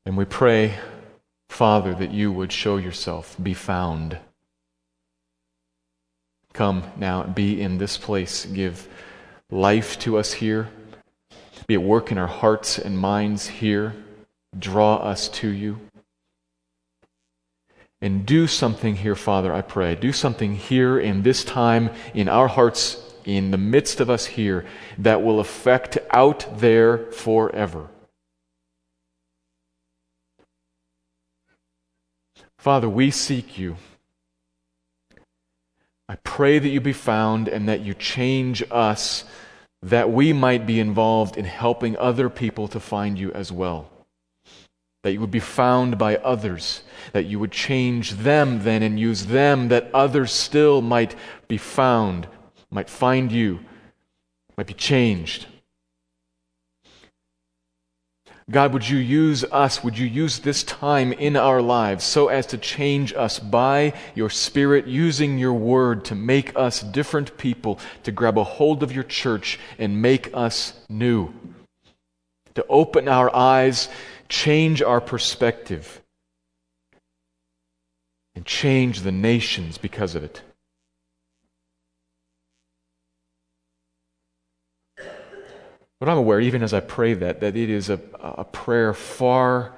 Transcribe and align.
And 0.06 0.16
we 0.16 0.24
pray, 0.24 0.79
Father, 1.50 1.94
that 1.94 2.12
you 2.12 2.32
would 2.32 2.52
show 2.52 2.79
yourself, 2.79 3.36
be 3.42 3.52
found. 3.52 4.16
Come 6.54 6.84
now, 6.96 7.24
be 7.24 7.60
in 7.60 7.76
this 7.76 7.98
place, 7.98 8.46
give 8.46 8.88
life 9.50 9.98
to 9.98 10.16
us 10.16 10.32
here, 10.32 10.71
be 11.66 11.75
at 11.75 11.82
work 11.82 12.11
in 12.11 12.18
our 12.18 12.26
hearts 12.26 12.79
and 12.79 12.98
minds 12.98 13.46
here, 13.46 13.94
draw 14.58 14.96
us 14.96 15.29
to 15.29 15.48
you. 15.48 15.79
And 18.00 18.26
do 18.26 18.46
something 18.48 18.96
here, 18.96 19.14
Father, 19.14 19.54
I 19.54 19.62
pray. 19.62 19.94
Do 19.94 20.12
something 20.12 20.57
here 20.57 20.98
in 20.98 21.22
this 21.22 21.44
time, 21.44 21.90
in 22.14 22.29
our 22.29 22.48
hearts, 22.48 23.00
in 23.25 23.52
the 23.52 23.58
midst 23.58 24.00
of 24.00 24.11
us 24.11 24.26
here, 24.26 24.66
that 24.98 25.22
will 25.22 25.38
affect 25.38 25.98
out 26.11 26.58
there 26.58 26.98
forever. 27.12 27.88
Father, 32.58 32.88
we 32.88 33.10
seek 33.10 33.58
you. 33.58 33.77
I 36.08 36.16
pray 36.16 36.58
that 36.58 36.69
you 36.69 36.80
be 36.80 36.92
found 36.92 37.48
and 37.48 37.69
that 37.69 37.80
you 37.80 37.94
change 37.94 38.62
us 38.70 39.24
that 39.83 40.11
we 40.11 40.33
might 40.33 40.67
be 40.67 40.78
involved 40.78 41.36
in 41.36 41.45
helping 41.45 41.97
other 41.97 42.30
people 42.30 42.69
to 42.69 42.80
find 42.80 43.19
you 43.19 43.33
as 43.33 43.50
well. 43.50 43.91
That 45.02 45.12
you 45.12 45.20
would 45.20 45.33
be 45.33 45.41
found 45.41 45.98
by 45.98 46.16
others, 46.16 46.83
that 47.12 47.24
you 47.27 47.41
would 47.41 47.50
change 47.50 48.12
them 48.12 48.62
then 48.62 48.83
and 48.83 48.98
use 48.98 49.27
them, 49.27 49.69
that 49.69 49.91
others 49.92 50.30
still 50.33 50.80
might 50.80 51.16
be 51.48 51.58
found, 51.58 52.28
might 52.70 52.89
find 52.89 53.33
you, 53.33 53.61
might 54.56 54.69
be 54.69 54.74
changed. 54.74 55.47
God, 58.53 58.75
would 58.75 58.86
you 58.86 58.98
use 58.98 59.45
us? 59.45 59.83
Would 59.83 59.97
you 59.97 60.06
use 60.06 60.41
this 60.41 60.62
time 60.62 61.14
in 61.14 61.36
our 61.36 61.62
lives 61.62 62.05
so 62.05 62.28
as 62.28 62.45
to 62.48 62.58
change 62.58 63.14
us 63.14 63.39
by 63.39 63.95
your 64.14 64.28
Spirit, 64.28 64.86
using 64.86 65.39
your 65.39 65.55
word 65.55 66.05
to 66.05 66.14
make 66.14 66.55
us 66.55 66.83
different 66.83 67.39
people, 67.39 67.80
to 68.03 68.12
grab 68.12 68.36
a 68.36 68.45
hold 68.45 68.83
of 68.83 68.92
your 68.92 69.05
church 69.05 69.58
and 69.78 70.03
make 70.03 70.28
us 70.34 70.75
new, 70.91 71.33
to 72.55 72.64
open 72.69 73.08
our 73.08 73.34
eyes, 73.34 73.89
change 74.28 74.83
our 74.83 75.00
perspective, 75.00 76.03
and 78.34 78.45
change 78.45 79.00
the 79.00 79.12
nations 79.12 79.78
because 79.78 80.14
of 80.14 80.23
it. 80.23 80.42
But 86.03 86.08
I'm 86.08 86.19
aware, 86.19 86.41
even 86.41 86.64
as 86.64 86.75
I 86.75 86.81
pray 86.81 87.14
that, 87.14 87.39
that 87.42 87.56
it 87.56 87.70
is 87.70 87.89
a, 87.89 88.00
a 88.20 88.42
prayer 88.42 88.92
far, 88.92 89.72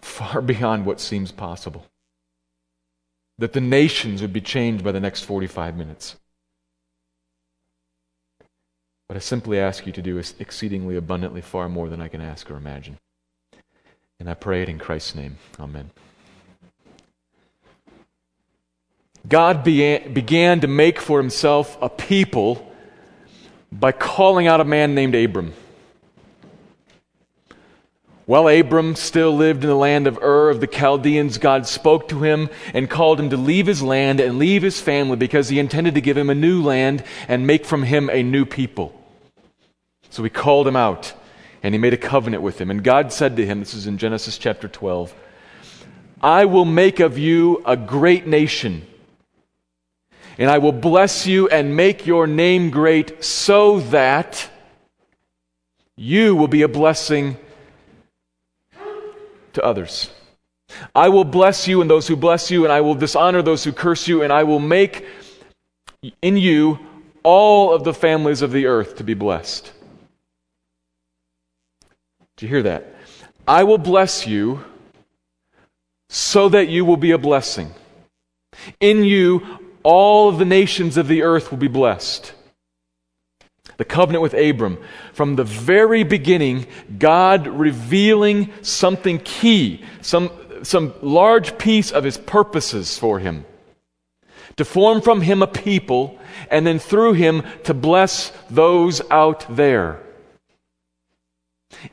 far 0.00 0.40
beyond 0.54 0.86
what 0.86 1.00
seems 1.00 1.30
possible. 1.30 1.84
That 3.36 3.52
the 3.52 3.60
nations 3.60 4.22
would 4.22 4.32
be 4.32 4.40
changed 4.40 4.82
by 4.82 4.92
the 4.92 5.00
next 5.00 5.24
45 5.24 5.76
minutes. 5.76 6.16
What 9.06 9.16
I 9.16 9.18
simply 9.18 9.58
ask 9.58 9.84
you 9.84 9.92
to 9.92 10.00
do 10.00 10.16
is 10.16 10.34
exceedingly 10.38 10.96
abundantly 10.96 11.42
far 11.42 11.68
more 11.68 11.90
than 11.90 12.00
I 12.00 12.08
can 12.08 12.22
ask 12.22 12.50
or 12.50 12.56
imagine. 12.56 12.96
And 14.18 14.30
I 14.30 14.32
pray 14.32 14.62
it 14.62 14.70
in 14.70 14.78
Christ's 14.78 15.14
name. 15.14 15.36
Amen. 15.60 15.90
God 19.28 19.62
began, 19.62 20.14
began 20.14 20.60
to 20.62 20.68
make 20.68 21.02
for 21.02 21.20
himself 21.20 21.76
a 21.82 21.90
people 21.90 22.70
by 23.74 23.90
calling 23.90 24.46
out 24.46 24.60
a 24.60 24.64
man 24.64 24.94
named 24.94 25.14
Abram. 25.14 25.52
While 28.26 28.48
Abram 28.48 28.94
still 28.94 29.36
lived 29.36 29.64
in 29.64 29.68
the 29.68 29.76
land 29.76 30.06
of 30.06 30.16
Ur 30.22 30.48
of 30.48 30.60
the 30.60 30.66
Chaldeans, 30.66 31.36
God 31.36 31.66
spoke 31.66 32.08
to 32.08 32.22
him 32.22 32.48
and 32.72 32.88
called 32.88 33.20
him 33.20 33.28
to 33.30 33.36
leave 33.36 33.66
his 33.66 33.82
land 33.82 34.18
and 34.20 34.38
leave 34.38 34.62
his 34.62 34.80
family 34.80 35.16
because 35.16 35.50
he 35.50 35.58
intended 35.58 35.94
to 35.96 36.00
give 36.00 36.16
him 36.16 36.30
a 36.30 36.34
new 36.34 36.62
land 36.62 37.04
and 37.28 37.46
make 37.46 37.66
from 37.66 37.82
him 37.82 38.08
a 38.08 38.22
new 38.22 38.46
people. 38.46 38.98
So 40.08 40.22
he 40.22 40.30
called 40.30 40.66
him 40.66 40.76
out 40.76 41.12
and 41.62 41.74
he 41.74 41.78
made 41.78 41.92
a 41.92 41.98
covenant 41.98 42.42
with 42.42 42.58
him. 42.58 42.70
And 42.70 42.82
God 42.82 43.12
said 43.12 43.36
to 43.36 43.44
him, 43.44 43.58
this 43.58 43.74
is 43.74 43.86
in 43.86 43.98
Genesis 43.98 44.38
chapter 44.38 44.68
12, 44.68 45.12
I 46.22 46.46
will 46.46 46.64
make 46.64 47.00
of 47.00 47.18
you 47.18 47.62
a 47.66 47.76
great 47.76 48.26
nation 48.26 48.86
and 50.38 50.50
I 50.50 50.58
will 50.58 50.72
bless 50.72 51.26
you 51.26 51.48
and 51.48 51.76
make 51.76 52.06
your 52.06 52.26
name 52.26 52.70
great 52.70 53.22
so 53.24 53.80
that 53.80 54.48
you 55.96 56.34
will 56.34 56.48
be 56.48 56.62
a 56.62 56.68
blessing 56.68 57.36
to 59.52 59.64
others. 59.64 60.10
I 60.94 61.08
will 61.08 61.24
bless 61.24 61.68
you 61.68 61.80
and 61.80 61.88
those 61.88 62.08
who 62.08 62.16
bless 62.16 62.50
you, 62.50 62.64
and 62.64 62.72
I 62.72 62.80
will 62.80 62.94
dishonor 62.94 63.42
those 63.42 63.62
who 63.62 63.72
curse 63.72 64.08
you, 64.08 64.22
and 64.22 64.32
I 64.32 64.42
will 64.42 64.58
make 64.58 65.06
in 66.20 66.36
you 66.36 66.78
all 67.22 67.72
of 67.72 67.84
the 67.84 67.94
families 67.94 68.42
of 68.42 68.52
the 68.52 68.66
earth 68.66 68.96
to 68.96 69.04
be 69.04 69.14
blessed. 69.14 69.72
Do 72.36 72.46
you 72.46 72.50
hear 72.50 72.62
that? 72.64 72.94
I 73.46 73.62
will 73.62 73.78
bless 73.78 74.26
you 74.26 74.64
so 76.08 76.48
that 76.48 76.68
you 76.68 76.84
will 76.84 76.96
be 76.96 77.12
a 77.12 77.18
blessing. 77.18 77.72
In 78.80 79.04
you, 79.04 79.63
all 79.84 80.28
of 80.28 80.38
the 80.38 80.44
nations 80.44 80.96
of 80.96 81.06
the 81.06 81.22
earth 81.22 81.50
will 81.50 81.58
be 81.58 81.68
blessed. 81.68 82.32
The 83.76 83.84
covenant 83.84 84.22
with 84.22 84.34
Abram. 84.34 84.78
From 85.12 85.36
the 85.36 85.44
very 85.44 86.02
beginning, 86.02 86.66
God 86.98 87.46
revealing 87.46 88.52
something 88.62 89.18
key, 89.18 89.84
some, 90.00 90.30
some 90.62 90.94
large 91.02 91.58
piece 91.58 91.92
of 91.92 92.04
his 92.04 92.18
purposes 92.18 92.98
for 92.98 93.18
him. 93.18 93.44
To 94.56 94.64
form 94.64 95.00
from 95.00 95.20
him 95.20 95.42
a 95.42 95.46
people, 95.46 96.18
and 96.50 96.66
then 96.66 96.78
through 96.78 97.14
him 97.14 97.42
to 97.64 97.74
bless 97.74 98.30
those 98.50 99.02
out 99.10 99.44
there. 99.54 100.00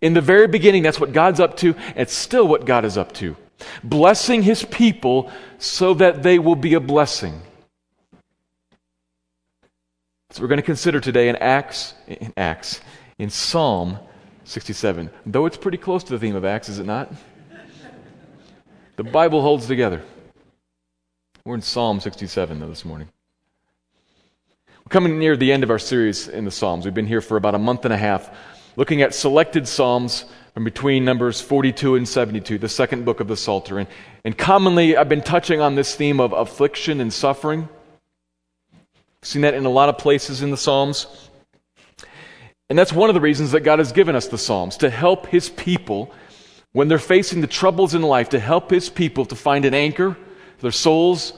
In 0.02 0.14
the 0.14 0.22
very 0.22 0.48
beginning, 0.48 0.84
that's 0.84 1.00
what 1.00 1.12
God's 1.12 1.40
up 1.40 1.58
to. 1.58 1.76
It's 1.96 2.14
still 2.14 2.48
what 2.48 2.66
God 2.66 2.86
is 2.86 2.98
up 2.98 3.12
to. 3.14 3.36
Blessing 3.84 4.44
his 4.44 4.64
people 4.64 5.32
so 5.58 5.94
that 5.96 6.24
they 6.24 6.40
will 6.40 6.56
be 6.56 6.76
a 6.76 6.80
blessing. 6.80 7.42
So 10.32 10.42
we're 10.42 10.48
going 10.48 10.60
to 10.60 10.64
consider 10.64 11.02
today 11.02 11.28
in 11.28 11.36
Acts, 11.36 11.94
in 12.08 12.32
Acts, 12.38 12.80
in 13.20 13.30
Psalm 13.30 14.00
67. 14.46 15.10
Though 15.26 15.46
it's 15.46 15.58
pretty 15.58 15.78
close 15.78 16.06
to 16.06 16.14
the 16.14 16.20
theme 16.20 16.38
of 16.38 16.46
Acts, 16.46 16.70
is 16.70 16.80
it 16.80 16.86
not? 16.86 17.12
The 18.96 19.04
Bible 19.04 19.42
holds 19.42 19.68
together. 19.68 20.02
We're 21.44 21.56
in 21.56 21.62
Psalm 21.62 22.00
67 22.00 22.62
though 22.62 22.70
this 22.70 22.86
morning. 22.86 23.10
We're 24.80 24.90
coming 24.90 25.20
near 25.20 25.36
the 25.36 25.52
end 25.52 25.64
of 25.64 25.70
our 25.70 25.80
series 25.80 26.30
in 26.30 26.46
the 26.46 26.52
Psalms. 26.52 26.86
We've 26.86 26.94
been 26.94 27.08
here 27.08 27.20
for 27.20 27.36
about 27.36 27.56
a 27.56 27.60
month 27.60 27.84
and 27.84 27.94
a 27.94 27.98
half, 27.98 28.34
looking 28.78 29.02
at 29.02 29.14
selected 29.14 29.68
Psalms 29.68 30.24
from 30.54 30.64
between 30.64 31.04
numbers 31.04 31.42
42 31.42 31.96
and 31.96 32.08
72, 32.08 32.58
the 32.58 32.70
second 32.70 33.04
book 33.04 33.20
of 33.20 33.28
the 33.28 33.36
Psalter. 33.36 33.80
And, 33.80 33.88
and 34.24 34.38
commonly, 34.38 34.96
I've 34.96 35.10
been 35.10 35.24
touching 35.24 35.60
on 35.60 35.76
this 35.76 35.94
theme 35.94 36.22
of 36.22 36.32
affliction 36.32 37.02
and 37.02 37.12
suffering. 37.12 37.68
Seen 39.24 39.44
that 39.44 39.54
in 39.54 39.66
a 39.66 39.70
lot 39.70 39.90
of 39.90 39.98
places 39.98 40.42
in 40.42 40.52
the 40.52 40.58
Psalms. 40.58 41.08
And 42.70 42.80
that's 42.80 42.94
one 42.94 43.10
of 43.10 43.14
the 43.14 43.22
reasons 43.22 43.52
that 43.52 43.62
God 43.62 43.80
has 43.80 43.92
given 43.92 44.16
us 44.16 44.28
the 44.28 44.38
Psalms 44.38 44.78
to 44.78 44.90
help 44.90 45.28
His 45.28 45.50
people 45.50 46.14
when 46.72 46.88
they're 46.88 47.00
facing 47.00 47.42
the 47.42 47.48
troubles 47.48 47.94
in 47.94 48.02
life, 48.02 48.30
to 48.30 48.40
help 48.40 48.72
His 48.72 48.90
people 48.90 49.26
to 49.26 49.36
find 49.36 49.66
an 49.66 49.74
anchor 49.74 50.14
for 50.14 50.62
their 50.62 50.72
souls, 50.72 51.34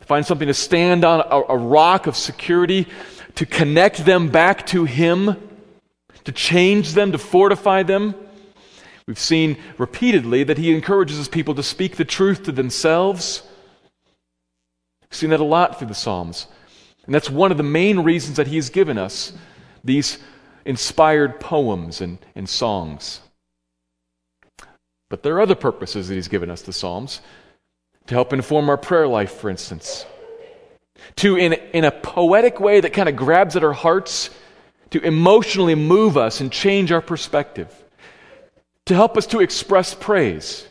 to 0.00 0.04
find 0.04 0.26
something 0.26 0.48
to 0.48 0.54
stand 0.54 1.04
on, 1.04 1.20
a, 1.20 1.54
a 1.54 1.56
rock 1.56 2.06
of 2.06 2.16
security, 2.16 2.88
to 3.36 3.46
connect 3.46 4.04
them 4.04 4.28
back 4.28 4.66
to 4.66 4.84
Him, 4.84 5.36
to 6.24 6.32
change 6.32 6.92
them, 6.92 7.12
to 7.12 7.18
fortify 7.18 7.84
them. 7.84 8.14
We've 9.06 9.18
seen 9.18 9.56
repeatedly 9.78 10.44
that 10.44 10.58
He 10.58 10.74
encourages 10.74 11.16
His 11.16 11.28
people 11.28 11.54
to 11.54 11.62
speak 11.62 11.96
the 11.96 12.04
truth 12.04 12.42
to 12.42 12.52
themselves. 12.52 13.42
We've 15.02 15.16
seen 15.16 15.30
that 15.30 15.40
a 15.40 15.44
lot 15.44 15.78
through 15.78 15.88
the 15.88 15.94
Psalms. 15.94 16.48
And 17.04 17.14
that's 17.14 17.30
one 17.30 17.50
of 17.50 17.56
the 17.56 17.62
main 17.62 18.00
reasons 18.00 18.36
that 18.36 18.46
He's 18.46 18.70
given 18.70 18.98
us 18.98 19.32
these 19.84 20.18
inspired 20.64 21.40
poems 21.40 22.00
and, 22.00 22.18
and 22.34 22.48
songs. 22.48 23.20
But 25.10 25.22
there 25.22 25.34
are 25.36 25.40
other 25.40 25.54
purposes 25.54 26.08
that 26.08 26.14
He's 26.14 26.28
given 26.28 26.50
us 26.50 26.62
the 26.62 26.72
Psalms 26.72 27.20
to 28.06 28.14
help 28.14 28.32
inform 28.32 28.68
our 28.68 28.76
prayer 28.76 29.08
life, 29.08 29.32
for 29.32 29.50
instance. 29.50 30.06
To, 31.16 31.36
in, 31.36 31.54
in 31.72 31.84
a 31.84 31.90
poetic 31.90 32.60
way 32.60 32.80
that 32.80 32.92
kind 32.92 33.08
of 33.08 33.16
grabs 33.16 33.56
at 33.56 33.64
our 33.64 33.72
hearts, 33.72 34.30
to 34.90 35.00
emotionally 35.00 35.74
move 35.74 36.16
us 36.16 36.40
and 36.40 36.52
change 36.52 36.92
our 36.92 37.00
perspective, 37.00 37.74
to 38.86 38.94
help 38.94 39.16
us 39.16 39.26
to 39.26 39.40
express 39.40 39.94
praise. 39.94 40.68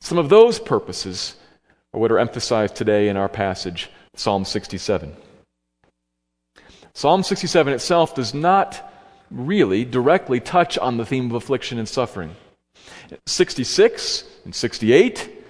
Some 0.00 0.18
of 0.18 0.28
those 0.28 0.58
purposes 0.58 1.36
are 1.92 2.00
what 2.00 2.12
are 2.12 2.18
emphasized 2.18 2.74
today 2.74 3.08
in 3.08 3.16
our 3.16 3.28
passage, 3.28 3.90
Psalm 4.14 4.44
67. 4.44 5.16
Psalm 6.94 7.22
67 7.22 7.72
itself 7.72 8.14
does 8.14 8.34
not 8.34 8.92
really 9.30 9.84
directly 9.84 10.40
touch 10.40 10.76
on 10.76 10.96
the 10.96 11.06
theme 11.06 11.26
of 11.26 11.34
affliction 11.34 11.78
and 11.78 11.88
suffering. 11.88 12.36
66 13.26 14.24
and 14.44 14.54
68 14.54 15.42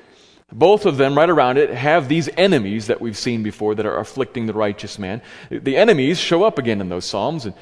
both 0.53 0.85
of 0.85 0.99
them, 0.99 1.17
right 1.17 1.31
around 1.31 1.57
it, 1.57 1.71
have 1.71 2.09
these 2.09 2.29
enemies 2.37 2.87
that 2.89 3.01
we've 3.01 3.17
seen 3.17 3.43
before 3.43 3.75
that 3.75 3.87
are 3.87 3.99
afflicting 3.99 4.47
the 4.47 4.53
righteous 4.53 4.99
man. 4.99 5.23
The 5.51 5.77
enemies 5.77 6.19
show 6.19 6.45
up 6.45 6.59
again 6.59 6.81
in 6.81 6.91
those 6.91 7.07
Psalms, 7.07 7.47
and, 7.47 7.55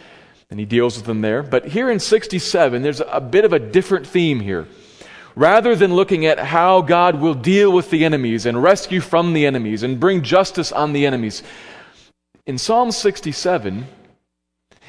and 0.51 0.59
he 0.59 0.67
deals 0.67 0.97
with 0.97 1.07
them 1.07 1.21
there. 1.21 1.43
But 1.43 1.67
here 1.67 1.91
in 1.91 2.01
67, 2.01 2.83
there's 2.83 3.01
a 3.01 3.21
bit 3.21 3.45
of 3.45 3.53
a 3.53 3.61
different 3.61 4.07
theme 4.07 4.41
here. 4.41 4.67
Rather 5.37 5.77
than 5.77 5.95
looking 5.95 6.27
at 6.27 6.39
how 6.39 6.83
God 6.83 7.21
will 7.21 7.35
deal 7.35 7.73
with 7.73 7.91
the 7.91 8.05
enemies 8.05 8.47
and 8.47 8.63
rescue 8.63 9.01
from 9.01 9.33
the 9.33 9.47
enemies 9.47 9.83
and 9.83 10.01
bring 10.01 10.23
justice 10.23 10.73
on 10.73 10.93
the 10.93 11.07
enemies, 11.07 11.43
in 12.47 12.59
Psalm 12.59 12.91
67, 12.91 13.87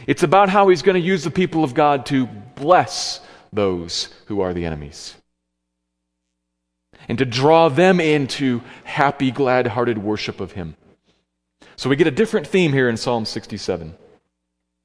it's 0.08 0.24
about 0.24 0.50
how 0.50 0.70
he's 0.70 0.82
going 0.82 1.00
to 1.00 1.08
use 1.08 1.24
the 1.24 1.32
people 1.32 1.64
of 1.64 1.74
God 1.74 2.06
to 2.08 2.26
bless 2.26 3.22
those 3.54 4.10
who 4.28 4.42
are 4.42 4.54
the 4.54 4.66
enemies 4.66 5.16
and 7.08 7.18
to 7.18 7.26
draw 7.26 7.70
them 7.70 8.00
into 8.00 8.62
happy, 8.84 9.32
glad 9.32 9.68
hearted 9.68 9.98
worship 9.98 10.40
of 10.40 10.54
Him. 10.54 10.76
So 11.76 11.90
we 11.90 11.96
get 11.96 12.08
a 12.08 12.12
different 12.12 12.48
theme 12.48 12.74
here 12.74 12.90
in 12.90 12.98
Psalm 12.98 13.26
67. 13.26 13.96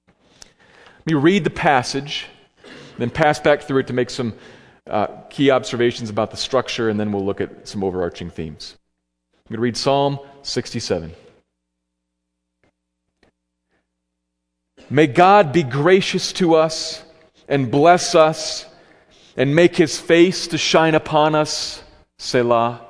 Let 0.08 1.06
me 1.06 1.14
read 1.14 1.44
the 1.44 1.50
passage, 1.50 2.26
then 2.98 3.10
pass 3.10 3.38
back 3.38 3.62
through 3.62 3.80
it 3.80 3.86
to 3.88 3.92
make 3.92 4.10
some 4.10 4.34
uh, 4.86 5.06
key 5.30 5.50
observations 5.50 6.10
about 6.10 6.30
the 6.30 6.36
structure, 6.36 6.88
and 6.88 6.98
then 6.98 7.12
we'll 7.12 7.24
look 7.24 7.40
at 7.40 7.68
some 7.68 7.82
overarching 7.82 8.30
themes. 8.30 8.76
I'm 9.34 9.54
going 9.54 9.58
to 9.58 9.62
read 9.62 9.76
Psalm 9.76 10.18
67. 10.42 11.12
May 14.88 15.06
God 15.06 15.52
be 15.52 15.62
gracious 15.62 16.32
to 16.34 16.54
us 16.54 17.04
and 17.48 17.70
bless 17.70 18.14
us 18.14 18.66
and 19.36 19.54
make 19.54 19.76
his 19.76 19.98
face 19.98 20.46
to 20.48 20.58
shine 20.58 20.94
upon 20.94 21.34
us 21.34 21.82
Selah. 22.18 22.80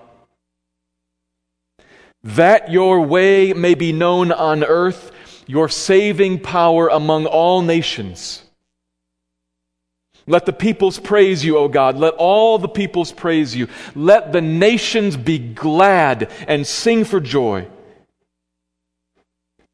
That 2.23 2.71
your 2.71 3.03
way 3.03 3.53
may 3.53 3.75
be 3.75 3.93
known 3.93 4.33
on 4.33 4.65
earth, 4.65 5.13
your 5.47 5.69
saving 5.69 6.41
power 6.41 6.89
among 6.89 7.27
all 7.27 7.63
nations. 7.63 8.43
Let 10.27 10.45
the 10.45 10.53
peoples 10.53 10.99
praise 10.99 11.45
you, 11.45 11.57
O 11.57 11.69
God. 11.69 11.97
Let 11.97 12.15
all 12.15 12.59
the 12.59 12.69
peoples 12.69 13.13
praise 13.13 13.55
you. 13.55 13.69
Let 13.95 14.33
the 14.33 14.41
nations 14.41 15.17
be 15.17 15.39
glad 15.39 16.33
and 16.49 16.67
sing 16.67 17.05
for 17.05 17.21
joy. 17.21 17.69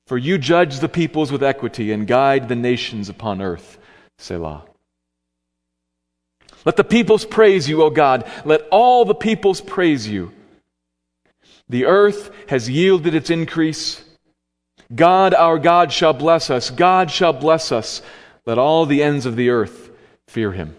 For 0.06 0.19
you 0.19 0.37
judge 0.37 0.81
the 0.81 0.90
peoples 0.90 1.32
with 1.32 1.43
equity 1.43 1.90
and 1.90 2.06
guide 2.06 2.49
the 2.49 2.56
nations 2.56 3.08
upon 3.08 3.40
earth. 3.40 3.78
Selah. 4.19 4.64
Let 6.66 6.76
the 6.76 6.84
peoples 6.84 7.25
praise 7.25 7.66
you, 7.69 7.82
O 7.82 7.88
God. 7.88 8.31
Let 8.44 8.69
all 8.70 9.06
the 9.06 9.14
peoples 9.14 9.62
praise 9.62 10.06
you. 10.06 10.32
The 11.69 11.87
earth 11.87 12.31
has 12.48 12.69
yielded 12.69 13.14
its 13.14 13.31
increase. 13.31 14.05
God, 14.94 15.32
our 15.32 15.58
God, 15.58 15.93
shall 15.93 16.12
bless 16.12 16.50
us. 16.50 16.69
God 16.69 17.10
shall 17.10 17.32
bless 17.32 17.72
us. 17.72 18.02
Let 18.44 18.58
all 18.58 18.84
the 18.84 19.02
ends 19.02 19.25
of 19.25 19.37
the 19.37 19.48
earth 19.48 19.81
fear 20.32 20.52
him. 20.52 20.75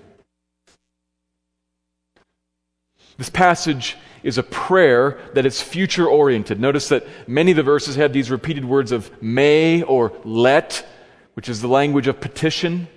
This 3.20 3.30
passage 3.30 3.96
is 4.24 4.40
a 4.40 4.44
prayer 4.44 5.20
that 5.36 5.46
is 5.46 5.62
future 5.62 6.08
oriented. 6.08 6.60
Notice 6.60 6.90
that 6.90 7.06
many 7.28 7.52
of 7.52 7.58
the 7.58 7.62
verses 7.64 7.96
have 7.96 8.14
these 8.14 8.32
repeated 8.32 8.66
words 8.66 8.92
of 8.92 9.12
may 9.22 9.84
or 9.84 10.12
let, 10.24 10.84
which 11.36 11.50
is 11.50 11.62
the 11.62 11.68
language 11.68 12.08
of 12.08 12.20
petition. 12.20 12.88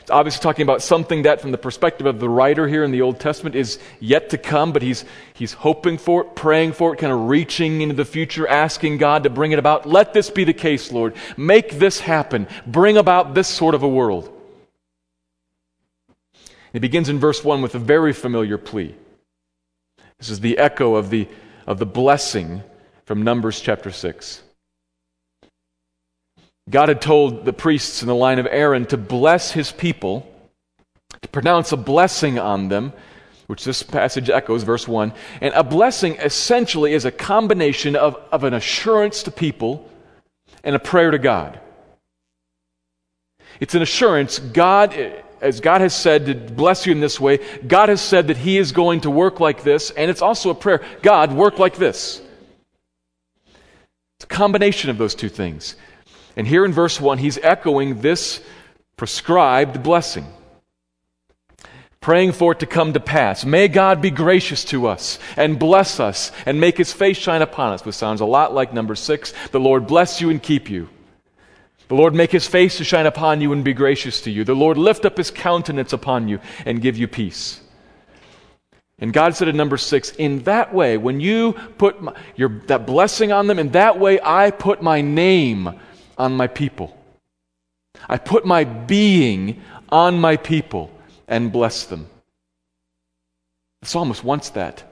It's 0.00 0.10
obviously 0.12 0.40
talking 0.40 0.62
about 0.62 0.82
something 0.82 1.22
that, 1.22 1.40
from 1.40 1.50
the 1.50 1.58
perspective 1.58 2.06
of 2.06 2.20
the 2.20 2.28
writer 2.28 2.68
here 2.68 2.84
in 2.84 2.92
the 2.92 3.02
Old 3.02 3.18
Testament, 3.18 3.56
is 3.56 3.80
yet 3.98 4.30
to 4.30 4.38
come, 4.38 4.72
but 4.72 4.82
he's, 4.82 5.04
he's 5.34 5.52
hoping 5.52 5.98
for 5.98 6.22
it, 6.22 6.36
praying 6.36 6.74
for 6.74 6.94
it, 6.94 6.98
kind 6.98 7.12
of 7.12 7.28
reaching 7.28 7.80
into 7.80 7.96
the 7.96 8.04
future, 8.04 8.46
asking 8.46 8.98
God 8.98 9.24
to 9.24 9.30
bring 9.30 9.50
it 9.50 9.58
about. 9.58 9.84
Let 9.84 10.14
this 10.14 10.30
be 10.30 10.44
the 10.44 10.54
case, 10.54 10.92
Lord. 10.92 11.14
Make 11.36 11.72
this 11.72 11.98
happen. 11.98 12.46
Bring 12.68 12.96
about 12.96 13.34
this 13.34 13.48
sort 13.48 13.74
of 13.74 13.82
a 13.82 13.88
world. 13.88 14.32
It 16.78 16.80
begins 16.80 17.08
in 17.08 17.18
verse 17.18 17.42
1 17.42 17.60
with 17.60 17.74
a 17.74 17.80
very 17.80 18.12
familiar 18.12 18.56
plea. 18.56 18.94
This 20.20 20.30
is 20.30 20.38
the 20.38 20.58
echo 20.58 20.94
of 20.94 21.10
the, 21.10 21.26
of 21.66 21.80
the 21.80 21.86
blessing 21.86 22.62
from 23.04 23.22
Numbers 23.22 23.60
chapter 23.60 23.90
6. 23.90 24.40
God 26.70 26.88
had 26.88 27.02
told 27.02 27.44
the 27.44 27.52
priests 27.52 28.00
in 28.00 28.06
the 28.06 28.14
line 28.14 28.38
of 28.38 28.46
Aaron 28.48 28.86
to 28.86 28.96
bless 28.96 29.50
his 29.50 29.72
people, 29.72 30.32
to 31.20 31.28
pronounce 31.30 31.72
a 31.72 31.76
blessing 31.76 32.38
on 32.38 32.68
them, 32.68 32.92
which 33.48 33.64
this 33.64 33.82
passage 33.82 34.30
echoes, 34.30 34.62
verse 34.62 34.86
1. 34.86 35.12
And 35.40 35.52
a 35.54 35.64
blessing 35.64 36.14
essentially 36.18 36.92
is 36.92 37.04
a 37.04 37.10
combination 37.10 37.96
of, 37.96 38.14
of 38.30 38.44
an 38.44 38.54
assurance 38.54 39.24
to 39.24 39.32
people 39.32 39.90
and 40.62 40.76
a 40.76 40.78
prayer 40.78 41.10
to 41.10 41.18
God. 41.18 41.58
It's 43.58 43.74
an 43.74 43.82
assurance, 43.82 44.38
God, 44.38 45.24
as 45.40 45.60
God 45.60 45.80
has 45.80 45.94
said 45.94 46.26
to 46.26 46.34
bless 46.34 46.86
you 46.86 46.92
in 46.92 47.00
this 47.00 47.20
way, 47.20 47.38
God 47.66 47.88
has 47.88 48.00
said 48.00 48.28
that 48.28 48.36
He 48.36 48.58
is 48.58 48.72
going 48.72 49.02
to 49.02 49.10
work 49.10 49.40
like 49.40 49.62
this, 49.62 49.90
and 49.90 50.10
it's 50.10 50.22
also 50.22 50.50
a 50.50 50.54
prayer 50.54 50.82
God, 51.02 51.32
work 51.32 51.58
like 51.58 51.76
this. 51.76 52.20
It's 54.16 54.24
a 54.24 54.26
combination 54.26 54.90
of 54.90 54.98
those 54.98 55.14
two 55.14 55.28
things. 55.28 55.76
And 56.36 56.46
here 56.46 56.64
in 56.64 56.72
verse 56.72 57.00
1, 57.00 57.18
he's 57.18 57.38
echoing 57.38 58.00
this 58.00 58.40
prescribed 58.96 59.82
blessing, 59.82 60.26
praying 62.00 62.32
for 62.32 62.52
it 62.52 62.60
to 62.60 62.66
come 62.66 62.92
to 62.92 63.00
pass. 63.00 63.44
May 63.44 63.68
God 63.68 64.02
be 64.02 64.10
gracious 64.10 64.64
to 64.66 64.88
us 64.88 65.18
and 65.36 65.58
bless 65.58 66.00
us 66.00 66.32
and 66.46 66.60
make 66.60 66.76
his 66.76 66.92
face 66.92 67.16
shine 67.16 67.42
upon 67.42 67.72
us, 67.72 67.84
which 67.84 67.94
sounds 67.94 68.20
a 68.20 68.24
lot 68.24 68.54
like 68.54 68.72
number 68.72 68.96
six. 68.96 69.32
The 69.52 69.60
Lord 69.60 69.86
bless 69.86 70.20
you 70.20 70.30
and 70.30 70.42
keep 70.42 70.68
you. 70.68 70.88
The 71.88 71.94
Lord 71.94 72.14
make 72.14 72.30
his 72.30 72.46
face 72.46 72.76
to 72.76 72.84
shine 72.84 73.06
upon 73.06 73.40
you 73.40 73.52
and 73.52 73.64
be 73.64 73.72
gracious 73.72 74.20
to 74.22 74.30
you. 74.30 74.44
The 74.44 74.54
Lord 74.54 74.76
lift 74.76 75.06
up 75.06 75.16
his 75.16 75.30
countenance 75.30 75.92
upon 75.92 76.28
you 76.28 76.38
and 76.66 76.82
give 76.82 76.98
you 76.98 77.08
peace. 77.08 77.60
And 78.98 79.12
God 79.12 79.34
said 79.34 79.48
in 79.48 79.56
number 79.56 79.78
six, 79.78 80.10
in 80.10 80.42
that 80.42 80.74
way, 80.74 80.98
when 80.98 81.20
you 81.20 81.54
put 81.78 82.02
my, 82.02 82.14
your, 82.36 82.60
that 82.66 82.86
blessing 82.86 83.32
on 83.32 83.46
them, 83.46 83.58
in 83.58 83.70
that 83.70 83.98
way 83.98 84.20
I 84.22 84.50
put 84.50 84.82
my 84.82 85.00
name 85.00 85.80
on 86.18 86.36
my 86.36 86.46
people. 86.46 86.96
I 88.08 88.18
put 88.18 88.44
my 88.44 88.64
being 88.64 89.62
on 89.88 90.18
my 90.20 90.36
people 90.36 90.90
and 91.26 91.52
bless 91.52 91.84
them. 91.84 92.08
The 93.80 93.88
psalmist 93.88 94.24
wants 94.24 94.50
that. 94.50 94.84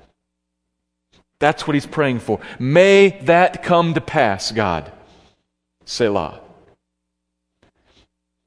That's 1.41 1.67
what 1.67 1.75
he's 1.75 1.87
praying 1.87 2.21
for. 2.21 2.41
May 2.59 3.19
that 3.23 3.63
come 3.63 3.93
to 3.95 4.01
pass, 4.01 4.53
God. 4.53 4.91
Selah. 5.85 6.41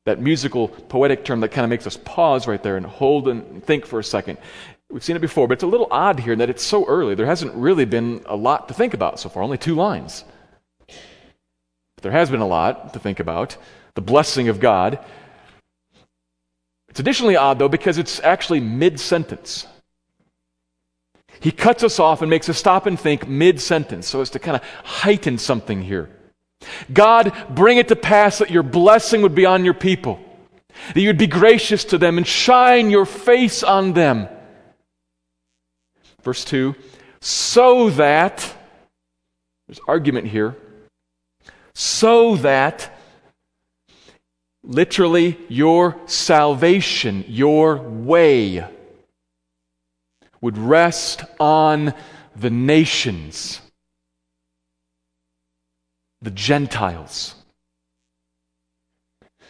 That 0.09 0.19
musical, 0.19 0.69
poetic 0.69 1.23
term 1.23 1.41
that 1.41 1.49
kind 1.49 1.63
of 1.63 1.69
makes 1.69 1.85
us 1.85 1.95
pause 1.95 2.47
right 2.47 2.63
there 2.63 2.77
and 2.77 2.83
hold 2.83 3.27
and 3.27 3.63
think 3.63 3.85
for 3.85 3.99
a 3.99 4.03
second. 4.03 4.39
We've 4.89 5.03
seen 5.03 5.15
it 5.15 5.19
before, 5.19 5.47
but 5.47 5.53
it's 5.53 5.63
a 5.63 5.67
little 5.67 5.87
odd 5.91 6.19
here 6.19 6.33
in 6.33 6.39
that 6.39 6.49
it's 6.49 6.63
so 6.63 6.83
early. 6.87 7.13
There 7.13 7.27
hasn't 7.27 7.53
really 7.53 7.85
been 7.85 8.23
a 8.25 8.35
lot 8.35 8.69
to 8.69 8.73
think 8.73 8.95
about 8.95 9.19
so 9.19 9.29
far, 9.29 9.43
only 9.43 9.59
two 9.59 9.75
lines. 9.75 10.23
But 10.87 12.01
there 12.01 12.11
has 12.11 12.31
been 12.31 12.39
a 12.39 12.47
lot 12.47 12.91
to 12.93 12.99
think 12.99 13.19
about 13.19 13.55
the 13.93 14.01
blessing 14.01 14.49
of 14.49 14.59
God. 14.59 14.97
It's 16.87 16.99
additionally 16.99 17.35
odd, 17.35 17.59
though, 17.59 17.69
because 17.69 17.99
it's 17.99 18.19
actually 18.21 18.61
mid 18.61 18.99
sentence. 18.99 19.67
He 21.39 21.51
cuts 21.51 21.83
us 21.83 21.99
off 21.99 22.23
and 22.23 22.31
makes 22.31 22.49
us 22.49 22.57
stop 22.57 22.87
and 22.87 22.99
think 22.99 23.27
mid 23.27 23.61
sentence 23.61 24.07
so 24.07 24.21
as 24.21 24.31
to 24.31 24.39
kind 24.39 24.57
of 24.57 24.63
heighten 24.85 25.37
something 25.37 25.83
here. 25.83 26.09
God, 26.91 27.33
bring 27.49 27.77
it 27.77 27.87
to 27.87 27.95
pass 27.95 28.39
that 28.39 28.51
your 28.51 28.63
blessing 28.63 29.21
would 29.21 29.35
be 29.35 29.45
on 29.45 29.65
your 29.65 29.73
people, 29.73 30.19
that 30.93 31.01
you'd 31.01 31.17
be 31.17 31.27
gracious 31.27 31.85
to 31.85 31.97
them 31.97 32.17
and 32.17 32.27
shine 32.27 32.89
your 32.89 33.05
face 33.05 33.63
on 33.63 33.93
them. 33.93 34.27
Verse 36.21 36.43
2 36.45 36.75
so 37.21 37.89
that, 37.91 38.55
there's 39.67 39.79
argument 39.87 40.27
here, 40.27 40.55
so 41.73 42.37
that 42.37 42.97
literally 44.63 45.37
your 45.49 45.99
salvation, 46.05 47.25
your 47.27 47.77
way, 47.77 48.65
would 50.41 50.57
rest 50.57 51.23
on 51.39 51.93
the 52.35 52.49
nations, 52.49 53.61
the 56.21 56.31
Gentiles. 56.31 57.35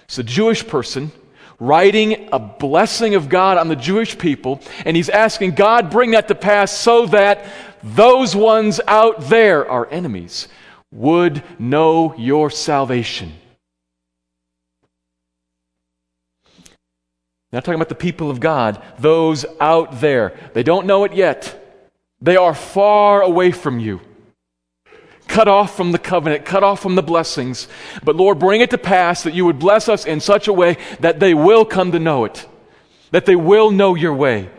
It's 0.06 0.18
a 0.18 0.24
Jewish 0.24 0.68
person 0.68 1.12
writing 1.60 2.30
a 2.32 2.40
blessing 2.40 3.16
of 3.16 3.30
God 3.30 3.58
on 3.58 3.68
the 3.68 3.76
Jewish 3.76 4.18
people, 4.18 4.62
and 4.86 4.96
he's 4.96 5.10
asking 5.10 5.52
God, 5.52 5.92
bring 5.92 6.12
that 6.12 6.28
to 6.30 6.36
pass 6.36 6.72
so 6.72 7.06
that 7.08 7.46
those 7.84 8.36
ones 8.36 8.80
out 8.88 9.22
there, 9.30 9.70
our 9.70 9.88
enemies, 9.92 10.48
would 10.92 11.44
know 11.60 12.16
your 12.18 12.50
salvation. 12.50 13.34
Now, 17.52 17.60
talking 17.60 17.76
about 17.76 17.90
the 17.90 17.96
people 17.96 18.30
of 18.30 18.40
God, 18.40 18.82
those 19.00 19.46
out 19.60 20.02
there. 20.02 20.38
They 20.54 20.64
don't 20.64 20.86
know 20.86 21.04
it 21.04 21.14
yet. 21.14 21.56
They 22.22 22.36
are 22.36 22.54
far 22.54 23.22
away 23.22 23.52
from 23.52 23.80
you, 23.80 24.02
cut 25.30 25.48
off 25.48 25.78
from 25.78 25.94
the 25.94 26.00
covenant, 26.00 26.44
cut 26.44 26.64
off 26.64 26.82
from 26.82 26.96
the 26.96 27.04
blessings. 27.04 27.70
But 28.04 28.18
Lord, 28.18 28.40
bring 28.40 28.60
it 28.60 28.72
to 28.72 28.78
pass 28.78 29.24
that 29.24 29.34
you 29.34 29.46
would 29.46 29.60
bless 29.60 29.88
us 29.88 30.06
in 30.06 30.20
such 30.20 30.48
a 30.50 30.54
way 30.54 30.78
that 31.00 31.20
they 31.22 31.34
will 31.34 31.64
come 31.64 31.94
to 31.94 32.00
know 32.00 32.26
it, 32.26 32.46
that 33.12 33.26
they 33.26 33.36
will 33.36 33.72
know 33.72 33.96
your 33.96 34.14
way. 34.14 34.50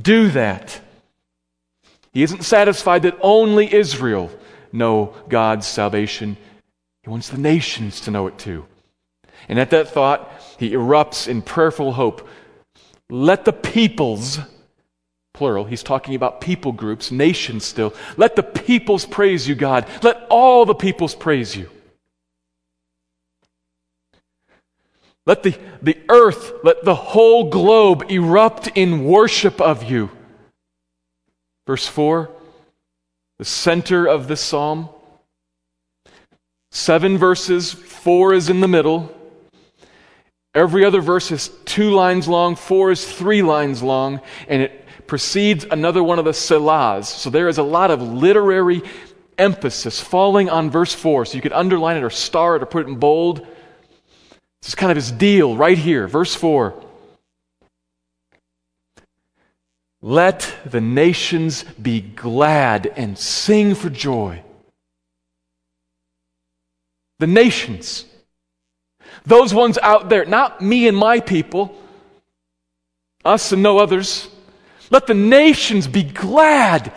Do 0.00 0.30
that. 0.30 0.80
He 2.12 2.22
isn't 2.22 2.44
satisfied 2.44 3.02
that 3.02 3.18
only 3.20 3.72
Israel 3.72 4.30
know 4.72 5.14
God's 5.28 5.66
salvation. 5.66 6.36
He 7.02 7.10
wants 7.10 7.28
the 7.28 7.38
nations 7.38 8.00
to 8.02 8.10
know 8.10 8.26
it 8.26 8.38
too. 8.38 8.66
And 9.48 9.58
at 9.58 9.70
that 9.70 9.88
thought, 9.88 10.30
he 10.58 10.70
erupts 10.70 11.26
in 11.26 11.42
prayerful 11.42 11.92
hope. 11.92 12.28
Let 13.08 13.44
the 13.44 13.52
peoples, 13.52 14.38
plural, 15.40 15.64
he's 15.64 15.82
talking 15.82 16.14
about 16.14 16.42
people 16.42 16.70
groups, 16.70 17.10
nations 17.10 17.64
still. 17.64 17.94
Let 18.18 18.36
the 18.36 18.42
peoples 18.42 19.06
praise 19.06 19.48
you, 19.48 19.54
God. 19.54 19.88
Let 20.02 20.26
all 20.28 20.66
the 20.66 20.74
peoples 20.74 21.14
praise 21.14 21.56
you. 21.56 21.70
Let 25.24 25.42
the, 25.42 25.56
the 25.80 25.96
earth, 26.10 26.52
let 26.62 26.84
the 26.84 26.94
whole 26.94 27.48
globe 27.48 28.10
erupt 28.10 28.66
in 28.74 29.06
worship 29.06 29.62
of 29.62 29.90
you. 29.90 30.10
Verse 31.66 31.86
4, 31.86 32.30
the 33.38 33.46
center 33.46 34.06
of 34.06 34.28
this 34.28 34.42
psalm. 34.42 34.90
Seven 36.70 37.16
verses, 37.16 37.72
four 37.72 38.34
is 38.34 38.50
in 38.50 38.60
the 38.60 38.68
middle. 38.68 39.10
Every 40.54 40.84
other 40.84 41.00
verse 41.00 41.30
is 41.30 41.48
two 41.64 41.92
lines 41.92 42.26
long, 42.26 42.56
four 42.56 42.90
is 42.90 43.10
three 43.10 43.40
lines 43.40 43.82
long, 43.82 44.20
and 44.48 44.62
it 44.62 44.79
precedes 45.10 45.66
another 45.68 46.04
one 46.04 46.20
of 46.20 46.24
the 46.24 46.30
selahs. 46.30 47.06
So 47.06 47.30
there 47.30 47.48
is 47.48 47.58
a 47.58 47.64
lot 47.64 47.90
of 47.90 48.00
literary 48.00 48.80
emphasis 49.36 50.00
falling 50.00 50.48
on 50.48 50.70
verse 50.70 50.94
4. 50.94 51.24
So 51.24 51.34
you 51.34 51.42
could 51.42 51.52
underline 51.52 51.96
it 51.96 52.04
or 52.04 52.10
star 52.10 52.54
it 52.54 52.62
or 52.62 52.66
put 52.66 52.86
it 52.86 52.88
in 52.88 52.94
bold. 52.94 53.40
This 53.40 54.68
is 54.68 54.74
kind 54.76 54.92
of 54.92 54.96
his 54.96 55.10
deal 55.10 55.56
right 55.56 55.76
here. 55.76 56.06
Verse 56.06 56.32
4. 56.36 56.80
Let 60.00 60.54
the 60.64 60.80
nations 60.80 61.64
be 61.64 62.00
glad 62.00 62.86
and 62.86 63.18
sing 63.18 63.74
for 63.74 63.90
joy. 63.90 64.44
The 67.18 67.26
nations. 67.26 68.04
Those 69.26 69.52
ones 69.52 69.76
out 69.82 70.08
there, 70.08 70.24
not 70.24 70.62
me 70.62 70.86
and 70.86 70.96
my 70.96 71.18
people, 71.18 71.76
us 73.24 73.50
and 73.50 73.60
no 73.60 73.78
others. 73.78 74.28
Let 74.90 75.06
the 75.06 75.14
nations 75.14 75.86
be 75.86 76.02
glad 76.02 76.92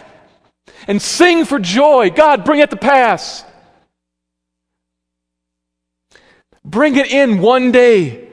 and 0.87 1.01
sing 1.01 1.45
for 1.45 1.59
joy. 1.59 2.09
God, 2.09 2.43
bring 2.43 2.59
it 2.59 2.71
to 2.71 2.75
pass. 2.75 3.45
Bring 6.65 6.95
it 6.95 7.11
in 7.11 7.39
one 7.39 7.71
day 7.71 8.29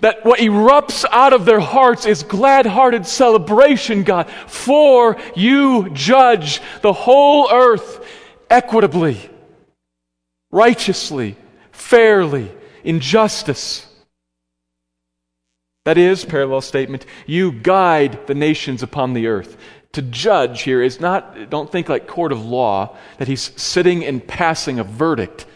that 0.00 0.24
what 0.24 0.38
erupts 0.38 1.04
out 1.10 1.32
of 1.32 1.44
their 1.44 1.60
hearts 1.60 2.06
is 2.06 2.22
glad 2.22 2.66
hearted 2.66 3.06
celebration, 3.06 4.04
God, 4.04 4.30
for 4.46 5.16
you 5.34 5.90
judge 5.90 6.60
the 6.82 6.92
whole 6.92 7.50
earth 7.50 8.06
equitably, 8.48 9.18
righteously, 10.50 11.36
fairly 11.72 12.50
in 12.84 13.00
justice. 13.00 13.87
That 15.88 15.96
is, 15.96 16.22
parallel 16.22 16.60
statement, 16.60 17.06
you 17.26 17.50
guide 17.50 18.26
the 18.26 18.34
nations 18.34 18.82
upon 18.82 19.14
the 19.14 19.26
earth. 19.26 19.56
To 19.92 20.02
judge 20.02 20.60
here 20.60 20.82
is 20.82 21.00
not, 21.00 21.48
don't 21.48 21.72
think 21.72 21.88
like 21.88 22.06
court 22.06 22.30
of 22.30 22.44
law, 22.44 22.94
that 23.16 23.26
he's 23.26 23.58
sitting 23.58 24.04
and 24.04 24.28
passing 24.28 24.78
a 24.78 24.84
verdict. 24.84 25.46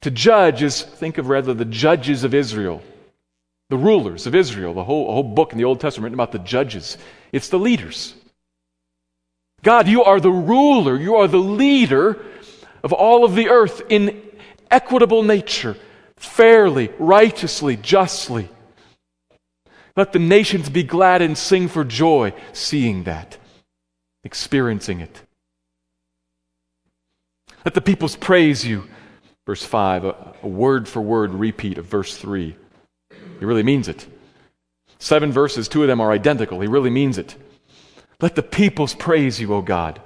To 0.00 0.10
judge 0.10 0.64
is, 0.64 0.82
think 0.82 1.18
of 1.18 1.28
rather 1.28 1.54
the 1.54 1.64
judges 1.64 2.24
of 2.24 2.34
Israel, 2.34 2.82
the 3.68 3.76
rulers 3.76 4.26
of 4.26 4.34
Israel, 4.34 4.74
the 4.74 4.82
whole, 4.82 5.12
whole 5.12 5.22
book 5.22 5.52
in 5.52 5.58
the 5.58 5.66
Old 5.66 5.78
Testament 5.78 6.06
written 6.06 6.18
about 6.18 6.32
the 6.32 6.40
judges. 6.40 6.98
It's 7.30 7.50
the 7.50 7.60
leaders. 7.60 8.16
God, 9.62 9.86
you 9.86 10.02
are 10.02 10.18
the 10.18 10.32
ruler, 10.32 10.96
you 10.96 11.14
are 11.14 11.28
the 11.28 11.36
leader 11.36 12.20
of 12.82 12.92
all 12.92 13.24
of 13.24 13.36
the 13.36 13.50
earth 13.50 13.82
in 13.88 14.20
equitable 14.68 15.22
nature 15.22 15.76
fairly, 16.16 16.90
righteously, 16.98 17.76
justly. 17.76 18.48
Let 19.96 20.12
the 20.12 20.18
nations 20.18 20.68
be 20.68 20.82
glad 20.82 21.22
and 21.22 21.36
sing 21.36 21.68
for 21.68 21.84
joy 21.84 22.32
seeing 22.52 23.04
that, 23.04 23.36
experiencing 24.24 25.00
it. 25.00 25.22
Let 27.64 27.74
the 27.74 27.80
peoples 27.80 28.16
praise 28.16 28.64
you. 28.64 28.88
Verse 29.46 29.64
5, 29.64 30.04
a, 30.04 30.34
word 30.42 30.88
for 30.88 31.00
word 31.00 31.34
repeat 31.34 31.78
of 31.78 31.86
verse 31.86 32.16
3. 32.16 32.56
He 33.38 33.44
really 33.44 33.62
means 33.62 33.88
it. 33.88 34.06
Seven 34.98 35.32
verses, 35.32 35.66
two 35.66 35.82
of 35.82 35.88
them 35.88 36.00
are 36.00 36.12
identical. 36.12 36.60
He 36.60 36.68
really 36.68 36.90
means 36.90 37.18
it. 37.18 37.34
Let 38.20 38.36
the 38.36 38.42
peoples 38.42 38.94
praise 38.94 39.40
you, 39.40 39.52
O 39.54 39.62
God. 39.62 40.00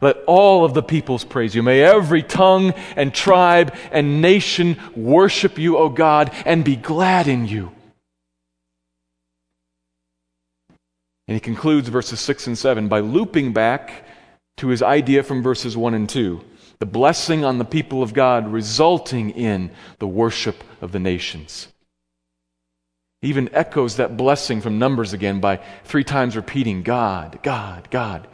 Let 0.00 0.16
all 0.26 0.64
of 0.64 0.74
the 0.74 0.82
peoples 0.82 1.24
praise 1.24 1.54
you. 1.54 1.62
May 1.62 1.82
every 1.82 2.22
tongue 2.22 2.72
and 2.96 3.12
tribe 3.12 3.74
and 3.90 4.22
nation 4.22 4.78
worship 4.96 5.58
you, 5.58 5.76
O 5.76 5.88
God, 5.88 6.32
and 6.44 6.64
be 6.64 6.76
glad 6.76 7.28
in 7.28 7.46
you. 7.46 7.72
And 11.28 11.34
he 11.34 11.40
concludes 11.40 11.88
verses 11.88 12.20
6 12.20 12.48
and 12.48 12.58
7 12.58 12.88
by 12.88 13.00
looping 13.00 13.52
back 13.52 14.06
to 14.56 14.68
his 14.68 14.82
idea 14.82 15.22
from 15.22 15.42
verses 15.42 15.76
1 15.76 15.94
and 15.94 16.08
2 16.08 16.42
the 16.78 16.86
blessing 16.86 17.44
on 17.44 17.58
the 17.58 17.64
people 17.64 18.02
of 18.02 18.14
God 18.14 18.52
resulting 18.52 19.30
in 19.30 19.70
the 19.98 20.06
worship 20.06 20.62
of 20.80 20.92
the 20.92 21.00
nations. 21.00 21.68
He 23.20 23.28
even 23.28 23.52
echoes 23.52 23.96
that 23.96 24.16
blessing 24.16 24.60
from 24.60 24.78
Numbers 24.78 25.12
again 25.12 25.40
by 25.40 25.60
three 25.84 26.04
times 26.04 26.36
repeating 26.36 26.82
God, 26.82 27.40
God, 27.42 27.90
God. 27.90 28.28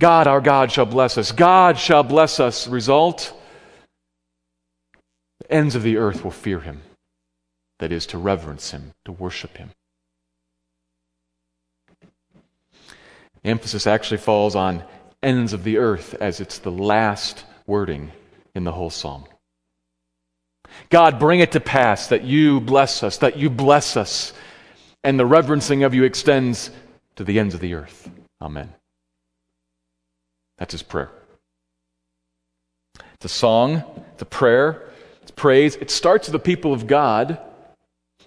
God, 0.00 0.26
our 0.26 0.40
God, 0.40 0.72
shall 0.72 0.86
bless 0.86 1.18
us. 1.18 1.30
God 1.30 1.78
shall 1.78 2.02
bless 2.02 2.40
us. 2.40 2.66
Result 2.66 3.34
the 5.40 5.52
ends 5.52 5.74
of 5.74 5.82
the 5.82 5.98
earth 5.98 6.24
will 6.24 6.30
fear 6.30 6.60
him. 6.60 6.80
That 7.80 7.92
is, 7.92 8.06
to 8.06 8.18
reverence 8.18 8.70
him, 8.70 8.92
to 9.04 9.12
worship 9.12 9.58
him. 9.58 9.70
Emphasis 13.44 13.86
actually 13.86 14.18
falls 14.18 14.54
on 14.54 14.84
ends 15.22 15.52
of 15.52 15.64
the 15.64 15.78
earth 15.78 16.14
as 16.20 16.40
it's 16.40 16.58
the 16.58 16.70
last 16.70 17.44
wording 17.66 18.12
in 18.54 18.64
the 18.64 18.72
whole 18.72 18.90
psalm. 18.90 19.24
God, 20.90 21.18
bring 21.18 21.40
it 21.40 21.52
to 21.52 21.60
pass 21.60 22.08
that 22.08 22.24
you 22.24 22.60
bless 22.60 23.02
us, 23.02 23.18
that 23.18 23.36
you 23.36 23.50
bless 23.50 23.96
us, 23.96 24.32
and 25.04 25.18
the 25.18 25.26
reverencing 25.26 25.82
of 25.82 25.94
you 25.94 26.04
extends 26.04 26.70
to 27.16 27.24
the 27.24 27.38
ends 27.38 27.54
of 27.54 27.60
the 27.60 27.74
earth. 27.74 28.10
Amen. 28.40 28.72
That's 30.58 30.72
his 30.72 30.82
prayer. 30.82 31.10
It's 33.14 33.24
a 33.24 33.28
song, 33.28 33.82
it's 34.12 34.22
a 34.22 34.26
prayer, 34.26 34.88
it's 35.22 35.30
praise. 35.30 35.76
It 35.76 35.90
starts 35.90 36.28
with 36.28 36.32
the 36.32 36.38
people 36.38 36.72
of 36.72 36.86
God, 36.86 37.38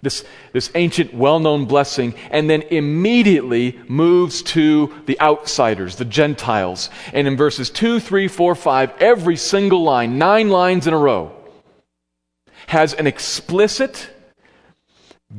this, 0.02 0.24
this 0.54 0.72
ancient, 0.76 1.14
well 1.14 1.40
known 1.40 1.66
blessing, 1.66 2.14
and 2.32 2.50
then 2.50 2.62
immediately 2.64 3.80
moves 3.88 4.42
to 4.44 4.94
the 5.06 5.20
outsiders, 5.22 5.96
the 5.96 6.06
Gentiles. 6.06 6.90
And 7.14 7.28
in 7.28 7.38
verses 7.38 7.70
2, 7.70 8.00
3, 8.00 8.28
4, 8.28 8.56
5, 8.56 8.94
every 9.00 9.38
single 9.38 9.84
line, 9.84 10.18
nine 10.18 10.50
lines 10.50 10.88
in 10.88 10.94
a 10.94 10.98
row, 10.98 11.32
has 12.68 12.94
an 12.94 13.08
explicit, 13.08 14.10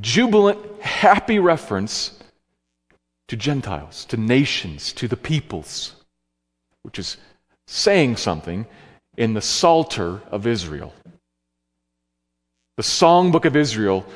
jubilant, 0.00 0.60
happy 0.80 1.38
reference 1.38 2.18
to 3.28 3.36
Gentiles, 3.36 4.04
to 4.06 4.16
nations, 4.16 4.92
to 4.94 5.08
the 5.08 5.16
peoples 5.16 5.96
which 6.86 7.00
is 7.00 7.16
saying 7.66 8.16
something 8.16 8.64
in 9.16 9.34
the 9.34 9.42
Psalter 9.42 10.20
of 10.30 10.46
Israel. 10.46 10.94
The 12.76 12.84
songbook 12.84 13.44
of 13.44 13.56
Israel, 13.56 14.06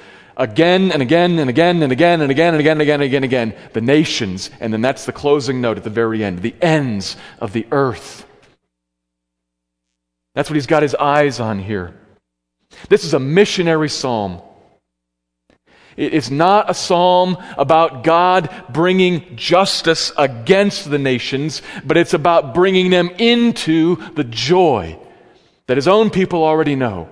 again 0.40 0.90
and 0.90 1.02
again 1.02 1.38
and 1.38 1.50
again 1.50 1.82
and 1.82 1.92
again 1.92 2.22
and 2.22 2.30
again 2.30 2.54
and 2.54 2.60
again 2.60 2.74
and 2.74 2.82
again 2.82 2.94
and 2.94 3.02
again, 3.04 3.22
and 3.22 3.24
again 3.24 3.54
the 3.74 3.80
nations, 3.80 4.50
and 4.58 4.72
then 4.72 4.80
that's 4.80 5.04
the 5.04 5.12
closing 5.12 5.60
note 5.60 5.76
at 5.76 5.84
the 5.84 5.90
very 5.90 6.24
end, 6.24 6.40
the 6.40 6.56
ends 6.60 7.16
of 7.38 7.52
the 7.52 7.66
earth. 7.70 8.26
That's 10.34 10.48
what 10.48 10.54
he's 10.54 10.66
got 10.66 10.82
his 10.82 10.94
eyes 10.94 11.38
on 11.38 11.58
here. 11.58 11.94
This 12.88 13.04
is 13.04 13.14
a 13.14 13.20
missionary 13.20 13.88
psalm. 13.88 14.40
It's 15.96 16.30
not 16.30 16.70
a 16.70 16.74
psalm 16.74 17.36
about 17.58 18.04
God 18.04 18.48
bringing 18.70 19.36
justice 19.36 20.12
against 20.16 20.88
the 20.88 20.98
nations, 20.98 21.60
but 21.84 21.98
it's 21.98 22.14
about 22.14 22.54
bringing 22.54 22.90
them 22.90 23.10
into 23.18 23.96
the 24.14 24.24
joy 24.24 24.98
that 25.66 25.76
his 25.76 25.88
own 25.88 26.08
people 26.08 26.42
already 26.42 26.76
know. 26.76 27.08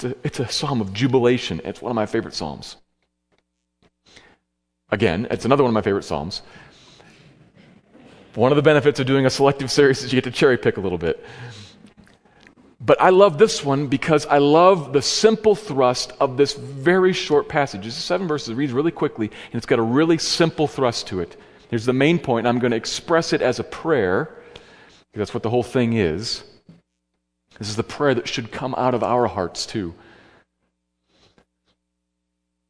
It's 0.00 0.04
a, 0.04 0.16
it's 0.24 0.40
a 0.40 0.48
psalm 0.48 0.80
of 0.80 0.94
jubilation. 0.94 1.60
It's 1.62 1.82
one 1.82 1.90
of 1.90 1.96
my 1.96 2.06
favorite 2.06 2.32
psalms. 2.32 2.76
Again, 4.90 5.26
it's 5.30 5.44
another 5.44 5.62
one 5.62 5.68
of 5.68 5.74
my 5.74 5.82
favorite 5.82 6.04
psalms. 6.04 6.40
One 8.34 8.50
of 8.50 8.56
the 8.56 8.62
benefits 8.62 8.98
of 8.98 9.06
doing 9.06 9.26
a 9.26 9.30
selective 9.30 9.70
series 9.70 10.02
is 10.02 10.10
you 10.10 10.16
get 10.16 10.24
to 10.24 10.30
cherry 10.30 10.56
pick 10.56 10.78
a 10.78 10.80
little 10.80 10.96
bit. 10.96 11.22
But 12.80 12.98
I 12.98 13.10
love 13.10 13.36
this 13.36 13.62
one 13.62 13.88
because 13.88 14.24
I 14.24 14.38
love 14.38 14.94
the 14.94 15.02
simple 15.02 15.54
thrust 15.54 16.12
of 16.18 16.38
this 16.38 16.54
very 16.54 17.12
short 17.12 17.50
passage. 17.50 17.86
It's 17.86 17.94
seven 17.94 18.26
verses, 18.26 18.48
it 18.48 18.54
reads 18.54 18.72
really 18.72 18.92
quickly, 18.92 19.26
and 19.26 19.54
it's 19.54 19.66
got 19.66 19.78
a 19.78 19.82
really 19.82 20.16
simple 20.16 20.66
thrust 20.66 21.08
to 21.08 21.20
it. 21.20 21.36
Here's 21.68 21.84
the 21.84 21.92
main 21.92 22.18
point. 22.18 22.46
I'm 22.46 22.58
going 22.58 22.70
to 22.70 22.76
express 22.76 23.34
it 23.34 23.42
as 23.42 23.58
a 23.58 23.64
prayer, 23.64 24.34
that's 25.12 25.34
what 25.34 25.42
the 25.42 25.50
whole 25.50 25.62
thing 25.62 25.92
is. 25.92 26.44
This 27.60 27.68
is 27.68 27.76
the 27.76 27.82
prayer 27.84 28.14
that 28.14 28.26
should 28.26 28.50
come 28.50 28.74
out 28.74 28.94
of 28.94 29.04
our 29.04 29.26
hearts, 29.26 29.66
too. 29.66 29.94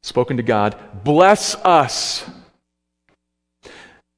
Spoken 0.02 0.36
to 0.36 0.42
God, 0.42 0.76
bless 1.04 1.54
us 1.54 2.28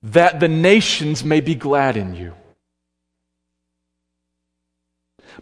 that 0.02 0.41
the 0.41 0.49
nations 0.49 1.23
may 1.23 1.41
be 1.41 1.55
glad 1.55 1.99
in 1.99 2.17
you. 2.17 2.33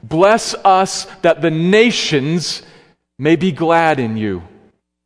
Bless 0.02 0.54
us 0.64 1.04
that 1.22 1.42
the 1.42 1.50
nations 1.50 2.62
may 3.16 3.36
be 3.36 3.52
glad 3.52 4.00
in 4.00 4.16
you. 4.16 4.42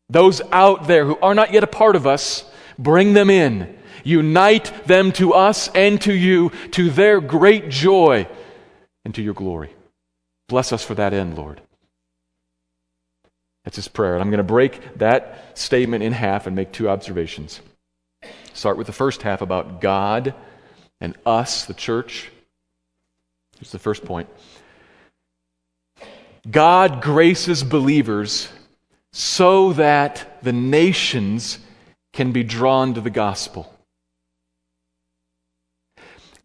Those 0.09 0.40
out 0.52 0.87
there 0.87 1.04
who 1.04 1.19
are 1.21 1.35
not 1.35 1.52
yet 1.52 1.64
a 1.64 1.69
part 1.69 1.97
of 1.97 2.07
us, 2.07 2.50
bring 2.78 3.12
them 3.12 3.28
in. 3.28 3.76
Unite 4.04 4.87
them 4.87 5.12
to 5.12 5.35
us 5.35 5.69
and 5.75 6.00
to 6.02 6.14
you, 6.14 6.50
to 6.71 6.88
their 6.88 7.21
great 7.21 7.69
joy 7.69 8.26
and 9.04 9.14
to 9.14 9.23
your 9.23 9.35
glory. 9.35 9.74
Bless 10.54 10.73
us 10.73 10.84
for 10.84 10.94
that 10.94 11.12
end, 11.12 11.37
Lord. 11.37 11.61
That's 13.64 13.75
his 13.75 13.88
prayer. 13.88 14.12
And 14.12 14.23
I'm 14.23 14.30
going 14.30 14.38
to 14.38 14.44
break 14.44 14.99
that 14.99 15.58
statement 15.58 16.04
in 16.04 16.12
half 16.12 16.46
and 16.46 16.54
make 16.54 16.70
two 16.70 16.88
observations. 16.88 17.61
Start 18.52 18.78
with 18.78 18.87
the 18.87 18.92
first 18.92 19.23
half 19.23 19.42
about 19.42 19.80
God 19.80 20.32
and 21.00 21.16
us, 21.26 21.64
the 21.64 21.75
church. 21.75 22.30
Here's 23.58 23.73
the 23.73 23.80
first 23.80 24.04
point. 24.04 24.28
God 26.49 27.02
graces 27.02 27.64
believers 27.64 28.49
so 29.12 29.73
that 29.73 30.38
the 30.44 30.52
nations 30.52 31.58
can 32.12 32.30
be 32.30 32.44
drawn 32.44 32.94
to 32.94 33.00
the 33.00 33.11
gospel. 33.11 33.74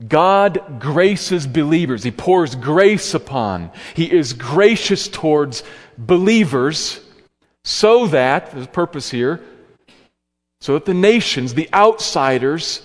God 0.07 0.79
graces 0.79 1.45
believers. 1.45 2.03
He 2.03 2.11
pours 2.11 2.55
grace 2.55 3.13
upon. 3.13 3.71
He 3.95 4.11
is 4.11 4.33
gracious 4.33 5.07
towards 5.07 5.63
believers 5.97 7.01
so 7.65 8.07
that, 8.07 8.51
there's 8.51 8.65
a 8.65 8.69
purpose 8.69 9.11
here, 9.11 9.41
so 10.61 10.73
that 10.73 10.85
the 10.85 10.93
nations, 10.93 11.53
the 11.53 11.69
outsiders, 11.73 12.81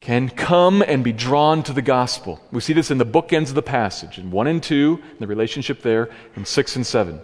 can 0.00 0.28
come 0.28 0.82
and 0.82 1.04
be 1.04 1.12
drawn 1.12 1.62
to 1.64 1.72
the 1.72 1.82
gospel. 1.82 2.40
We 2.50 2.60
see 2.60 2.72
this 2.72 2.90
in 2.90 2.98
the 2.98 3.06
bookends 3.06 3.48
of 3.48 3.54
the 3.54 3.62
passage, 3.62 4.18
in 4.18 4.30
1 4.30 4.46
and 4.46 4.62
2, 4.62 5.02
the 5.20 5.26
relationship 5.26 5.82
there, 5.82 6.10
and 6.34 6.46
6 6.46 6.76
and 6.76 6.86
7. 6.86 7.20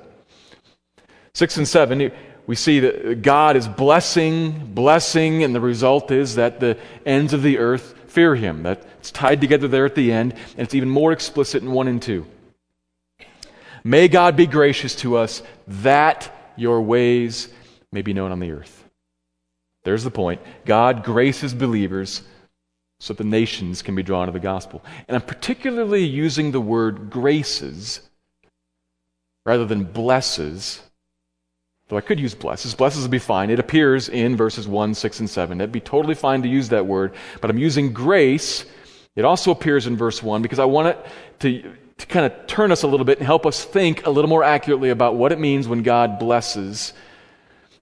6 1.35 1.57
and 1.57 1.67
7, 1.67 2.13
we 2.47 2.55
see 2.55 2.81
that 2.81 3.23
God 3.23 3.57
is 3.57 3.67
blessing, 3.67 4.73
blessing, 4.75 5.43
and 5.43 5.55
the 5.55 5.61
result 5.61 6.11
is 6.11 6.35
that 6.35 6.61
the 6.61 6.77
ends 7.07 7.33
of 7.33 7.43
the 7.43 7.59
earth 7.59 7.95
fear 8.15 8.37
him. 8.37 8.63
That's 8.63 9.11
tied 9.11 9.41
together 9.41 9.67
there 9.67 9.85
at 9.85 9.97
the 9.97 10.13
end, 10.13 10.33
and 10.33 10.61
it's 10.61 10.75
even 10.75 10.89
more 10.89 11.13
explicit 11.13 11.63
in 11.63 11.73
1 11.73 11.89
and 11.89 12.01
2. 12.01 12.25
May 13.83 14.09
God 14.09 14.37
be 14.37 14.47
gracious 14.47 14.95
to 14.97 15.17
us 15.17 15.43
that 15.67 16.33
your 16.57 16.81
ways 16.81 17.49
may 17.93 18.03
be 18.03 18.15
known 18.15 18.33
on 18.33 18.39
the 18.41 18.53
earth. 18.53 18.89
There's 19.83 20.05
the 20.05 20.11
point. 20.11 20.41
God 20.65 21.05
graces 21.05 21.53
believers 21.53 22.23
so 23.01 23.13
that 23.13 23.23
the 23.23 23.29
nations 23.29 23.83
can 23.83 23.95
be 23.95 24.03
drawn 24.03 24.27
to 24.27 24.33
the 24.33 24.41
gospel. 24.41 24.83
And 25.07 25.15
I'm 25.15 25.23
particularly 25.23 26.05
using 26.05 26.53
the 26.53 26.61
word 26.61 27.11
graces 27.11 28.01
rather 29.45 29.67
than 29.67 29.85
blesses. 29.85 30.81
Though 31.89 31.97
I 31.97 32.01
could 32.01 32.19
use 32.19 32.35
blesses. 32.35 32.75
Blesses 32.75 33.03
would 33.03 33.11
be 33.11 33.19
fine. 33.19 33.51
It 33.51 33.59
appears 33.59 34.09
in 34.09 34.37
verses 34.37 34.67
1, 34.67 34.95
6, 34.95 35.21
and 35.21 35.29
7. 35.29 35.61
It'd 35.61 35.71
be 35.71 35.81
totally 35.81 36.15
fine 36.15 36.43
to 36.43 36.49
use 36.49 36.71
that 36.71 36.87
word. 36.87 37.15
But 37.41 37.51
I'm 37.51 37.59
using 37.59 37.93
grace. 37.93 38.65
It 39.17 39.25
also 39.25 39.51
appears 39.51 39.87
in 39.87 39.97
verse 39.97 40.23
1 40.23 40.41
because 40.41 40.59
I 40.59 40.65
want 40.65 40.89
it 40.89 41.07
to, 41.41 41.75
to 41.99 42.07
kind 42.07 42.25
of 42.25 42.47
turn 42.47 42.73
us 42.73 42.85
a 42.85 42.87
little 42.87 43.05
bit 43.05 43.19
and 43.19 43.27
help 43.27 43.45
us 43.45 43.65
think 43.65 44.07
a 44.07 44.11
little 44.11 44.31
more 44.31 44.43
accurately 44.43 44.91
about 44.91 45.17
what 45.17 45.31
it 45.31 45.39
means 45.39 45.69
when 45.69 45.83
God 45.83 46.19
blesses. 46.19 46.95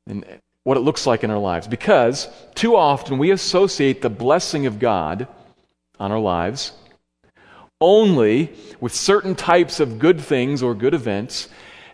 And 0.08 0.24
what 0.64 0.76
it 0.76 0.80
looks 0.80 1.06
like 1.06 1.24
in 1.24 1.30
our 1.30 1.38
lives. 1.38 1.66
Because 1.66 2.28
too 2.54 2.76
often 2.76 3.18
we 3.18 3.30
associate 3.30 4.02
the 4.02 4.10
blessing 4.10 4.66
of 4.66 4.78
God 4.78 5.26
on 5.98 6.12
our 6.12 6.20
lives 6.20 6.72
only 7.80 8.52
with 8.80 8.94
certain 8.94 9.34
types 9.34 9.80
of 9.80 9.98
good 9.98 10.20
things 10.20 10.62
or 10.62 10.72
good 10.74 10.94
events 10.94 11.48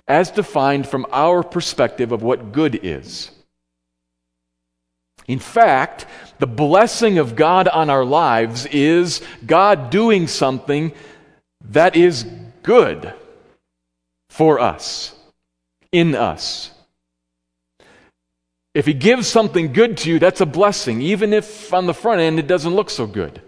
as 0.08 0.30
defined 0.30 0.88
from 0.88 1.06
our 1.12 1.42
perspective 1.42 2.12
of 2.12 2.22
what 2.22 2.52
good 2.52 2.80
is. 2.82 3.30
In 5.26 5.38
fact, 5.38 6.06
the 6.38 6.46
blessing 6.46 7.18
of 7.18 7.36
God 7.36 7.68
on 7.68 7.90
our 7.90 8.04
lives 8.04 8.64
is 8.66 9.20
God 9.44 9.90
doing 9.90 10.26
something 10.26 10.92
that 11.70 11.96
is 11.96 12.26
good 12.62 13.12
for 14.30 14.58
us, 14.58 15.14
in 15.92 16.14
us. 16.14 16.70
If 18.74 18.86
he 18.86 18.94
gives 18.94 19.26
something 19.26 19.72
good 19.72 19.98
to 19.98 20.10
you, 20.10 20.18
that's 20.18 20.40
a 20.40 20.46
blessing, 20.46 21.02
even 21.02 21.32
if 21.32 21.74
on 21.74 21.86
the 21.86 21.94
front 21.94 22.20
end 22.20 22.38
it 22.38 22.46
doesn't 22.46 22.74
look 22.74 22.88
so 22.88 23.06
good. 23.06 23.42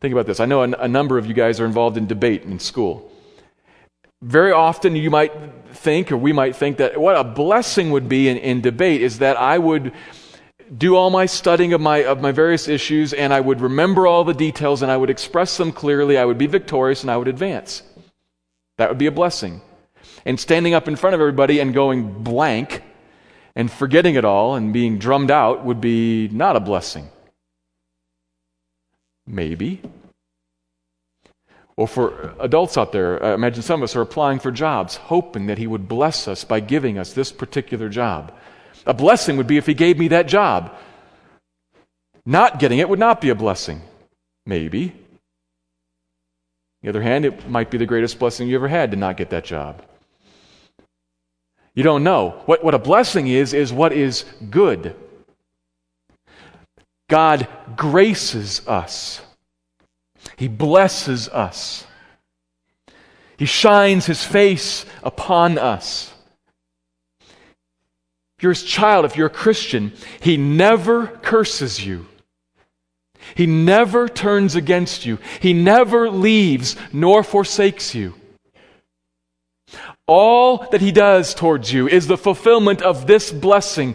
Think 0.00 0.12
about 0.12 0.26
this. 0.26 0.40
I 0.40 0.46
know 0.46 0.62
a, 0.62 0.88
number 0.88 1.18
of 1.18 1.26
you 1.26 1.34
guys 1.34 1.60
are 1.60 1.66
involved 1.66 1.96
in 1.96 2.06
debate 2.06 2.44
in 2.44 2.58
school. 2.58 3.12
Very 4.22 4.52
often 4.52 4.96
you 4.96 5.10
might 5.10 5.32
think, 5.72 6.10
or 6.10 6.16
we 6.16 6.32
might 6.32 6.56
think, 6.56 6.78
that 6.78 7.00
what 7.00 7.16
a 7.16 7.24
blessing 7.24 7.90
would 7.92 8.08
be 8.08 8.28
in, 8.28 8.36
in 8.36 8.60
debate 8.60 9.00
is 9.00 9.20
that 9.20 9.36
I 9.36 9.58
would 9.58 9.92
do 10.76 10.96
all 10.96 11.10
my 11.10 11.26
studying 11.26 11.72
of 11.72 11.80
my, 11.80 12.04
of 12.04 12.20
my 12.20 12.32
various 12.32 12.68
issues 12.68 13.12
and 13.12 13.32
I 13.32 13.40
would 13.40 13.60
remember 13.60 14.06
all 14.06 14.24
the 14.24 14.34
details 14.34 14.82
and 14.82 14.90
I 14.90 14.96
would 14.96 15.08
express 15.08 15.56
them 15.56 15.72
clearly. 15.72 16.18
I 16.18 16.24
would 16.24 16.36
be 16.36 16.46
victorious 16.46 17.02
and 17.02 17.10
I 17.10 17.16
would 17.16 17.28
advance. 17.28 17.82
That 18.76 18.88
would 18.88 18.98
be 18.98 19.06
a 19.06 19.12
blessing. 19.12 19.62
And 20.26 20.38
standing 20.38 20.74
up 20.74 20.88
in 20.88 20.96
front 20.96 21.14
of 21.14 21.20
everybody 21.20 21.60
and 21.60 21.72
going 21.72 22.22
blank 22.22 22.82
and 23.54 23.70
forgetting 23.70 24.14
it 24.14 24.24
all 24.24 24.56
and 24.56 24.72
being 24.72 24.98
drummed 24.98 25.30
out 25.30 25.64
would 25.64 25.80
be 25.80 26.28
not 26.28 26.56
a 26.56 26.60
blessing. 26.60 27.08
Maybe. 29.26 29.80
Or 31.78 31.86
for 31.86 32.34
adults 32.40 32.76
out 32.76 32.90
there, 32.90 33.24
I 33.24 33.34
imagine 33.34 33.62
some 33.62 33.78
of 33.78 33.84
us 33.84 33.94
are 33.94 34.00
applying 34.00 34.40
for 34.40 34.50
jobs, 34.50 34.96
hoping 34.96 35.46
that 35.46 35.58
He 35.58 35.68
would 35.68 35.86
bless 35.86 36.26
us 36.26 36.42
by 36.42 36.58
giving 36.58 36.98
us 36.98 37.12
this 37.12 37.30
particular 37.30 37.88
job. 37.88 38.34
A 38.84 38.92
blessing 38.92 39.36
would 39.36 39.46
be 39.46 39.58
if 39.58 39.66
He 39.66 39.74
gave 39.74 39.96
me 39.96 40.08
that 40.08 40.26
job. 40.26 40.74
Not 42.26 42.58
getting 42.58 42.80
it 42.80 42.88
would 42.88 42.98
not 42.98 43.20
be 43.20 43.28
a 43.28 43.36
blessing. 43.36 43.80
Maybe. 44.44 44.86
On 44.88 44.96
the 46.82 46.88
other 46.88 47.02
hand, 47.02 47.24
it 47.24 47.48
might 47.48 47.70
be 47.70 47.78
the 47.78 47.86
greatest 47.86 48.18
blessing 48.18 48.48
you 48.48 48.56
ever 48.56 48.66
had 48.66 48.90
to 48.90 48.96
not 48.96 49.16
get 49.16 49.30
that 49.30 49.44
job. 49.44 49.80
You 51.76 51.84
don't 51.84 52.02
know. 52.02 52.42
What, 52.46 52.64
what 52.64 52.74
a 52.74 52.80
blessing 52.80 53.28
is, 53.28 53.54
is 53.54 53.72
what 53.72 53.92
is 53.92 54.24
good. 54.50 54.96
God 57.08 57.46
graces 57.76 58.66
us, 58.66 59.20
He 60.38 60.48
blesses 60.48 61.28
us, 61.28 61.84
He 63.36 63.44
shines 63.44 64.06
His 64.06 64.24
face 64.24 64.86
upon 65.02 65.58
us. 65.58 66.14
If 68.38 68.44
you're 68.44 68.52
His 68.52 68.62
child, 68.62 69.04
if 69.04 69.16
you're 69.16 69.26
a 69.26 69.30
Christian, 69.30 69.92
He 70.20 70.36
never 70.36 71.08
curses 71.08 71.84
you. 71.84 72.06
He 73.34 73.46
never 73.46 74.08
turns 74.08 74.54
against 74.54 75.04
you. 75.04 75.18
He 75.40 75.52
never 75.52 76.08
leaves 76.08 76.76
nor 76.92 77.22
forsakes 77.22 77.94
you. 77.94 78.14
All 80.06 80.66
that 80.70 80.80
he 80.80 80.92
does 80.92 81.34
towards 81.34 81.70
you 81.72 81.86
is 81.86 82.06
the 82.06 82.16
fulfillment 82.16 82.80
of 82.80 83.06
this 83.06 83.30
blessing. 83.30 83.94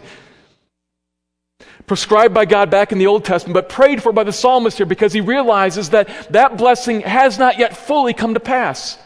Prescribed 1.86 2.34
by 2.34 2.44
God 2.44 2.70
back 2.70 2.92
in 2.92 2.98
the 2.98 3.06
Old 3.06 3.24
Testament, 3.24 3.54
but 3.54 3.68
prayed 3.68 4.02
for 4.02 4.12
by 4.12 4.24
the 4.24 4.32
psalmist 4.32 4.78
here 4.78 4.86
because 4.86 5.12
he 5.12 5.20
realizes 5.20 5.90
that 5.90 6.32
that 6.32 6.56
blessing 6.56 7.02
has 7.02 7.38
not 7.38 7.58
yet 7.58 7.76
fully 7.76 8.14
come 8.14 8.34
to 8.34 8.40
pass. 8.40 8.98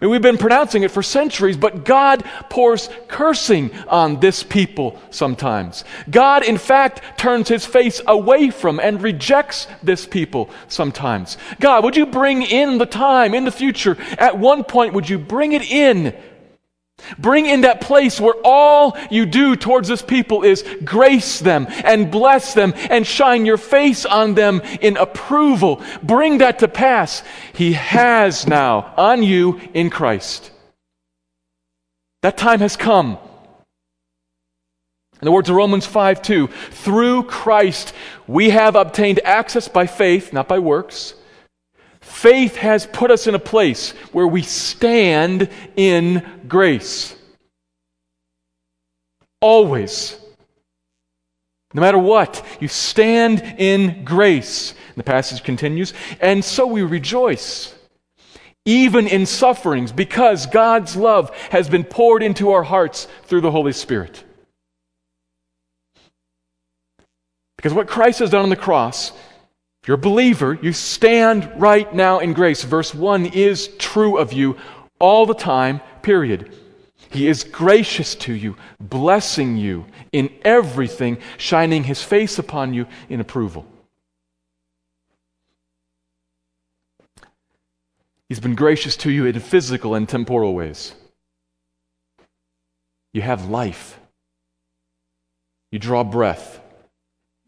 I 0.00 0.06
mean, 0.06 0.12
we've 0.12 0.22
been 0.22 0.38
pronouncing 0.38 0.82
it 0.82 0.90
for 0.90 1.02
centuries, 1.02 1.58
but 1.58 1.84
God 1.84 2.24
pours 2.48 2.88
cursing 3.06 3.70
on 3.86 4.18
this 4.18 4.42
people 4.42 4.98
sometimes. 5.10 5.84
God, 6.08 6.42
in 6.42 6.56
fact, 6.56 7.18
turns 7.18 7.48
his 7.48 7.66
face 7.66 8.00
away 8.06 8.50
from 8.50 8.80
and 8.80 9.02
rejects 9.02 9.66
this 9.82 10.06
people 10.06 10.48
sometimes. 10.68 11.36
God, 11.60 11.84
would 11.84 11.96
you 11.96 12.06
bring 12.06 12.40
in 12.40 12.78
the 12.78 12.86
time 12.86 13.34
in 13.34 13.44
the 13.44 13.52
future? 13.52 13.98
At 14.16 14.38
one 14.38 14.64
point, 14.64 14.94
would 14.94 15.08
you 15.08 15.18
bring 15.18 15.52
it 15.52 15.70
in 15.70 16.16
Bring 17.18 17.46
in 17.46 17.62
that 17.62 17.80
place 17.80 18.20
where 18.20 18.34
all 18.44 18.96
you 19.10 19.26
do 19.26 19.56
towards 19.56 19.88
this 19.88 20.02
people 20.02 20.42
is 20.42 20.64
grace 20.84 21.38
them 21.38 21.66
and 21.84 22.10
bless 22.10 22.54
them 22.54 22.74
and 22.88 23.06
shine 23.06 23.46
your 23.46 23.56
face 23.56 24.06
on 24.06 24.34
them 24.34 24.60
in 24.80 24.96
approval. 24.96 25.82
Bring 26.02 26.38
that 26.38 26.60
to 26.60 26.68
pass. 26.68 27.22
He 27.52 27.74
has 27.74 28.46
now 28.46 28.94
on 28.96 29.22
you 29.22 29.60
in 29.74 29.90
Christ. 29.90 30.50
That 32.22 32.36
time 32.36 32.60
has 32.60 32.76
come. 32.76 33.18
In 33.54 35.26
the 35.26 35.32
words 35.32 35.50
of 35.50 35.56
Romans 35.56 35.84
5 35.86 36.22
2, 36.22 36.46
through 36.46 37.24
Christ 37.24 37.92
we 38.26 38.50
have 38.50 38.74
obtained 38.74 39.20
access 39.24 39.68
by 39.68 39.86
faith, 39.86 40.32
not 40.32 40.48
by 40.48 40.58
works 40.58 41.14
Faith 42.20 42.56
has 42.56 42.84
put 42.84 43.10
us 43.10 43.26
in 43.26 43.34
a 43.34 43.38
place 43.38 43.92
where 44.12 44.26
we 44.26 44.42
stand 44.42 45.48
in 45.74 46.22
grace. 46.46 47.16
Always. 49.40 50.20
No 51.72 51.80
matter 51.80 51.96
what, 51.96 52.44
you 52.60 52.68
stand 52.68 53.40
in 53.56 54.04
grace. 54.04 54.72
And 54.88 54.96
the 54.96 55.02
passage 55.02 55.42
continues, 55.42 55.94
and 56.20 56.44
so 56.44 56.66
we 56.66 56.82
rejoice, 56.82 57.74
even 58.66 59.06
in 59.06 59.24
sufferings, 59.24 59.90
because 59.90 60.44
God's 60.44 60.96
love 60.96 61.34
has 61.48 61.70
been 61.70 61.84
poured 61.84 62.22
into 62.22 62.50
our 62.50 62.62
hearts 62.62 63.08
through 63.24 63.40
the 63.40 63.50
Holy 63.50 63.72
Spirit. 63.72 64.24
Because 67.56 67.72
what 67.72 67.88
Christ 67.88 68.18
has 68.18 68.28
done 68.28 68.42
on 68.42 68.50
the 68.50 68.56
cross 68.56 69.12
if 69.82 69.88
you're 69.88 69.96
a 69.96 69.98
believer, 69.98 70.58
you 70.60 70.72
stand 70.72 71.50
right 71.56 71.92
now 71.94 72.18
in 72.18 72.34
grace. 72.34 72.62
Verse 72.62 72.94
1 72.94 73.26
is 73.26 73.68
true 73.78 74.18
of 74.18 74.32
you 74.32 74.56
all 74.98 75.24
the 75.24 75.34
time, 75.34 75.80
period. 76.02 76.54
He 77.10 77.26
is 77.26 77.44
gracious 77.44 78.14
to 78.16 78.32
you, 78.32 78.56
blessing 78.78 79.56
you 79.56 79.86
in 80.12 80.30
everything, 80.44 81.18
shining 81.38 81.84
his 81.84 82.02
face 82.02 82.38
upon 82.38 82.74
you 82.74 82.86
in 83.08 83.20
approval. 83.20 83.66
He's 88.28 88.38
been 88.38 88.54
gracious 88.54 88.96
to 88.98 89.10
you 89.10 89.26
in 89.26 89.40
physical 89.40 89.94
and 89.94 90.08
temporal 90.08 90.54
ways. 90.54 90.94
You 93.12 93.22
have 93.22 93.48
life. 93.48 93.98
You 95.72 95.80
draw 95.80 96.04
breath. 96.04 96.59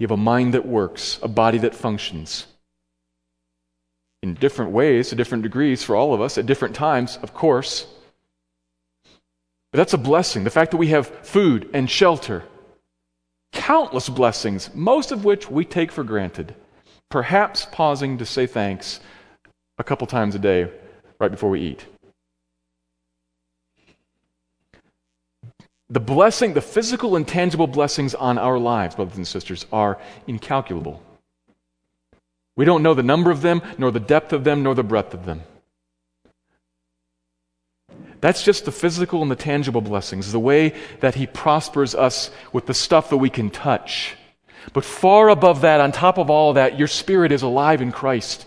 You 0.02 0.06
have 0.06 0.18
a 0.18 0.30
mind 0.30 0.54
that 0.54 0.66
works, 0.66 1.20
a 1.22 1.28
body 1.28 1.58
that 1.58 1.76
functions. 1.76 2.48
In 4.24 4.34
different 4.34 4.72
ways, 4.72 5.10
to 5.10 5.14
different 5.14 5.44
degrees 5.44 5.84
for 5.84 5.94
all 5.94 6.12
of 6.12 6.20
us, 6.20 6.36
at 6.36 6.44
different 6.44 6.74
times, 6.74 7.20
of 7.22 7.34
course. 7.34 7.86
But 9.70 9.76
that's 9.76 9.92
a 9.92 9.98
blessing. 9.98 10.42
The 10.42 10.50
fact 10.50 10.72
that 10.72 10.78
we 10.78 10.88
have 10.88 11.06
food 11.06 11.70
and 11.72 11.88
shelter. 11.88 12.42
Countless 13.52 14.08
blessings, 14.08 14.74
most 14.74 15.12
of 15.12 15.24
which 15.24 15.48
we 15.48 15.64
take 15.64 15.92
for 15.92 16.02
granted. 16.02 16.56
Perhaps 17.08 17.68
pausing 17.70 18.18
to 18.18 18.26
say 18.26 18.48
thanks 18.48 18.98
a 19.78 19.84
couple 19.84 20.08
times 20.08 20.34
a 20.34 20.40
day 20.40 20.68
right 21.20 21.30
before 21.30 21.50
we 21.50 21.60
eat. 21.60 21.86
The 25.92 26.00
blessing, 26.00 26.55
the 26.55 26.62
physical 26.62 27.16
and 27.16 27.28
tangible 27.28 27.66
blessings 27.66 28.14
on 28.14 28.38
our 28.38 28.59
lives, 28.59 28.94
brothers 28.94 29.18
and 29.18 29.28
sisters, 29.28 29.66
are 29.70 29.98
incalculable. 30.26 31.02
We 32.57 32.64
don't 32.64 32.83
know 32.83 32.94
the 32.94 33.02
number 33.02 33.31
of 33.31 33.42
them, 33.42 33.61
nor 33.76 33.90
the 33.90 34.00
depth 34.00 34.33
of 34.33 34.42
them, 34.42 34.62
nor 34.62 34.74
the 34.74 34.83
breadth 34.83 35.12
of 35.12 35.26
them. 35.26 35.42
That's 38.22 38.42
just 38.42 38.64
the 38.64 38.72
physical 38.72 39.20
and 39.20 39.31
the 39.31 39.37
tangible 39.37 39.83
blessings, 39.83 40.33
the 40.33 40.40
way 40.40 40.74
that 41.00 41.16
He 41.16 41.26
prospers 41.26 41.94
us 41.94 42.31
with 42.55 42.64
the 42.64 42.72
stuff 42.72 43.11
that 43.11 43.18
we 43.18 43.28
can 43.28 43.50
touch. 43.50 44.16
But 44.72 44.87
far 44.87 45.28
above 45.28 45.61
that, 45.61 45.83
on 45.83 45.92
top 45.92 46.16
of 46.16 46.31
all 46.31 46.55
that, 46.55 46.78
your 46.78 46.88
spirit 46.88 47.33
is 47.33 47.42
alive 47.42 47.83
in 47.83 47.92
Christ. 47.92 48.46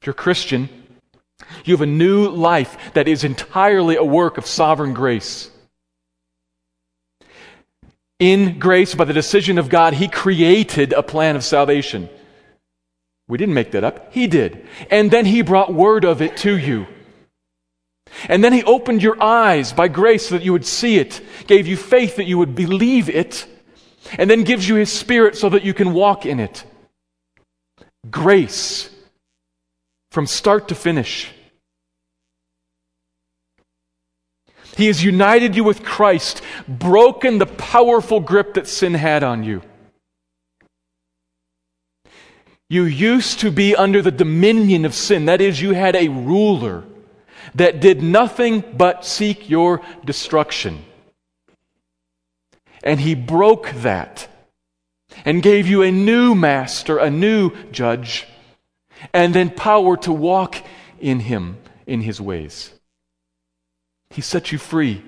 If 0.00 0.06
you're 0.06 0.14
Christian, 0.14 0.68
you 1.64 1.74
have 1.74 1.82
a 1.82 1.86
new 1.86 2.28
life 2.28 2.92
that 2.94 3.08
is 3.08 3.24
entirely 3.24 3.96
a 3.96 4.04
work 4.04 4.38
of 4.38 4.46
sovereign 4.46 4.94
grace. 4.94 5.50
In 8.18 8.58
grace, 8.58 8.94
by 8.94 9.04
the 9.04 9.12
decision 9.12 9.58
of 9.58 9.68
God, 9.68 9.94
He 9.94 10.08
created 10.08 10.92
a 10.92 11.02
plan 11.02 11.36
of 11.36 11.44
salvation. 11.44 12.08
We 13.28 13.38
didn't 13.38 13.54
make 13.54 13.72
that 13.72 13.84
up, 13.84 14.12
He 14.12 14.26
did. 14.26 14.66
And 14.90 15.10
then 15.10 15.24
He 15.26 15.42
brought 15.42 15.72
word 15.72 16.04
of 16.04 16.20
it 16.20 16.36
to 16.38 16.56
you. 16.56 16.86
And 18.28 18.42
then 18.42 18.52
He 18.52 18.64
opened 18.64 19.02
your 19.02 19.22
eyes 19.22 19.72
by 19.72 19.88
grace 19.88 20.28
so 20.28 20.34
that 20.34 20.44
you 20.44 20.52
would 20.52 20.66
see 20.66 20.98
it, 20.98 21.20
gave 21.46 21.66
you 21.66 21.76
faith 21.76 22.16
that 22.16 22.24
you 22.24 22.38
would 22.38 22.54
believe 22.56 23.08
it, 23.08 23.46
and 24.18 24.28
then 24.28 24.42
gives 24.42 24.68
you 24.68 24.74
His 24.74 24.90
Spirit 24.90 25.36
so 25.36 25.50
that 25.50 25.64
you 25.64 25.74
can 25.74 25.92
walk 25.92 26.26
in 26.26 26.40
it. 26.40 26.64
Grace 28.10 28.90
from 30.18 30.26
start 30.26 30.66
to 30.66 30.74
finish. 30.74 31.30
He 34.76 34.88
has 34.88 35.04
united 35.04 35.54
you 35.54 35.62
with 35.62 35.84
Christ, 35.84 36.42
broken 36.66 37.38
the 37.38 37.46
powerful 37.46 38.18
grip 38.18 38.54
that 38.54 38.66
sin 38.66 38.94
had 38.94 39.22
on 39.22 39.44
you. 39.44 39.62
You 42.68 42.82
used 42.82 43.38
to 43.38 43.52
be 43.52 43.76
under 43.76 44.02
the 44.02 44.10
dominion 44.10 44.84
of 44.84 44.92
sin. 44.92 45.26
That 45.26 45.40
is, 45.40 45.62
you 45.62 45.72
had 45.72 45.94
a 45.94 46.08
ruler 46.08 46.82
that 47.54 47.78
did 47.78 48.02
nothing 48.02 48.64
but 48.76 49.04
seek 49.04 49.48
your 49.48 49.82
destruction. 50.04 50.84
And 52.82 52.98
he 52.98 53.14
broke 53.14 53.70
that 53.70 54.26
and 55.24 55.44
gave 55.44 55.68
you 55.68 55.82
a 55.82 55.92
new 55.92 56.34
master, 56.34 56.98
a 56.98 57.08
new 57.08 57.52
judge, 57.70 58.26
and 59.12 59.34
then 59.34 59.50
power 59.50 59.96
to 59.98 60.12
walk 60.12 60.56
in 61.00 61.20
him, 61.20 61.58
in 61.86 62.00
his 62.00 62.20
ways. 62.20 62.72
He 64.10 64.20
set 64.20 64.52
you 64.52 64.58
free. 64.58 65.02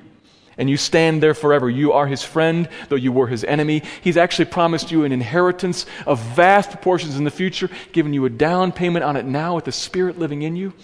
And 0.58 0.68
you 0.68 0.76
stand 0.76 1.22
there 1.22 1.32
forever. 1.32 1.70
You 1.70 1.92
are 1.92 2.06
his 2.06 2.22
friend, 2.22 2.68
though 2.90 2.96
you 2.96 3.12
were 3.12 3.28
his 3.28 3.44
enemy. 3.44 3.82
He's 4.02 4.18
actually 4.18 4.44
promised 4.44 4.90
you 4.90 5.04
an 5.04 5.12
inheritance 5.12 5.86
of 6.06 6.20
vast 6.20 6.70
proportions 6.70 7.16
in 7.16 7.24
the 7.24 7.30
future, 7.30 7.70
giving 7.92 8.12
you 8.12 8.26
a 8.26 8.30
down 8.30 8.70
payment 8.70 9.02
on 9.02 9.16
it 9.16 9.24
now 9.24 9.54
with 9.54 9.64
the 9.64 9.72
Spirit 9.72 10.18
living 10.18 10.42
in 10.42 10.56
you, 10.56 10.74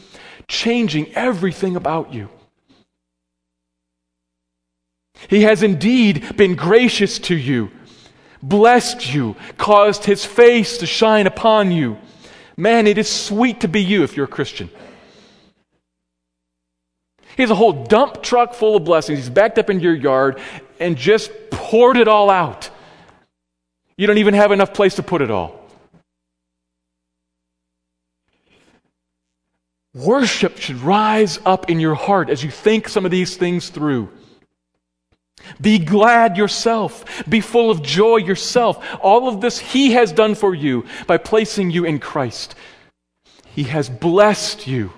changing 0.49 1.15
everything 1.15 1.77
about 1.77 2.15
you. 2.15 2.31
He 5.29 5.43
has 5.43 5.63
indeed 5.63 6.37
been 6.37 6.55
gracious 6.55 7.19
to 7.21 7.37
you, 7.37 7.71
blessed 8.43 9.13
you, 9.13 9.37
caused 9.59 10.05
his 10.05 10.25
face 10.25 10.79
to 10.79 10.87
shine 10.87 11.27
upon 11.27 11.71
you. 11.71 11.99
Man, 12.57 12.87
it 12.87 12.99
is 12.99 13.09
sweet 13.09 13.61
to 13.61 13.69
be 13.69 13.83
you 13.83 14.03
if 14.03 14.17
you're 14.17 14.25
a 14.25 14.29
Christian. 14.29 14.71
He 17.37 17.43
has 17.43 17.51
a 17.51 17.55
whole 17.55 17.85
dump 17.85 18.23
truck 18.23 18.55
full 18.55 18.77
of 18.77 18.85
blessings. 18.85 19.19
He's 19.19 19.29
backed 19.29 19.59
up 19.59 19.69
into 19.69 19.85
your 19.85 19.95
yard 19.95 20.41
and 20.81 20.97
just 20.97 21.31
poured 21.51 21.99
it 21.99 22.09
all 22.09 22.31
out. 22.31 22.71
You 23.99 24.07
don't 24.07 24.19
even 24.19 24.35
have 24.35 24.53
enough 24.53 24.73
place 24.73 24.95
to 24.95 25.03
put 25.03 25.21
it 25.21 25.31
all. 25.31 25.61
Worship 29.93 30.59
should 30.59 30.77
rise 30.77 31.39
up 31.45 31.71
in 31.71 31.81
your 31.81 31.95
heart 31.95 32.31
as 32.31 32.43
you 32.43 32.51
think 32.51 32.89
some 32.89 33.05
of 33.05 33.11
these 33.11 33.37
things 33.37 33.69
through. 33.69 34.11
Be 35.61 35.79
glad 35.79 36.37
yourself. 36.37 37.25
Be 37.29 37.41
full 37.41 37.71
of 37.71 37.83
joy 37.83 38.17
yourself. 38.19 38.85
All 39.01 39.29
of 39.29 39.41
this 39.41 39.59
He 39.59 39.93
has 39.93 40.13
done 40.13 40.35
for 40.35 40.55
you 40.55 40.85
by 41.07 41.19
placing 41.19 41.71
you 41.71 41.85
in 41.85 41.99
Christ. 41.99 42.55
He 43.55 43.65
has 43.65 43.89
blessed 43.89 44.67
you. 44.67 44.93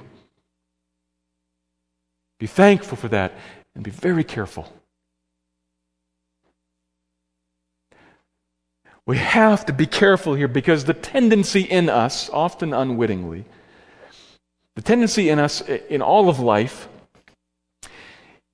Be 2.38 2.46
thankful 2.46 2.96
for 2.96 3.08
that 3.08 3.32
and 3.74 3.84
be 3.84 3.90
very 3.90 4.24
careful. 4.24 4.72
We 9.06 9.16
have 9.16 9.64
to 9.66 9.72
be 9.72 9.86
careful 9.86 10.34
here 10.34 10.48
because 10.48 10.84
the 10.84 10.92
tendency 10.92 11.62
in 11.62 11.88
us, 11.88 12.28
often 12.30 12.74
unwittingly, 12.74 13.46
the 14.74 14.82
tendency 14.82 15.30
in 15.30 15.38
us 15.38 15.62
in 15.62 16.02
all 16.02 16.28
of 16.28 16.40
life 16.40 16.88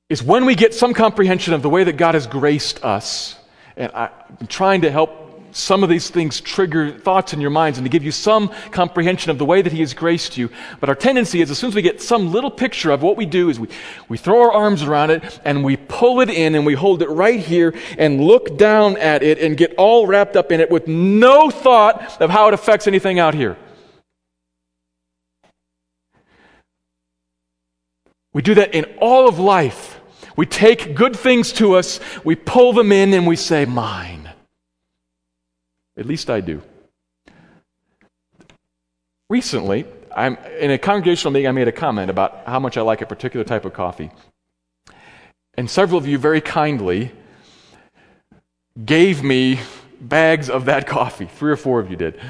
is 0.08 0.22
when 0.22 0.44
we 0.44 0.54
get 0.54 0.74
some 0.74 0.92
comprehension 0.92 1.54
of 1.54 1.62
the 1.62 1.70
way 1.70 1.84
that 1.84 1.96
God 1.96 2.14
has 2.14 2.26
graced 2.26 2.84
us 2.84 3.36
And 3.76 3.90
I'm 3.92 4.46
trying 4.48 4.82
to 4.82 4.90
help 4.90 5.24
some 5.54 5.84
of 5.84 5.88
these 5.88 6.10
things 6.10 6.40
trigger 6.40 6.90
thoughts 6.90 7.32
in 7.32 7.40
your 7.40 7.50
minds 7.50 7.78
and 7.78 7.84
to 7.84 7.88
give 7.88 8.02
you 8.02 8.10
some 8.10 8.48
comprehension 8.72 9.30
of 9.30 9.38
the 9.38 9.44
way 9.44 9.62
that 9.62 9.72
He 9.72 9.80
has 9.80 9.94
graced 9.94 10.36
you. 10.36 10.50
But 10.80 10.88
our 10.88 10.94
tendency 10.96 11.40
is, 11.40 11.50
as 11.50 11.58
soon 11.58 11.68
as 11.68 11.74
we 11.76 11.82
get 11.82 12.02
some 12.02 12.32
little 12.32 12.50
picture 12.50 12.90
of 12.90 13.02
what 13.02 13.16
we 13.16 13.24
do, 13.24 13.48
is 13.48 13.60
we, 13.60 13.68
we 14.08 14.18
throw 14.18 14.42
our 14.42 14.52
arms 14.52 14.82
around 14.82 15.10
it 15.10 15.40
and 15.44 15.64
we 15.64 15.76
pull 15.76 16.20
it 16.20 16.28
in 16.28 16.56
and 16.56 16.66
we 16.66 16.74
hold 16.74 17.02
it 17.02 17.08
right 17.08 17.38
here 17.38 17.72
and 17.98 18.20
look 18.20 18.58
down 18.58 18.96
at 18.96 19.22
it 19.22 19.38
and 19.38 19.56
get 19.56 19.74
all 19.76 20.08
wrapped 20.08 20.36
up 20.36 20.50
in 20.50 20.60
it 20.60 20.70
with 20.70 20.88
no 20.88 21.50
thought 21.50 22.20
of 22.20 22.30
how 22.30 22.48
it 22.48 22.54
affects 22.54 22.88
anything 22.88 23.20
out 23.20 23.34
here. 23.34 23.56
We 28.32 28.42
do 28.42 28.54
that 28.56 28.74
in 28.74 28.84
all 28.98 29.28
of 29.28 29.38
life. 29.38 29.93
We 30.36 30.46
take 30.46 30.94
good 30.94 31.16
things 31.16 31.52
to 31.54 31.74
us, 31.74 32.00
we 32.24 32.34
pull 32.34 32.72
them 32.72 32.92
in, 32.92 33.12
and 33.12 33.26
we 33.26 33.36
say, 33.36 33.64
Mine. 33.64 34.30
At 35.96 36.06
least 36.06 36.28
I 36.28 36.40
do. 36.40 36.62
Recently, 39.30 39.86
I'm 40.14 40.36
in 40.58 40.70
a 40.70 40.78
congregational 40.78 41.32
meeting, 41.32 41.48
I 41.48 41.52
made 41.52 41.68
a 41.68 41.72
comment 41.72 42.10
about 42.10 42.46
how 42.46 42.58
much 42.58 42.76
I 42.76 42.82
like 42.82 43.00
a 43.00 43.06
particular 43.06 43.44
type 43.44 43.64
of 43.64 43.72
coffee. 43.72 44.10
And 45.56 45.70
several 45.70 45.98
of 45.98 46.06
you 46.06 46.18
very 46.18 46.40
kindly 46.40 47.12
gave 48.84 49.22
me 49.22 49.60
bags 50.00 50.50
of 50.50 50.64
that 50.66 50.86
coffee. 50.88 51.26
Three 51.26 51.52
or 51.52 51.56
four 51.56 51.80
of 51.80 51.90
you 51.90 51.96
did, 51.96 52.20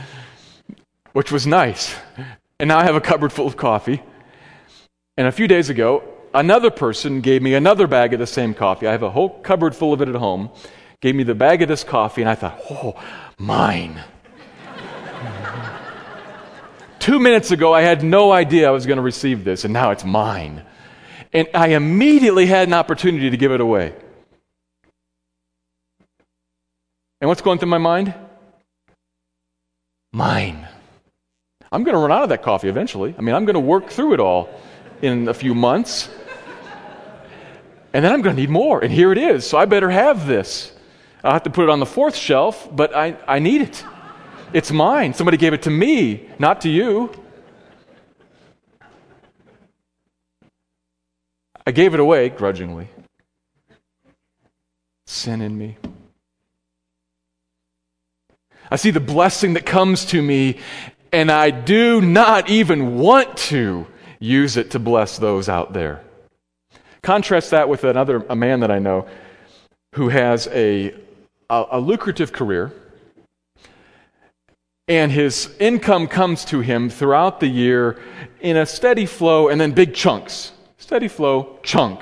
which 1.13 1.33
was 1.33 1.47
nice. 1.47 1.95
And 2.61 2.69
now 2.69 2.79
I 2.79 2.85
have 2.85 2.95
a 2.95 3.01
cupboard 3.01 3.33
full 3.33 3.47
of 3.47 3.57
coffee. 3.57 4.03
And 5.17 5.27
a 5.27 5.33
few 5.33 5.49
days 5.49 5.71
ago, 5.71 6.14
another 6.35 6.71
person 6.71 7.21
gave 7.21 7.41
me 7.41 7.55
another 7.55 7.87
bag 7.87 8.13
of 8.13 8.19
the 8.19 8.27
same 8.27 8.53
coffee. 8.53 8.87
I 8.87 8.93
have 8.93 9.03
a 9.03 9.11
whole 9.11 9.31
cupboard 9.31 9.75
full 9.75 9.93
of 9.93 10.03
it 10.03 10.09
at 10.09 10.17
home. 10.17 10.51
Gave 11.01 11.15
me 11.15 11.23
the 11.23 11.35
bag 11.35 11.63
of 11.63 11.69
this 11.69 11.85
coffee, 11.85 12.23
and 12.23 12.29
I 12.29 12.35
thought, 12.35 12.61
oh, 12.71 13.01
mine. 13.39 14.03
Two 16.99 17.21
minutes 17.21 17.51
ago, 17.51 17.73
I 17.73 17.83
had 17.83 18.03
no 18.03 18.33
idea 18.33 18.69
I 18.69 18.73
was 18.73 18.87
going 18.87 18.97
to 18.97 19.03
receive 19.03 19.45
this, 19.45 19.65
and 19.65 19.73
now 19.73 19.91
it's 19.91 20.05
mine. 20.05 20.65
And 21.33 21.49
I 21.55 21.69
immediately 21.69 22.47
had 22.47 22.69
an 22.69 22.75
opportunity 22.75 23.31
to 23.31 23.37
give 23.37 23.53
it 23.53 23.61
away. 23.61 23.95
And 27.21 27.29
what's 27.29 27.43
going 27.43 27.59
through 27.59 27.71
my 27.71 27.79
mind? 27.79 28.15
Mine. 30.13 30.69
I'm 31.73 31.83
going 31.83 31.95
to 31.95 32.01
run 32.01 32.13
out 32.13 32.23
of 32.23 32.29
that 32.29 32.43
coffee 32.43 32.69
eventually. 32.69 33.15
I 33.19 33.21
mean, 33.21 33.35
I'm 33.35 33.45
going 33.45 33.55
to 33.55 33.61
work 33.61 33.91
through 33.91 34.15
it 34.15 34.21
all 34.21 34.49
in 35.03 35.29
a 35.29 35.35
few 35.35 35.55
months. 35.55 36.09
And 37.95 38.05
then 38.05 38.13
I'm 38.13 38.23
going 38.23 38.35
to 38.35 38.43
need 38.43 38.51
more. 38.51 38.83
And 38.83 38.93
here 38.93 39.13
it 39.13 39.19
is. 39.19 39.47
So 39.47 39.57
I 39.57 39.67
better 39.67 39.89
have 39.89 40.27
this. 40.27 40.73
I'll 41.23 41.33
have 41.33 41.45
to 41.45 41.51
put 41.51 41.63
it 41.63 41.71
on 41.71 41.79
the 41.79 41.87
fourth 41.87 42.17
shelf, 42.17 42.69
but 42.71 42.95
I, 42.95 43.17
I 43.27 43.39
need 43.39 43.63
it. 43.63 43.85
It's 44.53 44.73
mine. 44.73 45.15
Somebody 45.15 45.37
gave 45.37 45.53
it 45.53 45.63
to 45.63 45.71
me, 45.71 46.29
not 46.39 46.63
to 46.63 46.69
you. 46.69 47.13
I 51.65 51.71
gave 51.71 51.95
it 51.95 52.01
away 52.01 52.29
grudgingly. 52.31 52.89
Sin 55.07 55.41
in 55.41 55.57
me. 55.57 55.77
I 58.71 58.77
see 58.77 58.91
the 58.91 59.01
blessing 59.01 59.55
that 59.55 59.65
comes 59.65 60.05
to 60.07 60.21
me, 60.21 60.59
and 61.13 61.31
I 61.31 61.51
do 61.51 62.01
not 62.01 62.51
even 62.51 62.99
want 62.99 63.37
to 63.37 63.87
use 64.19 64.57
it 64.57 64.73
to 64.73 64.81
bless 64.81 65.17
those 65.17 65.49
out 65.49 65.73
there. 65.73 66.03
Contrast 67.05 67.51
that 67.51 67.69
with 67.69 67.85
another 67.85 68.25
a 68.31 68.35
man 68.35 68.61
that 68.61 68.71
I 68.71 68.79
know 68.79 69.07
who 69.95 70.09
has 70.09 70.47
a, 70.47 70.95
a, 71.51 71.65
a 71.73 71.79
lucrative 71.79 72.33
career, 72.33 72.73
and 74.89 75.13
his 75.13 75.55
income 75.61 76.09
comes 76.09 76.47
to 76.47 76.61
him 76.61 76.89
throughout 76.89 77.41
the 77.41 77.47
year 77.47 78.01
in 78.41 78.57
a 78.57 78.65
steady 78.65 79.05
flow 79.05 79.49
and 79.49 79.61
then 79.61 79.73
big 79.73 79.95
chunks. 79.95 80.53
Steady 80.79 81.09
flow, 81.09 81.59
chunk. 81.63 82.01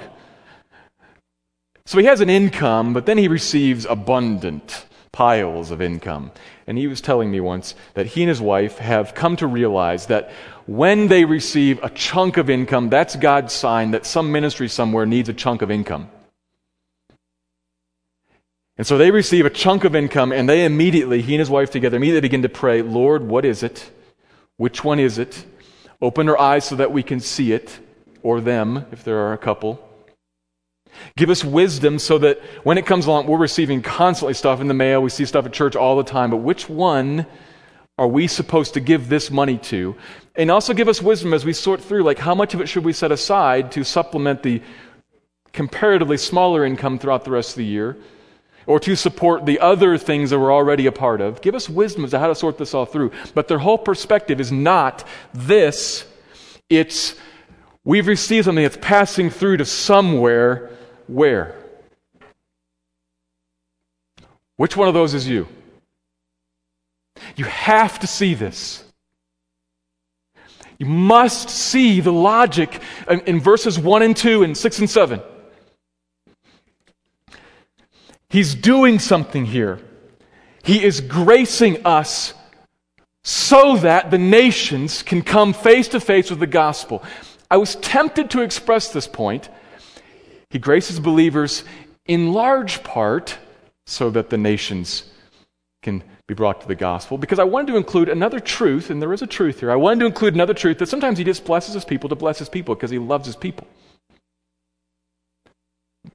So 1.84 1.98
he 1.98 2.04
has 2.04 2.20
an 2.20 2.30
income, 2.30 2.94
but 2.94 3.04
then 3.04 3.18
he 3.18 3.26
receives 3.26 3.84
abundant 3.86 4.86
piles 5.12 5.70
of 5.70 5.82
income. 5.82 6.32
And 6.66 6.78
he 6.78 6.86
was 6.86 7.00
telling 7.00 7.30
me 7.30 7.38
once 7.38 7.74
that 7.94 8.06
he 8.06 8.22
and 8.22 8.28
his 8.28 8.40
wife 8.40 8.78
have 8.78 9.14
come 9.14 9.36
to 9.36 9.46
realize 9.46 10.06
that 10.06 10.32
when 10.66 11.08
they 11.08 11.24
receive 11.24 11.82
a 11.82 11.90
chunk 11.90 12.38
of 12.38 12.48
income, 12.48 12.88
that's 12.88 13.14
God's 13.16 13.52
sign 13.52 13.90
that 13.90 14.06
some 14.06 14.32
ministry 14.32 14.68
somewhere 14.68 15.04
needs 15.04 15.28
a 15.28 15.34
chunk 15.34 15.60
of 15.60 15.70
income. 15.70 16.08
And 18.78 18.86
so 18.86 18.96
they 18.96 19.10
receive 19.10 19.44
a 19.44 19.50
chunk 19.50 19.84
of 19.84 19.94
income, 19.94 20.32
and 20.32 20.48
they 20.48 20.64
immediately, 20.64 21.20
he 21.20 21.34
and 21.34 21.40
his 21.40 21.50
wife 21.50 21.70
together, 21.70 21.98
immediately 21.98 22.22
begin 22.22 22.42
to 22.42 22.48
pray, 22.48 22.80
Lord, 22.80 23.22
what 23.22 23.44
is 23.44 23.62
it? 23.62 23.90
Which 24.56 24.82
one 24.82 24.98
is 24.98 25.18
it? 25.18 25.44
Open 26.00 26.28
our 26.28 26.38
eyes 26.38 26.64
so 26.64 26.76
that 26.76 26.90
we 26.90 27.02
can 27.02 27.20
see 27.20 27.52
it, 27.52 27.78
or 28.22 28.40
them, 28.40 28.86
if 28.90 29.04
there 29.04 29.18
are 29.18 29.34
a 29.34 29.38
couple. 29.38 29.86
Give 31.16 31.30
us 31.30 31.44
wisdom 31.44 31.98
so 31.98 32.18
that 32.18 32.40
when 32.64 32.78
it 32.78 32.86
comes 32.86 33.06
along, 33.06 33.26
we're 33.26 33.38
receiving 33.38 33.82
constantly 33.82 34.34
stuff 34.34 34.60
in 34.60 34.68
the 34.68 34.74
mail. 34.74 35.02
We 35.02 35.10
see 35.10 35.24
stuff 35.24 35.46
at 35.46 35.52
church 35.52 35.76
all 35.76 35.96
the 35.96 36.04
time. 36.04 36.30
But 36.30 36.38
which 36.38 36.68
one 36.68 37.26
are 37.98 38.08
we 38.08 38.26
supposed 38.26 38.74
to 38.74 38.80
give 38.80 39.08
this 39.08 39.30
money 39.30 39.58
to? 39.58 39.96
And 40.34 40.50
also 40.50 40.72
give 40.74 40.88
us 40.88 41.02
wisdom 41.02 41.34
as 41.34 41.44
we 41.44 41.52
sort 41.52 41.80
through, 41.80 42.04
like, 42.04 42.18
how 42.18 42.34
much 42.34 42.54
of 42.54 42.60
it 42.60 42.68
should 42.68 42.84
we 42.84 42.92
set 42.92 43.12
aside 43.12 43.72
to 43.72 43.84
supplement 43.84 44.42
the 44.42 44.62
comparatively 45.52 46.16
smaller 46.16 46.64
income 46.64 46.98
throughout 46.98 47.24
the 47.24 47.30
rest 47.30 47.50
of 47.50 47.56
the 47.56 47.66
year? 47.66 47.96
Or 48.64 48.78
to 48.80 48.94
support 48.94 49.44
the 49.44 49.58
other 49.58 49.98
things 49.98 50.30
that 50.30 50.38
we're 50.38 50.52
already 50.52 50.86
a 50.86 50.92
part 50.92 51.20
of. 51.20 51.42
Give 51.42 51.54
us 51.54 51.68
wisdom 51.68 52.04
as 52.04 52.12
to 52.12 52.18
how 52.18 52.28
to 52.28 52.34
sort 52.34 52.58
this 52.58 52.74
all 52.74 52.86
through. 52.86 53.10
But 53.34 53.48
their 53.48 53.58
whole 53.58 53.76
perspective 53.78 54.40
is 54.40 54.52
not 54.52 55.04
this, 55.34 56.06
it's 56.70 57.16
we've 57.84 58.06
received 58.06 58.44
something 58.44 58.62
that's 58.62 58.78
passing 58.80 59.30
through 59.30 59.56
to 59.58 59.64
somewhere 59.64 60.70
where? 61.12 61.54
Which 64.56 64.76
one 64.76 64.88
of 64.88 64.94
those 64.94 65.14
is 65.14 65.28
you? 65.28 65.48
You 67.36 67.44
have 67.44 67.98
to 68.00 68.06
see 68.06 68.34
this. 68.34 68.84
You 70.78 70.86
must 70.86 71.48
see 71.48 72.00
the 72.00 72.12
logic 72.12 72.80
in, 73.08 73.20
in, 73.20 73.40
verses 73.40 73.78
1 73.78 74.02
and 74.02 74.16
2 74.16 74.42
and 74.42 74.56
6 74.56 74.78
and 74.80 74.90
7. 74.90 75.22
He's 78.28 78.54
doing 78.54 78.98
something 78.98 79.44
here. 79.44 79.78
He 80.64 80.82
is 80.82 81.00
gracing 81.00 81.84
us 81.86 82.34
so 83.22 83.76
that 83.76 84.10
the 84.10 84.18
nations 84.18 85.02
can 85.02 85.22
come 85.22 85.52
face 85.52 85.88
to 85.88 86.00
face 86.00 86.30
with 86.30 86.40
the 86.40 86.46
gospel. 86.46 87.02
I 87.50 87.58
was 87.58 87.76
tempted 87.76 88.30
to 88.30 88.40
express 88.40 88.92
this 88.92 89.06
point 89.06 89.48
he 90.52 90.58
graces 90.58 91.00
believers 91.00 91.64
in 92.04 92.34
large 92.34 92.84
part 92.84 93.38
so 93.86 94.10
that 94.10 94.28
the 94.28 94.36
nations 94.36 95.10
can 95.80 96.04
be 96.26 96.34
brought 96.34 96.60
to 96.60 96.68
the 96.68 96.74
gospel. 96.74 97.16
Because 97.16 97.38
I 97.38 97.44
wanted 97.44 97.68
to 97.68 97.78
include 97.78 98.10
another 98.10 98.38
truth, 98.38 98.90
and 98.90 99.00
there 99.00 99.14
is 99.14 99.22
a 99.22 99.26
truth 99.26 99.60
here. 99.60 99.70
I 99.70 99.76
wanted 99.76 100.00
to 100.00 100.06
include 100.06 100.34
another 100.34 100.52
truth 100.52 100.76
that 100.78 100.90
sometimes 100.90 101.16
he 101.16 101.24
just 101.24 101.46
blesses 101.46 101.72
his 101.72 101.86
people 101.86 102.10
to 102.10 102.14
bless 102.14 102.38
his 102.38 102.50
people 102.50 102.74
because 102.74 102.90
he 102.90 102.98
loves 102.98 103.24
his 103.24 103.34
people. 103.34 103.66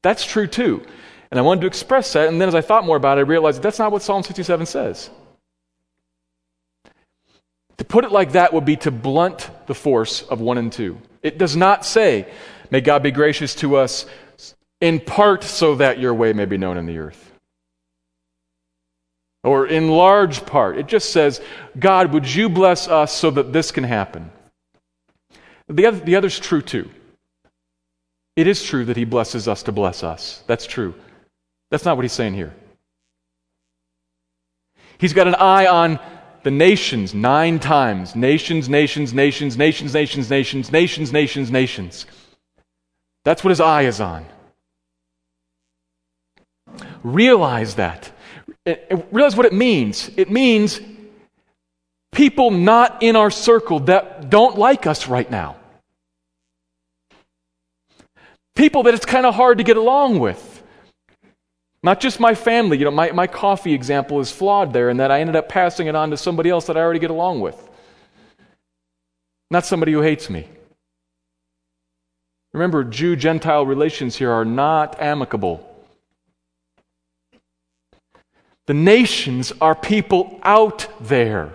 That's 0.03 0.23
true 0.23 0.45
too. 0.45 0.85
And 1.31 1.39
I 1.39 1.41
wanted 1.41 1.61
to 1.61 1.67
express 1.67 2.13
that, 2.13 2.27
and 2.27 2.39
then 2.39 2.47
as 2.47 2.55
I 2.55 2.61
thought 2.61 2.85
more 2.85 2.95
about 2.95 3.17
it, 3.17 3.21
I 3.21 3.23
realized 3.23 3.57
that 3.57 3.63
that's 3.63 3.79
not 3.79 3.91
what 3.91 4.03
Psalm 4.03 4.21
67 4.21 4.67
says. 4.67 5.09
To 7.77 7.85
put 7.85 8.05
it 8.05 8.11
like 8.11 8.33
that 8.33 8.53
would 8.53 8.65
be 8.65 8.75
to 8.77 8.91
blunt 8.91 9.49
the 9.65 9.73
force 9.73 10.21
of 10.21 10.41
1 10.41 10.59
and 10.59 10.71
2. 10.71 10.95
It 11.23 11.39
does 11.39 11.55
not 11.55 11.85
say, 11.85 12.27
May 12.69 12.81
God 12.81 13.01
be 13.01 13.11
gracious 13.11 13.55
to 13.55 13.77
us 13.77 14.05
in 14.81 14.99
part 14.99 15.43
so 15.43 15.75
that 15.75 15.99
your 15.99 16.13
way 16.13 16.33
may 16.33 16.45
be 16.45 16.57
known 16.57 16.77
in 16.77 16.85
the 16.85 16.97
earth. 16.97 17.31
Or 19.43 19.65
in 19.65 19.89
large 19.89 20.45
part. 20.45 20.77
It 20.77 20.87
just 20.87 21.11
says, 21.11 21.41
God, 21.79 22.11
would 22.11 22.33
you 22.33 22.49
bless 22.49 22.87
us 22.87 23.13
so 23.13 23.31
that 23.31 23.53
this 23.53 23.71
can 23.71 23.83
happen? 23.83 24.31
The, 25.67 25.85
other, 25.85 25.99
the 25.99 26.15
other's 26.15 26.39
true 26.39 26.61
too. 26.61 26.89
It 28.35 28.47
is 28.47 28.63
true 28.63 28.85
that 28.85 28.97
he 28.97 29.05
blesses 29.05 29.47
us 29.47 29.63
to 29.63 29.71
bless 29.71 30.03
us. 30.03 30.43
That's 30.47 30.65
true. 30.65 30.93
That's 31.71 31.85
not 31.85 31.97
what 31.97 32.03
he's 32.03 32.13
saying 32.13 32.35
here. 32.35 32.53
He's 34.99 35.13
got 35.13 35.27
an 35.27 35.35
eye 35.35 35.67
on 35.67 35.99
the 36.43 36.51
nations 36.51 37.13
nine 37.13 37.59
times 37.59 38.15
nations, 38.15 38.69
nations, 38.69 39.13
nations, 39.13 39.57
nations, 39.57 39.93
nations, 39.93 40.29
nations, 40.29 40.71
nations, 40.71 41.11
nations, 41.11 41.51
nations. 41.51 42.05
That's 43.25 43.43
what 43.43 43.49
his 43.49 43.59
eye 43.59 43.83
is 43.83 43.99
on. 43.99 44.25
Realize 47.07 47.75
that. 47.75 48.11
Uh, 48.65 48.75
uh, 48.91 48.97
realize 49.11 49.37
what 49.37 49.45
it 49.45 49.53
means. 49.53 50.11
It 50.17 50.29
means 50.29 50.81
people 52.11 52.51
not 52.51 53.01
in 53.01 53.15
our 53.15 53.31
circle 53.31 53.79
that 53.81 54.29
don't 54.29 54.57
like 54.57 54.85
us 54.85 55.07
right 55.07 55.29
now. 55.31 55.55
People 58.57 58.83
that 58.83 58.93
it's 58.93 59.05
kind 59.05 59.25
of 59.25 59.35
hard 59.35 59.59
to 59.59 59.63
get 59.63 59.77
along 59.77 60.19
with. 60.19 60.63
Not 61.81 62.01
just 62.01 62.19
my 62.19 62.35
family. 62.35 62.77
You 62.77 62.85
know, 62.85 62.91
my, 62.91 63.11
my 63.11 63.27
coffee 63.27 63.73
example 63.73 64.19
is 64.19 64.29
flawed 64.29 64.73
there 64.73 64.89
in 64.89 64.97
that 64.97 65.09
I 65.09 65.21
ended 65.21 65.37
up 65.37 65.47
passing 65.47 65.87
it 65.87 65.95
on 65.95 66.09
to 66.09 66.17
somebody 66.17 66.49
else 66.49 66.65
that 66.67 66.75
I 66.75 66.81
already 66.81 66.99
get 66.99 67.11
along 67.11 67.39
with. 67.39 67.69
Not 69.49 69.65
somebody 69.65 69.93
who 69.93 70.01
hates 70.01 70.29
me. 70.29 70.49
Remember, 72.51 72.83
Jew 72.83 73.15
Gentile 73.15 73.65
relations 73.65 74.17
here 74.17 74.31
are 74.31 74.43
not 74.43 75.01
amicable. 75.01 75.66
The 78.67 78.73
nations 78.73 79.51
are 79.59 79.75
people 79.75 80.39
out 80.43 80.87
there. 81.01 81.51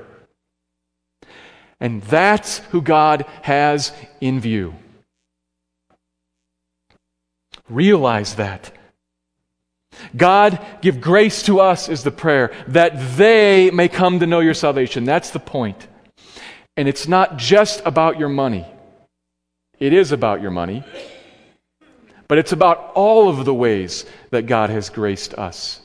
And 1.78 2.02
that's 2.02 2.58
who 2.70 2.82
God 2.82 3.26
has 3.42 3.92
in 4.20 4.40
view. 4.40 4.74
Realize 7.68 8.36
that. 8.36 8.72
God, 10.16 10.64
give 10.80 11.00
grace 11.00 11.42
to 11.44 11.60
us 11.60 11.88
is 11.88 12.02
the 12.02 12.10
prayer, 12.10 12.52
that 12.68 13.16
they 13.16 13.70
may 13.70 13.88
come 13.88 14.20
to 14.20 14.26
know 14.26 14.40
your 14.40 14.54
salvation. 14.54 15.04
That's 15.04 15.30
the 15.30 15.38
point. 15.38 15.86
And 16.76 16.88
it's 16.88 17.06
not 17.06 17.36
just 17.36 17.82
about 17.84 18.18
your 18.18 18.30
money. 18.30 18.66
It 19.78 19.92
is 19.92 20.12
about 20.12 20.40
your 20.40 20.50
money, 20.50 20.82
but 22.26 22.38
it's 22.38 22.52
about 22.52 22.92
all 22.94 23.28
of 23.28 23.44
the 23.44 23.52
ways 23.52 24.06
that 24.30 24.46
God 24.46 24.70
has 24.70 24.88
graced 24.88 25.34
us. 25.34 25.81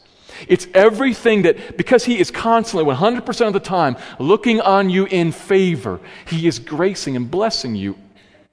It's 0.47 0.67
everything 0.73 1.43
that, 1.43 1.78
because 1.78 2.06
He 2.06 2.19
is 2.19 2.32
constantly, 2.32 2.93
100% 2.93 3.47
of 3.47 3.54
the 3.54 3.60
time, 3.60 3.97
looking 4.19 4.62
on 4.62 4.89
you 4.89 5.06
in 5.06 5.32
favor, 5.32 6.00
He 6.28 6.47
is 6.47 6.60
gracing 6.60 7.15
and 7.15 7.30
blessing 7.30 7.76
you 7.76 7.97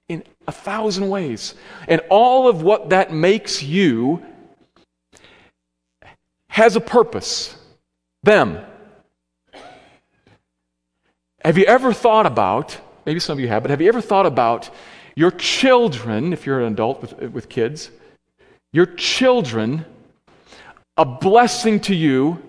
in 0.09 0.23
a 0.47 0.53
thousand 0.53 1.09
ways. 1.09 1.55
And 1.89 2.01
all 2.11 2.49
of 2.49 2.63
what 2.63 2.91
that 2.91 3.13
makes 3.13 3.63
you 3.63 4.25
has 6.49 6.77
a 6.77 6.81
purpose. 6.81 7.57
Them. 8.23 8.65
Have 11.45 11.59
you 11.59 11.65
ever 11.65 11.93
thought 11.93 12.27
about, 12.27 12.79
maybe 13.05 13.21
some 13.21 13.35
of 13.35 13.41
you 13.41 13.49
have, 13.49 13.63
but 13.65 13.71
have 13.71 13.83
you 13.83 13.89
ever 13.89 14.01
thought 14.01 14.25
about 14.25 14.71
your 15.15 15.31
children, 15.31 16.33
if 16.33 16.47
you're 16.47 16.61
an 16.61 16.73
adult 16.73 17.03
with, 17.03 17.33
with 17.33 17.49
kids, 17.49 17.91
your 18.73 18.87
children 18.87 19.85
a 20.97 21.05
blessing 21.05 21.81
to 21.81 21.95
you 21.95 22.43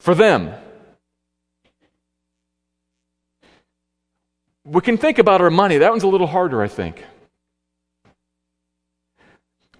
for 0.00 0.14
them. 0.14 0.52
We 4.64 4.80
can 4.80 4.96
think 4.96 5.18
about 5.18 5.40
our 5.40 5.50
money. 5.50 5.78
That 5.78 5.90
one's 5.90 6.02
a 6.04 6.08
little 6.08 6.26
harder, 6.26 6.62
I 6.62 6.68
think. 6.68 7.04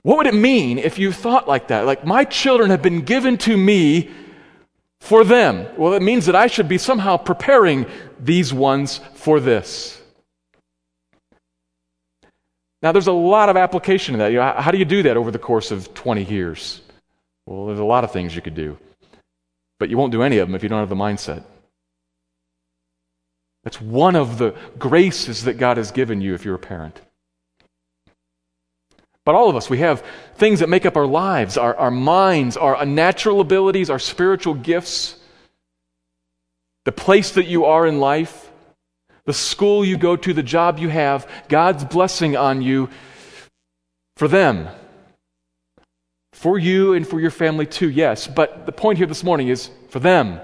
What 0.02 0.18
would 0.18 0.26
it 0.26 0.34
mean 0.34 0.78
if 0.78 0.98
you 0.98 1.12
thought 1.12 1.46
like 1.46 1.68
that? 1.68 1.86
Like, 1.86 2.04
my 2.04 2.24
children 2.24 2.70
have 2.70 2.82
been 2.82 3.02
given 3.02 3.38
to 3.38 3.56
me 3.56 4.10
for 5.00 5.24
them. 5.24 5.66
Well, 5.76 5.94
it 5.94 6.02
means 6.02 6.26
that 6.26 6.36
I 6.36 6.48
should 6.48 6.68
be 6.68 6.78
somehow 6.78 7.16
preparing 7.16 7.86
these 8.18 8.52
ones 8.52 9.00
for 9.14 9.38
this. 9.40 10.00
Now, 12.82 12.90
there's 12.90 13.06
a 13.06 13.12
lot 13.12 13.48
of 13.48 13.56
application 13.56 14.14
to 14.14 14.18
that. 14.18 14.32
You 14.32 14.38
know, 14.38 14.54
how 14.56 14.72
do 14.72 14.78
you 14.78 14.84
do 14.84 15.04
that 15.04 15.16
over 15.16 15.30
the 15.30 15.38
course 15.38 15.70
of 15.70 15.94
20 15.94 16.24
years? 16.24 16.81
Well, 17.46 17.66
there's 17.66 17.78
a 17.78 17.85
lot 17.85 18.05
of 18.05 18.12
things 18.12 18.35
you 18.35 18.42
could 18.42 18.55
do, 18.55 18.78
but 19.78 19.90
you 19.90 19.96
won't 19.96 20.12
do 20.12 20.22
any 20.22 20.38
of 20.38 20.48
them 20.48 20.55
if 20.55 20.62
you 20.62 20.68
don't 20.68 20.81
have 20.81 20.88
the 20.88 20.94
mindset. 20.94 21.44
That's 23.64 23.81
one 23.81 24.16
of 24.16 24.38
the 24.38 24.55
graces 24.78 25.44
that 25.44 25.55
God 25.55 25.76
has 25.76 25.90
given 25.90 26.20
you 26.20 26.35
if 26.35 26.44
you're 26.44 26.55
a 26.55 26.59
parent. 26.59 27.00
But 29.24 29.37
all 29.37 29.48
of 29.48 29.55
us, 29.55 29.70
we 29.70 29.78
have 29.78 30.05
things 30.35 30.61
that 30.61 30.68
make 30.68 30.85
up 30.85 30.96
our 30.96 31.07
lives, 31.07 31.57
our, 31.57 31.76
our 31.76 31.90
minds, 31.92 32.57
our 32.57 32.85
natural 32.85 33.40
abilities, 33.40 33.88
our 33.88 34.00
spiritual 34.00 34.55
gifts, 34.55 35.16
the 36.85 36.92
place 36.92 37.33
that 37.33 37.46
you 37.46 37.64
are 37.66 37.87
in 37.87 38.00
life, 38.00 38.50
the 39.24 39.33
school 39.33 39.85
you 39.85 39.96
go 39.96 40.16
to, 40.16 40.33
the 40.33 40.42
job 40.42 40.81
you 40.81 40.88
have, 40.88 41.28
God's 41.48 41.85
blessing 41.85 42.37
on 42.37 42.62
you 42.62 42.90
for 44.16 44.26
them. 44.26 44.68
For 46.42 46.59
you 46.59 46.94
and 46.94 47.07
for 47.07 47.20
your 47.20 47.31
family 47.31 47.66
too, 47.66 47.88
yes. 47.88 48.26
But 48.26 48.66
the 48.66 48.72
point 48.72 48.98
here 48.98 49.07
this 49.07 49.22
morning 49.22 49.46
is 49.46 49.70
for 49.90 50.00
them. 50.00 50.40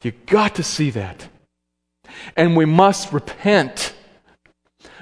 You 0.00 0.12
got 0.26 0.54
to 0.54 0.62
see 0.62 0.90
that. 0.90 1.28
And 2.36 2.56
we 2.56 2.66
must 2.66 3.12
repent 3.12 3.94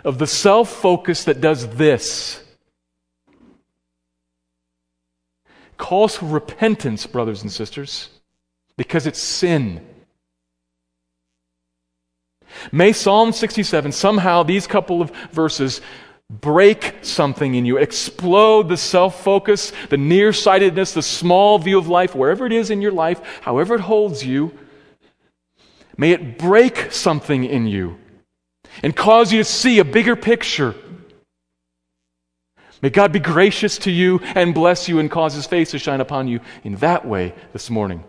of 0.05 0.17
the 0.17 0.27
self 0.27 0.71
focus 0.71 1.25
that 1.25 1.43
does 1.43 1.69
this. 1.77 2.43
Calls 5.77 6.17
for 6.17 6.25
repentance, 6.25 7.07
brothers 7.07 7.43
and 7.43 7.53
sisters, 7.53 8.09
because 8.79 9.07
it's 9.07 9.21
sin. 9.21 9.87
May 12.73 12.95
Psalm 12.95 13.33
67, 13.33 13.93
somehow, 13.93 14.45
these 14.45 14.67
couple 14.67 15.03
of 15.03 15.11
verses 15.31 15.83
break 16.31 16.97
something 17.03 17.55
in 17.55 17.65
you, 17.65 17.79
explode 17.79 18.69
the 18.69 18.77
self 18.77 19.23
focus, 19.23 19.73
the 19.89 19.97
nearsightedness, 19.97 20.93
the 20.93 21.03
small 21.03 21.59
view 21.59 21.79
of 21.79 21.89
life, 21.89 22.15
wherever 22.15 22.47
it 22.47 22.53
is 22.53 22.71
in 22.71 22.83
your 22.83 22.93
life, 22.93 23.21
however 23.41 23.75
it 23.75 23.81
holds 23.81 24.25
you. 24.25 24.57
May 25.97 26.13
it 26.13 26.39
break 26.39 26.93
something 26.93 27.45
in 27.45 27.67
you 27.67 27.99
and 28.83 28.95
cause 28.95 29.33
you 29.33 29.39
to 29.39 29.45
see 29.45 29.79
a 29.79 29.85
bigger 29.85 30.15
picture. 30.15 30.75
May 32.81 32.91
God 32.91 33.11
be 33.11 33.19
gracious 33.19 33.79
to 33.79 33.91
you 33.91 34.21
and 34.23 34.55
bless 34.55 34.89
you 34.89 35.01
and 35.01 35.11
cause 35.11 35.35
his 35.35 35.47
face 35.47 35.73
to 35.73 35.79
shine 35.81 36.01
upon 36.01 36.29
you 36.29 36.41
in 36.63 36.77
that 36.77 37.05
way 37.05 37.35
this 37.53 37.71
morning. 37.71 38.05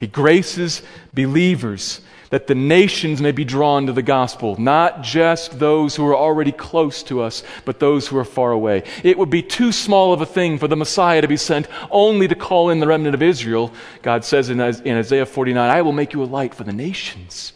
He 0.00 0.06
graces 0.06 0.82
believers 1.12 2.00
that 2.30 2.46
the 2.46 2.54
nations 2.54 3.20
may 3.20 3.32
be 3.32 3.44
drawn 3.44 3.86
to 3.86 3.92
the 3.92 4.02
gospel, 4.02 4.58
not 4.58 5.02
just 5.02 5.58
those 5.58 5.96
who 5.96 6.06
are 6.06 6.16
already 6.16 6.52
close 6.52 7.02
to 7.02 7.20
us, 7.20 7.42
but 7.64 7.80
those 7.80 8.06
who 8.06 8.16
are 8.16 8.24
far 8.24 8.52
away. 8.52 8.84
It 9.02 9.18
would 9.18 9.30
be 9.30 9.42
too 9.42 9.72
small 9.72 10.12
of 10.12 10.20
a 10.20 10.26
thing 10.26 10.56
for 10.56 10.68
the 10.68 10.76
Messiah 10.76 11.20
to 11.20 11.28
be 11.28 11.36
sent 11.36 11.66
only 11.90 12.28
to 12.28 12.36
call 12.36 12.70
in 12.70 12.78
the 12.78 12.86
remnant 12.86 13.14
of 13.14 13.22
Israel. 13.22 13.72
God 14.02 14.24
says 14.24 14.48
in, 14.48 14.60
Isaiah 14.60 15.26
49, 15.26 15.70
I 15.70 15.82
will 15.82 15.92
make 15.92 16.12
you 16.12 16.22
a 16.22 16.24
light 16.24 16.54
for 16.54 16.64
the 16.64 16.72
nations, 16.72 17.52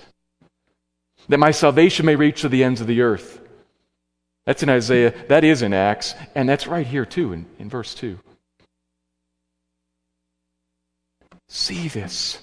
that 1.29 1.39
my 1.39 1.53
salvation 1.53 2.05
may 2.05 2.17
reach 2.17 2.43
to 2.43 2.49
the 2.49 2.65
ends 2.65 2.81
of 2.81 2.89
the 2.89 3.01
earth. 3.01 3.41
That's 4.45 4.63
in 4.63 4.69
Isaiah, 4.69 5.15
that 5.29 5.45
is 5.45 5.63
in 5.63 5.73
Acts, 5.73 6.15
and 6.35 6.49
that's 6.49 6.67
right 6.67 6.87
here 6.87 7.07
too 7.07 7.33
in, 7.33 7.47
in 7.59 7.71
verse 7.71 7.95
2. 7.95 8.19
See 11.49 11.89
this. 11.89 12.39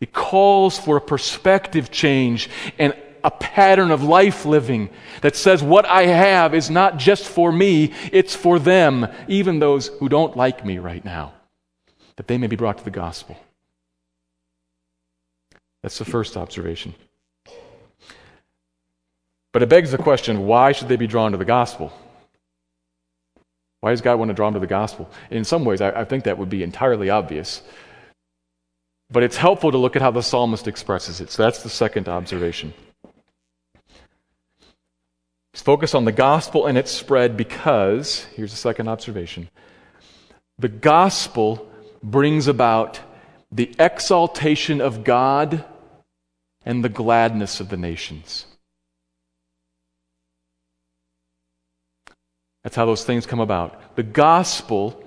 It 0.00 0.12
calls 0.12 0.78
for 0.78 0.96
a 0.96 1.00
perspective 1.00 1.90
change 1.90 2.48
and 2.78 2.94
a 3.22 3.30
pattern 3.30 3.90
of 3.90 4.02
life 4.02 4.46
living 4.46 4.88
that 5.20 5.36
says 5.36 5.62
what 5.62 5.84
I 5.84 6.06
have 6.06 6.54
is 6.54 6.70
not 6.70 6.96
just 6.96 7.24
for 7.24 7.52
me, 7.52 7.92
it's 8.12 8.34
for 8.34 8.58
them, 8.58 9.06
even 9.28 9.58
those 9.58 9.88
who 9.88 10.08
don't 10.08 10.36
like 10.36 10.64
me 10.64 10.78
right 10.78 11.04
now, 11.04 11.34
that 12.16 12.28
they 12.28 12.38
may 12.38 12.46
be 12.46 12.56
brought 12.56 12.78
to 12.78 12.84
the 12.84 12.90
gospel. 12.90 13.36
That's 15.82 15.98
the 15.98 16.04
first 16.04 16.36
observation. 16.36 16.94
But 19.52 19.62
it 19.62 19.68
begs 19.68 19.90
the 19.90 19.98
question 19.98 20.46
why 20.46 20.72
should 20.72 20.88
they 20.88 20.96
be 20.96 21.06
drawn 21.06 21.32
to 21.32 21.38
the 21.38 21.44
gospel? 21.44 21.92
Why 23.80 23.90
does 23.90 24.00
God 24.00 24.18
want 24.18 24.28
to 24.28 24.34
draw 24.34 24.46
them 24.46 24.54
to 24.54 24.60
the 24.60 24.66
gospel? 24.66 25.10
In 25.30 25.44
some 25.44 25.64
ways, 25.64 25.80
I, 25.80 25.90
I 25.90 26.04
think 26.04 26.24
that 26.24 26.38
would 26.38 26.50
be 26.50 26.62
entirely 26.62 27.08
obvious. 27.10 27.62
But 29.10 29.22
it's 29.22 29.36
helpful 29.36 29.72
to 29.72 29.78
look 29.78 29.96
at 29.96 30.02
how 30.02 30.10
the 30.10 30.22
psalmist 30.22 30.68
expresses 30.68 31.20
it. 31.20 31.30
So 31.30 31.42
that's 31.42 31.62
the 31.62 31.70
second 31.70 32.08
observation. 32.08 32.74
Let's 35.52 35.62
focus 35.62 35.94
on 35.94 36.04
the 36.04 36.12
gospel 36.12 36.66
and 36.66 36.78
its 36.78 36.90
spread 36.90 37.36
because, 37.36 38.24
here's 38.36 38.52
the 38.52 38.56
second 38.56 38.88
observation 38.88 39.48
the 40.58 40.68
gospel 40.68 41.70
brings 42.02 42.46
about 42.46 43.00
the 43.50 43.74
exaltation 43.78 44.80
of 44.80 45.04
God 45.04 45.64
and 46.64 46.84
the 46.84 46.88
gladness 46.88 47.60
of 47.60 47.70
the 47.70 47.76
nations. 47.76 48.44
That's 52.62 52.76
how 52.76 52.86
those 52.86 53.04
things 53.04 53.26
come 53.26 53.40
about. 53.40 53.96
The 53.96 54.02
gospel 54.02 55.02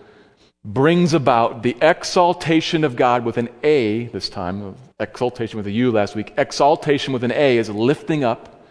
brings 0.65 1.13
about 1.13 1.61
the 1.61 1.75
exaltation 1.81 2.83
of 2.83 2.95
God 2.95 3.25
with 3.25 3.37
an 3.37 3.49
A 3.63 4.05
this 4.07 4.29
time, 4.29 4.75
exaltation 4.99 5.57
with 5.57 5.67
a 5.67 5.71
U 5.71 5.91
last 5.91 6.15
week. 6.15 6.33
Exaltation 6.37 7.13
with 7.13 7.23
an 7.23 7.31
A 7.31 7.57
is 7.57 7.69
lifting 7.69 8.23
up. 8.23 8.65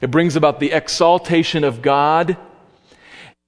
It 0.00 0.10
brings 0.10 0.36
about 0.36 0.60
the 0.60 0.72
exaltation 0.72 1.64
of 1.64 1.82
God 1.82 2.36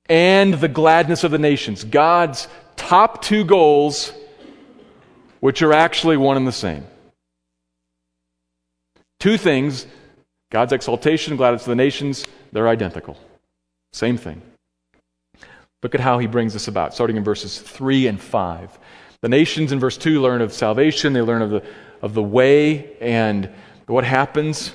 and 0.09 0.55
the 0.55 0.68
gladness 0.68 1.22
of 1.22 1.30
the 1.30 1.38
nations. 1.38 1.84
God's 1.84 2.49
top 2.76 3.22
two 3.22 3.45
goals, 3.45 4.12
which 5.41 5.62
are 5.62 5.72
actually 5.72 6.16
one 6.16 6.36
and 6.36 6.47
the 6.47 6.53
same. 6.53 6.84
Two 9.18 9.36
things 9.36 9.86
God's 10.51 10.72
exaltation, 10.72 11.36
gladness 11.36 11.62
of 11.62 11.68
the 11.68 11.76
nations, 11.76 12.26
they're 12.53 12.68
identical. 12.68 13.16
Same 13.93 14.16
thing. 14.16 14.43
Look 15.82 15.95
at 15.95 16.01
how 16.01 16.18
he 16.18 16.26
brings 16.26 16.53
this 16.53 16.68
about, 16.68 16.95
starting 16.95 17.16
in 17.16 17.24
verses 17.24 17.59
3 17.59 18.07
and 18.07 18.20
5. 18.20 18.78
The 19.22 19.28
nations 19.28 19.72
in 19.72 19.80
verse 19.80 19.97
2 19.97 20.20
learn 20.20 20.43
of 20.43 20.53
salvation, 20.53 21.12
they 21.12 21.22
learn 21.22 21.43
of 21.43 21.51
the, 21.51 21.64
of 22.03 22.14
the 22.14 22.22
way, 22.22 22.97
and 23.01 23.51
what 23.86 24.05
happens? 24.05 24.74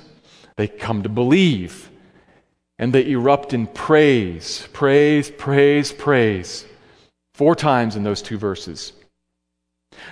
They 0.58 0.68
come 0.68 1.04
to 1.04 1.10
believe, 1.10 1.90
and 2.80 2.94
they 2.94 3.10
erupt 3.12 3.54
in 3.54 3.68
praise, 3.68 4.68
praise, 4.74 5.30
praise, 5.32 5.92
praise. 5.92 6.66
Four 7.34 7.56
times 7.56 7.96
in 7.96 8.04
those 8.04 8.22
two 8.22 8.38
verses. 8.38 8.94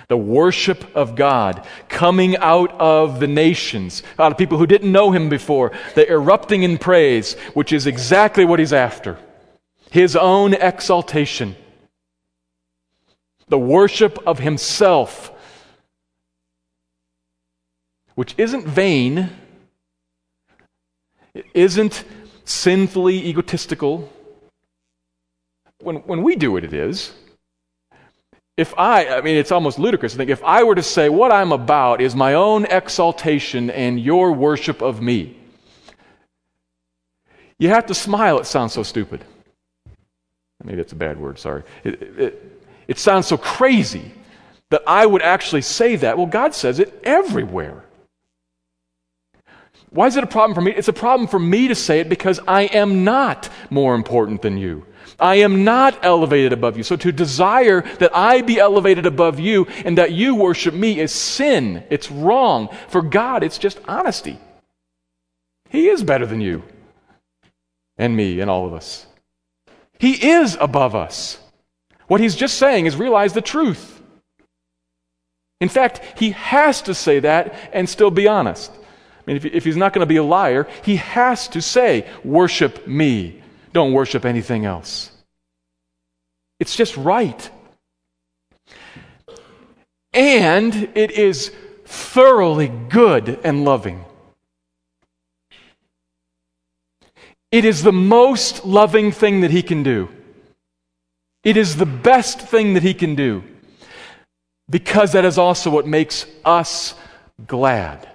The 0.08 0.16
worship 0.16 0.94
of 0.96 1.16
God 1.16 1.66
coming 1.88 2.36
out 2.36 2.72
of 2.80 3.20
the 3.20 3.26
nations, 3.26 4.02
out 4.18 4.32
of 4.32 4.38
people 4.38 4.58
who 4.58 4.66
didn't 4.66 4.92
know 4.92 5.10
him 5.12 5.28
before, 5.28 5.72
the 5.94 6.10
erupting 6.10 6.62
in 6.62 6.78
praise, 6.78 7.34
which 7.54 7.72
is 7.72 7.86
exactly 7.86 8.44
what 8.44 8.58
he's 8.58 8.72
after 8.72 9.18
his 9.94 10.16
own 10.16 10.54
exaltation, 10.54 11.54
the 13.46 13.58
worship 13.58 14.18
of 14.26 14.40
himself, 14.40 15.30
which 18.16 18.34
isn't 18.36 18.66
vain, 18.66 19.30
it 21.32 21.46
isn't 21.54 22.04
sinfully 22.44 23.24
egotistical. 23.24 24.12
When, 25.80 25.96
when 25.98 26.22
we 26.24 26.34
do 26.34 26.56
it, 26.56 26.64
it 26.64 26.72
is. 26.72 27.12
If 28.56 28.72
I, 28.78 29.08
I 29.08 29.20
mean, 29.20 29.36
it's 29.36 29.50
almost 29.50 29.78
ludicrous 29.78 30.12
to 30.12 30.18
think, 30.18 30.30
if 30.30 30.42
I 30.44 30.62
were 30.62 30.76
to 30.76 30.82
say, 30.82 31.08
what 31.08 31.32
I'm 31.32 31.50
about 31.50 32.00
is 32.00 32.14
my 32.14 32.34
own 32.34 32.66
exaltation 32.66 33.70
and 33.70 33.98
your 33.98 34.32
worship 34.32 34.80
of 34.80 35.02
me, 35.02 35.36
you 37.58 37.68
have 37.70 37.86
to 37.86 37.94
smile. 37.94 38.38
It 38.38 38.46
sounds 38.46 38.72
so 38.72 38.82
stupid. 38.82 39.24
Maybe 40.62 40.76
that's 40.76 40.92
a 40.92 40.96
bad 40.96 41.18
word, 41.18 41.38
sorry. 41.38 41.64
It, 41.82 42.02
it, 42.02 42.62
it 42.88 42.98
sounds 42.98 43.26
so 43.26 43.36
crazy 43.36 44.12
that 44.70 44.82
I 44.86 45.04
would 45.04 45.22
actually 45.22 45.62
say 45.62 45.96
that. 45.96 46.16
Well, 46.16 46.26
God 46.26 46.54
says 46.54 46.78
it 46.78 47.00
everywhere. 47.04 47.84
Why 49.90 50.06
is 50.06 50.16
it 50.16 50.24
a 50.24 50.28
problem 50.28 50.54
for 50.54 50.60
me? 50.60 50.72
It's 50.72 50.88
a 50.88 50.92
problem 50.92 51.28
for 51.28 51.38
me 51.38 51.68
to 51.68 51.74
say 51.74 52.00
it 52.00 52.08
because 52.08 52.40
I 52.48 52.62
am 52.62 53.04
not 53.04 53.48
more 53.70 53.94
important 53.94 54.42
than 54.42 54.58
you. 54.58 54.86
I 55.18 55.36
am 55.36 55.64
not 55.64 56.04
elevated 56.04 56.52
above 56.52 56.76
you. 56.76 56.82
So 56.82 56.96
to 56.96 57.12
desire 57.12 57.82
that 57.98 58.14
I 58.14 58.42
be 58.42 58.58
elevated 58.58 59.06
above 59.06 59.38
you 59.38 59.66
and 59.84 59.98
that 59.98 60.12
you 60.12 60.34
worship 60.34 60.74
me 60.74 60.98
is 60.98 61.12
sin. 61.12 61.84
It's 61.90 62.10
wrong. 62.10 62.68
For 62.88 63.02
God, 63.02 63.42
it's 63.42 63.58
just 63.58 63.80
honesty. 63.86 64.38
He 65.70 65.88
is 65.88 66.02
better 66.02 66.26
than 66.26 66.40
you 66.40 66.62
and 67.98 68.16
me 68.16 68.40
and 68.40 68.50
all 68.50 68.66
of 68.66 68.74
us. 68.74 69.06
He 69.98 70.30
is 70.30 70.56
above 70.60 70.94
us. 70.94 71.38
What 72.06 72.20
he's 72.20 72.36
just 72.36 72.58
saying 72.58 72.86
is 72.86 72.96
realize 72.96 73.32
the 73.32 73.40
truth. 73.40 74.02
In 75.60 75.68
fact, 75.68 76.00
he 76.18 76.32
has 76.32 76.82
to 76.82 76.94
say 76.94 77.20
that 77.20 77.54
and 77.72 77.88
still 77.88 78.10
be 78.10 78.28
honest. 78.28 78.70
I 78.74 79.32
mean, 79.32 79.40
if, 79.42 79.64
he's 79.64 79.76
not 79.76 79.92
going 79.94 80.00
to 80.00 80.06
be 80.06 80.16
a 80.16 80.22
liar, 80.22 80.68
he 80.82 80.96
has 80.96 81.48
to 81.48 81.62
say, 81.62 82.06
Worship 82.22 82.86
me. 82.86 83.42
Don't 83.74 83.92
worship 83.92 84.24
anything 84.24 84.64
else. 84.64 85.10
It's 86.60 86.76
just 86.76 86.96
right. 86.96 87.50
And 90.12 90.72
it 90.94 91.10
is 91.10 91.52
thoroughly 91.84 92.68
good 92.68 93.40
and 93.42 93.64
loving. 93.64 94.04
It 97.50 97.64
is 97.64 97.82
the 97.82 97.92
most 97.92 98.64
loving 98.64 99.10
thing 99.10 99.40
that 99.40 99.50
he 99.50 99.62
can 99.62 99.82
do. 99.82 100.08
It 101.42 101.56
is 101.56 101.76
the 101.76 101.86
best 101.86 102.40
thing 102.40 102.74
that 102.74 102.84
he 102.84 102.94
can 102.94 103.16
do 103.16 103.42
because 104.70 105.12
that 105.12 105.24
is 105.24 105.36
also 105.36 105.68
what 105.68 105.86
makes 105.86 106.26
us 106.44 106.94
glad. 107.44 108.08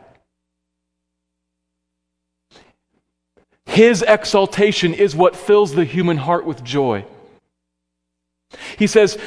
His 3.70 4.02
exaltation 4.02 4.96
is 4.96 5.16
what 5.16 5.36
fills 5.36 5.76
the 5.76 5.86
human 5.86 6.18
heart 6.18 6.44
with 6.44 6.64
joy. 6.64 7.06
He 8.80 8.88
says, 8.88 9.18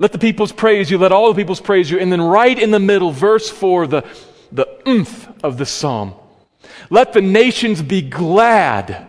Let 0.00 0.10
the 0.10 0.18
peoples 0.18 0.50
praise 0.50 0.90
you, 0.90 0.98
let 0.98 1.12
all 1.12 1.32
the 1.32 1.40
peoples 1.40 1.60
praise 1.60 1.88
you. 1.88 2.00
And 2.00 2.10
then, 2.10 2.20
right 2.20 2.58
in 2.58 2.72
the 2.72 2.80
middle, 2.80 3.12
verse 3.12 3.48
4, 3.48 3.86
the, 3.86 4.04
the 4.50 4.66
oomph 4.88 5.28
of 5.44 5.56
the 5.56 5.66
psalm. 5.66 6.14
Let 6.90 7.12
the 7.12 7.20
nations 7.20 7.80
be 7.80 8.02
glad 8.02 9.06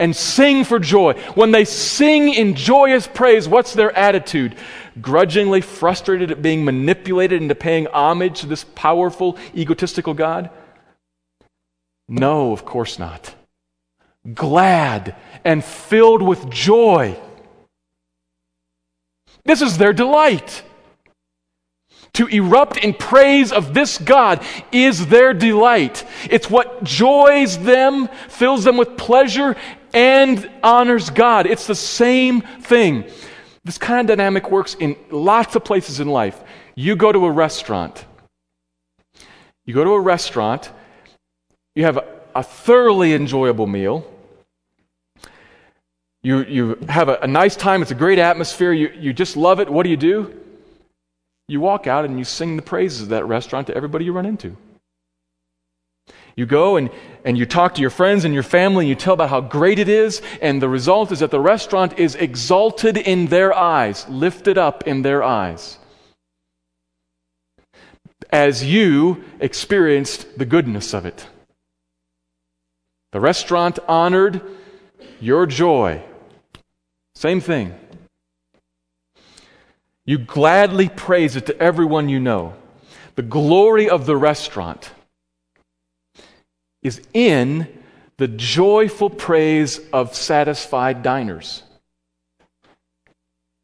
and 0.00 0.16
sing 0.16 0.64
for 0.64 0.80
joy. 0.80 1.14
When 1.36 1.52
they 1.52 1.64
sing 1.64 2.34
in 2.34 2.56
joyous 2.56 3.06
praise, 3.06 3.48
what's 3.48 3.72
their 3.72 3.96
attitude? 3.96 4.56
Grudgingly 5.00 5.60
frustrated 5.60 6.32
at 6.32 6.42
being 6.42 6.64
manipulated 6.64 7.40
into 7.40 7.54
paying 7.54 7.86
homage 7.86 8.40
to 8.40 8.46
this 8.48 8.64
powerful, 8.74 9.38
egotistical 9.54 10.12
God? 10.12 10.50
No, 12.08 12.52
of 12.52 12.64
course 12.64 12.98
not. 12.98 13.35
Glad 14.34 15.14
and 15.44 15.64
filled 15.64 16.22
with 16.22 16.50
joy. 16.50 17.16
This 19.44 19.62
is 19.62 19.78
their 19.78 19.92
delight. 19.92 20.62
To 22.14 22.26
erupt 22.26 22.78
in 22.78 22.94
praise 22.94 23.52
of 23.52 23.74
this 23.74 23.98
God 23.98 24.44
is 24.72 25.06
their 25.06 25.34
delight. 25.34 26.04
It's 26.30 26.50
what 26.50 26.82
joys 26.82 27.58
them, 27.58 28.08
fills 28.28 28.64
them 28.64 28.76
with 28.76 28.96
pleasure, 28.96 29.54
and 29.92 30.50
honors 30.62 31.10
God. 31.10 31.46
It's 31.46 31.66
the 31.66 31.74
same 31.74 32.40
thing. 32.40 33.04
This 33.64 33.78
kind 33.78 34.00
of 34.00 34.16
dynamic 34.16 34.50
works 34.50 34.74
in 34.74 34.96
lots 35.10 35.56
of 35.56 35.64
places 35.64 36.00
in 36.00 36.08
life. 36.08 36.42
You 36.74 36.96
go 36.96 37.12
to 37.12 37.26
a 37.26 37.30
restaurant. 37.30 38.04
You 39.66 39.74
go 39.74 39.82
to 39.82 39.90
a 39.90 40.00
restaurant, 40.00 40.70
you 41.74 41.84
have 41.84 41.98
a, 42.34 42.42
thoroughly 42.42 43.14
enjoyable 43.14 43.66
meal. 43.66 44.08
You, 46.26 46.42
you 46.42 46.78
have 46.88 47.08
a, 47.08 47.18
a 47.22 47.26
nice 47.28 47.54
time, 47.54 47.82
it's 47.82 47.92
a 47.92 47.94
great 47.94 48.18
atmosphere, 48.18 48.72
you, 48.72 48.88
you 48.98 49.12
just 49.12 49.36
love 49.36 49.60
it. 49.60 49.70
What 49.70 49.84
do 49.84 49.90
you 49.90 49.96
do? 49.96 50.34
You 51.46 51.60
walk 51.60 51.86
out 51.86 52.04
and 52.04 52.18
you 52.18 52.24
sing 52.24 52.56
the 52.56 52.62
praises 52.62 53.02
of 53.02 53.08
that 53.10 53.24
restaurant 53.26 53.68
to 53.68 53.76
everybody 53.76 54.06
you 54.06 54.12
run 54.12 54.26
into. 54.26 54.56
You 56.34 56.44
go 56.44 56.78
and, 56.78 56.90
and 57.24 57.38
you 57.38 57.46
talk 57.46 57.76
to 57.76 57.80
your 57.80 57.90
friends 57.90 58.24
and 58.24 58.34
your 58.34 58.42
family 58.42 58.86
and 58.86 58.88
you 58.88 58.96
tell 58.96 59.14
about 59.14 59.30
how 59.30 59.40
great 59.40 59.78
it 59.78 59.88
is, 59.88 60.20
and 60.42 60.60
the 60.60 60.68
result 60.68 61.12
is 61.12 61.20
that 61.20 61.30
the 61.30 61.38
restaurant 61.38 61.96
is 61.96 62.16
exalted 62.16 62.96
in 62.96 63.26
their 63.26 63.54
eyes, 63.54 64.04
lifted 64.08 64.58
up 64.58 64.82
in 64.84 65.02
their 65.02 65.22
eyes. 65.22 65.78
As 68.30 68.64
you 68.64 69.22
experienced 69.38 70.40
the 70.40 70.44
goodness 70.44 70.92
of 70.92 71.06
it. 71.06 71.24
The 73.12 73.20
restaurant 73.20 73.78
honored 73.86 74.42
your 75.20 75.46
joy. 75.46 76.02
Same 77.26 77.40
thing. 77.40 77.74
You 80.04 80.16
gladly 80.16 80.88
praise 80.88 81.34
it 81.34 81.46
to 81.46 81.60
everyone 81.60 82.08
you 82.08 82.20
know. 82.20 82.54
The 83.16 83.22
glory 83.22 83.90
of 83.90 84.06
the 84.06 84.16
restaurant 84.16 84.92
is 86.84 87.02
in 87.12 87.66
the 88.16 88.28
joyful 88.28 89.10
praise 89.10 89.80
of 89.92 90.14
satisfied 90.14 91.02
diners. 91.02 91.64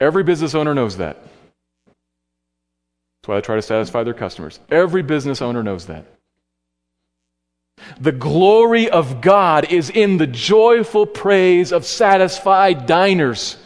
Every 0.01 0.25
business 0.25 0.57
owner 0.57 0.75
knows 0.75 0.97
that. 0.97 1.23
That's 1.87 3.29
why 3.29 3.37
they 3.37 3.43
try 3.43 3.55
to 3.55 3.63
satisfy 3.63 4.03
their 4.03 4.13
customers. 4.13 4.59
Every 4.73 5.05
business 5.05 5.41
owner 5.41 5.63
knows 5.63 5.87
that. 5.87 6.05
The 8.01 8.13
glory 8.13 8.91
of 8.91 9.21
God 9.21 9.73
is 9.73 9.91
in 9.91 10.19
the 10.19 10.27
joyful 10.27 11.07
praise 11.07 11.73
of 11.73 11.85
satisfied 11.85 12.87
diners. 12.87 13.57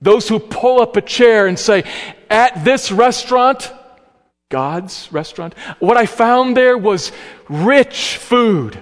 Those 0.00 0.28
who 0.28 0.38
pull 0.38 0.80
up 0.80 0.96
a 0.96 1.02
chair 1.02 1.46
and 1.46 1.58
say, 1.58 1.84
At 2.30 2.64
this 2.64 2.90
restaurant, 2.90 3.72
God's 4.48 5.08
restaurant, 5.12 5.54
what 5.78 5.96
I 5.96 6.06
found 6.06 6.56
there 6.56 6.78
was 6.78 7.12
rich 7.48 8.16
food 8.16 8.78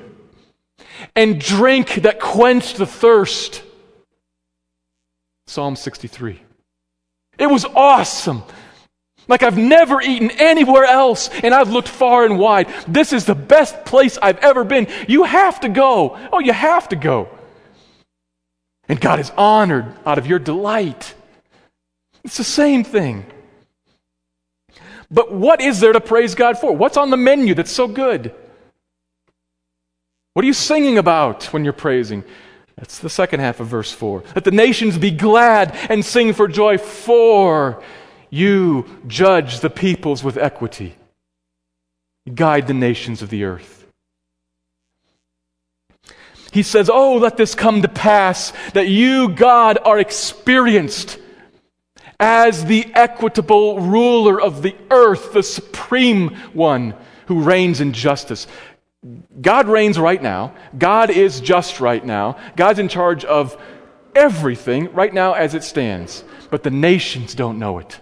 and 1.14 1.40
drink 1.40 1.94
that 2.02 2.20
quenched 2.20 2.76
the 2.76 2.86
thirst. 2.86 3.62
Psalm 5.46 5.76
63. 5.76 6.40
It 7.38 7.46
was 7.46 7.64
awesome. 7.64 8.42
Like 9.28 9.42
I've 9.42 9.58
never 9.58 10.00
eaten 10.00 10.30
anywhere 10.32 10.84
else, 10.84 11.28
and 11.42 11.54
I've 11.54 11.68
looked 11.70 11.88
far 11.88 12.24
and 12.24 12.38
wide. 12.38 12.68
This 12.88 13.12
is 13.12 13.26
the 13.26 13.34
best 13.34 13.84
place 13.84 14.18
I've 14.20 14.38
ever 14.38 14.64
been. 14.64 14.88
You 15.06 15.24
have 15.24 15.60
to 15.60 15.68
go. 15.68 16.18
Oh, 16.32 16.40
you 16.40 16.52
have 16.52 16.88
to 16.88 16.96
go. 16.96 17.28
And 18.88 18.98
God 18.98 19.20
is 19.20 19.30
honored 19.36 19.94
out 20.06 20.16
of 20.16 20.26
your 20.26 20.38
delight. 20.38 21.14
It's 22.24 22.38
the 22.38 22.44
same 22.44 22.84
thing. 22.84 23.26
But 25.10 25.32
what 25.32 25.60
is 25.60 25.80
there 25.80 25.92
to 25.92 26.00
praise 26.00 26.34
God 26.34 26.58
for? 26.58 26.74
What's 26.74 26.96
on 26.96 27.10
the 27.10 27.16
menu 27.16 27.54
that's 27.54 27.70
so 27.70 27.86
good? 27.86 28.34
What 30.32 30.42
are 30.42 30.46
you 30.46 30.54
singing 30.54 30.98
about 30.98 31.44
when 31.52 31.64
you're 31.64 31.72
praising? 31.72 32.24
That's 32.76 32.98
the 32.98 33.10
second 33.10 33.40
half 33.40 33.60
of 33.60 33.66
verse 33.66 33.90
4. 33.92 34.22
Let 34.34 34.44
the 34.44 34.52
nations 34.52 34.96
be 34.96 35.10
glad 35.10 35.74
and 35.90 36.04
sing 36.04 36.32
for 36.32 36.46
joy, 36.46 36.78
for 36.78 37.82
you 38.30 38.86
judge 39.06 39.60
the 39.60 39.70
peoples 39.70 40.22
with 40.22 40.36
equity. 40.36 40.94
Guide 42.34 42.66
the 42.66 42.74
nations 42.74 43.22
of 43.22 43.30
the 43.30 43.44
earth. 43.44 43.86
He 46.52 46.62
says, 46.62 46.90
Oh, 46.90 47.16
let 47.16 47.36
this 47.36 47.54
come 47.54 47.82
to 47.82 47.88
pass 47.88 48.52
that 48.72 48.88
you, 48.88 49.28
God, 49.28 49.78
are 49.84 49.98
experienced 49.98 51.18
as 52.20 52.64
the 52.64 52.90
equitable 52.94 53.80
ruler 53.80 54.40
of 54.40 54.62
the 54.62 54.74
earth, 54.90 55.32
the 55.32 55.42
supreme 55.42 56.34
one 56.52 56.94
who 57.26 57.42
reigns 57.42 57.80
in 57.80 57.92
justice. 57.92 58.46
God 59.40 59.68
reigns 59.68 59.98
right 59.98 60.20
now. 60.20 60.54
God 60.76 61.10
is 61.10 61.40
just 61.40 61.80
right 61.80 62.04
now. 62.04 62.36
God's 62.56 62.80
in 62.80 62.88
charge 62.88 63.24
of 63.24 63.56
everything 64.14 64.92
right 64.92 65.14
now 65.14 65.34
as 65.34 65.54
it 65.54 65.62
stands. 65.62 66.24
But 66.50 66.62
the 66.62 66.70
nations 66.70 67.34
don't 67.34 67.58
know 67.58 67.78
it. 67.78 68.00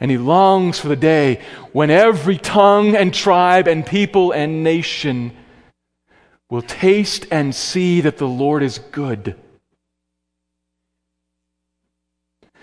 And 0.00 0.10
he 0.10 0.18
longs 0.18 0.78
for 0.78 0.88
the 0.88 0.96
day 0.96 1.40
when 1.72 1.90
every 1.90 2.36
tongue 2.36 2.96
and 2.96 3.14
tribe 3.14 3.68
and 3.68 3.86
people 3.86 4.32
and 4.32 4.64
nation 4.64 5.32
will 6.50 6.62
taste 6.62 7.26
and 7.30 7.54
see 7.54 8.00
that 8.00 8.18
the 8.18 8.28
Lord 8.28 8.62
is 8.62 8.78
good. 8.78 9.36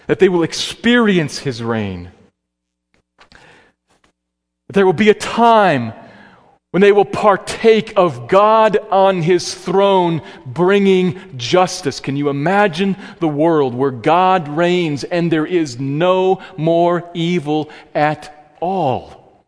That 0.07 0.19
they 0.19 0.29
will 0.29 0.43
experience 0.43 1.39
his 1.39 1.63
reign. 1.63 2.11
There 4.69 4.85
will 4.85 4.93
be 4.93 5.09
a 5.09 5.13
time 5.13 5.93
when 6.71 6.81
they 6.81 6.93
will 6.93 7.05
partake 7.05 7.93
of 7.97 8.29
God 8.29 8.77
on 8.89 9.21
his 9.21 9.53
throne 9.53 10.21
bringing 10.45 11.37
justice. 11.37 11.99
Can 11.99 12.15
you 12.15 12.29
imagine 12.29 12.95
the 13.19 13.27
world 13.27 13.75
where 13.75 13.91
God 13.91 14.47
reigns 14.47 15.03
and 15.03 15.31
there 15.31 15.45
is 15.45 15.79
no 15.79 16.41
more 16.57 17.09
evil 17.13 17.69
at 17.93 18.55
all? 18.61 19.45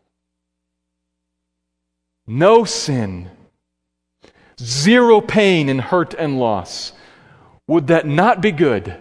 No 2.26 2.64
sin, 2.64 3.30
zero 4.60 5.20
pain 5.20 5.68
and 5.68 5.80
hurt 5.80 6.14
and 6.14 6.38
loss. 6.38 6.92
Would 7.66 7.86
that 7.86 8.06
not 8.06 8.42
be 8.42 8.52
good? 8.52 8.96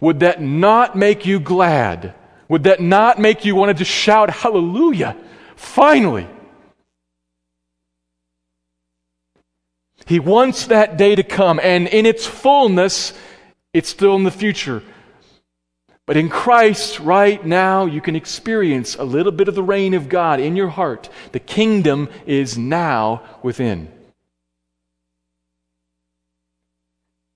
Would 0.00 0.20
that 0.20 0.42
not 0.42 0.96
make 0.96 1.24
you 1.24 1.38
glad? 1.38 2.14
Would 2.48 2.64
that 2.64 2.80
not 2.80 3.20
make 3.20 3.44
you 3.44 3.54
want 3.54 3.78
to 3.78 3.84
shout, 3.84 4.30
Hallelujah? 4.30 5.16
Finally! 5.62 6.28
He 10.06 10.18
wants 10.18 10.66
that 10.66 10.98
day 10.98 11.14
to 11.14 11.22
come, 11.22 11.60
and 11.62 11.86
in 11.86 12.04
its 12.04 12.26
fullness, 12.26 13.14
it's 13.72 13.88
still 13.88 14.16
in 14.16 14.24
the 14.24 14.30
future. 14.30 14.82
But 16.04 16.16
in 16.16 16.28
Christ, 16.28 16.98
right 16.98 17.42
now, 17.42 17.86
you 17.86 18.00
can 18.00 18.16
experience 18.16 18.96
a 18.96 19.04
little 19.04 19.32
bit 19.32 19.48
of 19.48 19.54
the 19.54 19.62
reign 19.62 19.94
of 19.94 20.08
God 20.08 20.40
in 20.40 20.56
your 20.56 20.68
heart. 20.68 21.08
The 21.30 21.40
kingdom 21.40 22.10
is 22.26 22.58
now 22.58 23.22
within. 23.42 23.90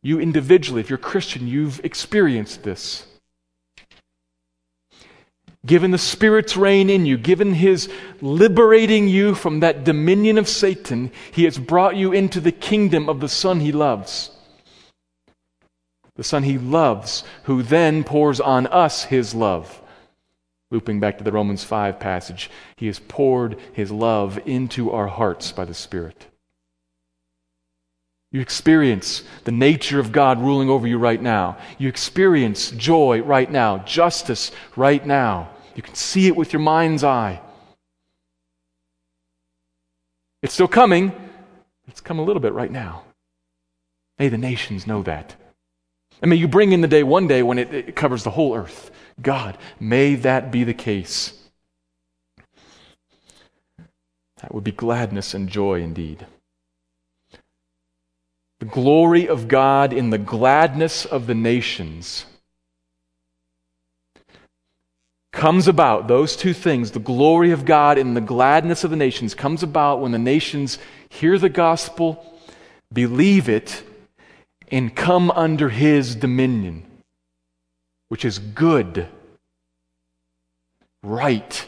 You 0.03 0.21
individually, 0.21 0.81
if 0.81 0.91
you're 0.91 0.99
Christian, 0.99 1.47
you've 1.47 1.83
experienced 1.85 2.65
this 2.65 3.06
given 5.67 5.91
the 5.91 5.99
Spirit's 5.99 6.57
reign 6.57 6.89
in 6.89 7.05
you, 7.05 7.19
given 7.19 7.53
His 7.53 7.91
liberating 8.21 9.09
you 9.09 9.35
from 9.35 9.61
that 9.61 9.85
dominion 9.85 10.39
of 10.39 10.49
Satan, 10.49 11.11
He 11.33 11.45
has 11.45 11.59
brought 11.59 11.97
you 11.97 12.13
into 12.13 12.41
the 12.41 12.53
kingdom 12.53 13.09
of 13.09 13.21
the 13.21 13.29
Son 13.29 13.61
He 13.61 13.73
loves. 13.73 14.31
The 16.15 16.25
Son 16.25 16.45
He 16.45 16.57
loves, 16.57 17.25
who 17.45 17.63
then 17.63 18.05
pours 18.05 18.41
on 18.41 18.67
us 18.69 19.05
His 19.05 19.35
love. 19.35 19.83
Looping 20.71 20.99
back 20.99 21.19
to 21.19 21.25
the 21.25 21.33
Romans 21.33 21.65
5 21.65 22.01
passage, 22.01 22.51
He 22.77 22.87
has 22.87 22.99
poured 22.99 23.59
His 23.73 23.91
love 23.91 24.39
into 24.47 24.93
our 24.93 25.09
hearts 25.09 25.53
by 25.53 25.65
the 25.65 25.75
Spirit. 25.75 26.27
You 28.33 28.41
experience 28.41 29.23
the 29.45 29.53
nature 29.53 30.01
of 30.01 30.13
God 30.13 30.41
ruling 30.41 30.69
over 30.69 30.87
you 30.87 30.99
right 30.99 31.23
now. 31.23 31.57
You 31.79 31.89
experience 31.89 32.71
joy 32.71 33.23
right 33.23 33.51
now, 33.51 33.79
justice 33.79 34.51
right 34.75 35.05
now. 35.05 35.51
You 35.77 35.83
can 35.83 35.95
see 35.95 36.27
it 36.27 36.35
with 36.35 36.55
your 36.55 36.61
mind's 36.61 37.05
eye. 37.05 37.41
It's 40.43 40.55
still 40.55 40.69
coming. 40.69 41.13
It's 41.87 42.01
come 42.01 42.19
a 42.19 42.25
little 42.25 42.41
bit 42.41 42.55
right 42.55 42.71
now. 42.71 43.05
May 44.19 44.29
the 44.29 44.39
nations 44.39 44.87
know 44.87 45.03
that. 45.03 45.37
And 46.23 46.31
may 46.31 46.37
you 46.37 46.49
bring 46.49 46.73
in 46.73 46.81
the 46.81 46.89
day 46.89 47.03
one 47.03 47.29
day 47.29 47.43
when 47.43 47.59
it, 47.59 47.75
it 47.75 47.95
covers 47.95 48.25
the 48.25 48.31
whole 48.31 48.57
earth. 48.57 48.91
God, 49.21 49.59
may 49.79 50.15
that 50.15 50.51
be 50.51 50.65
the 50.65 50.75
case. 50.75 51.35
That 54.41 54.55
would 54.55 54.65
be 54.65 54.73
gladness 54.73 55.35
and 55.35 55.49
joy 55.49 55.83
indeed. 55.83 56.27
The 58.61 58.67
glory 58.67 59.29
of 59.29 59.49
God 59.49 59.93
in 59.93 60.09
the 60.09 60.19
gladness 60.19 61.05
of 61.05 61.27
the 61.27 61.35
nations 61.35 62.25
comes 65.37 65.69
about, 65.69 66.09
those 66.09 66.35
two 66.35 66.55
things, 66.55 66.91
the 66.91 66.99
glory 66.99 67.53
of 67.53 67.65
God 67.65 67.99
and 67.99 68.17
the 68.17 68.23
gladness 68.23 68.83
of 68.83 68.91
the 68.91 68.97
nations, 68.97 69.35
comes 69.35 69.63
about 69.63 70.01
when 70.01 70.11
the 70.11 70.19
nations 70.19 70.79
hear 71.11 71.39
the 71.39 71.51
gospel, 71.51 72.41
believe 72.93 73.49
it, 73.49 73.83
and 74.73 74.97
come 74.97 75.31
under 75.31 75.69
his 75.69 76.17
dominion, 76.17 76.85
which 78.09 78.25
is 78.25 78.39
good, 78.39 79.07
right, 81.03 81.67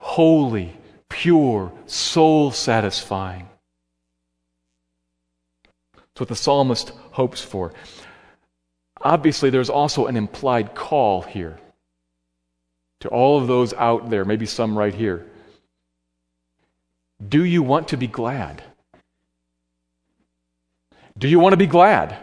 holy, 0.00 0.74
pure, 1.10 1.72
soul 1.86 2.50
satisfying. 2.50 3.48
That's 5.94 6.20
what 6.20 6.28
the 6.30 6.36
psalmist 6.36 6.88
hopes 7.12 7.42
for. 7.42 7.74
Obviously, 9.02 9.50
there's 9.50 9.70
also 9.70 10.06
an 10.06 10.16
implied 10.16 10.74
call 10.74 11.20
here 11.20 11.58
to 13.04 13.10
all 13.10 13.38
of 13.38 13.46
those 13.46 13.74
out 13.74 14.08
there, 14.08 14.24
maybe 14.24 14.46
some 14.46 14.78
right 14.78 14.94
here. 14.94 15.26
Do 17.28 17.44
you 17.44 17.62
want 17.62 17.88
to 17.88 17.98
be 17.98 18.06
glad? 18.06 18.64
Do 21.18 21.28
you 21.28 21.38
want 21.38 21.52
to 21.52 21.58
be 21.58 21.66
glad? 21.66 22.16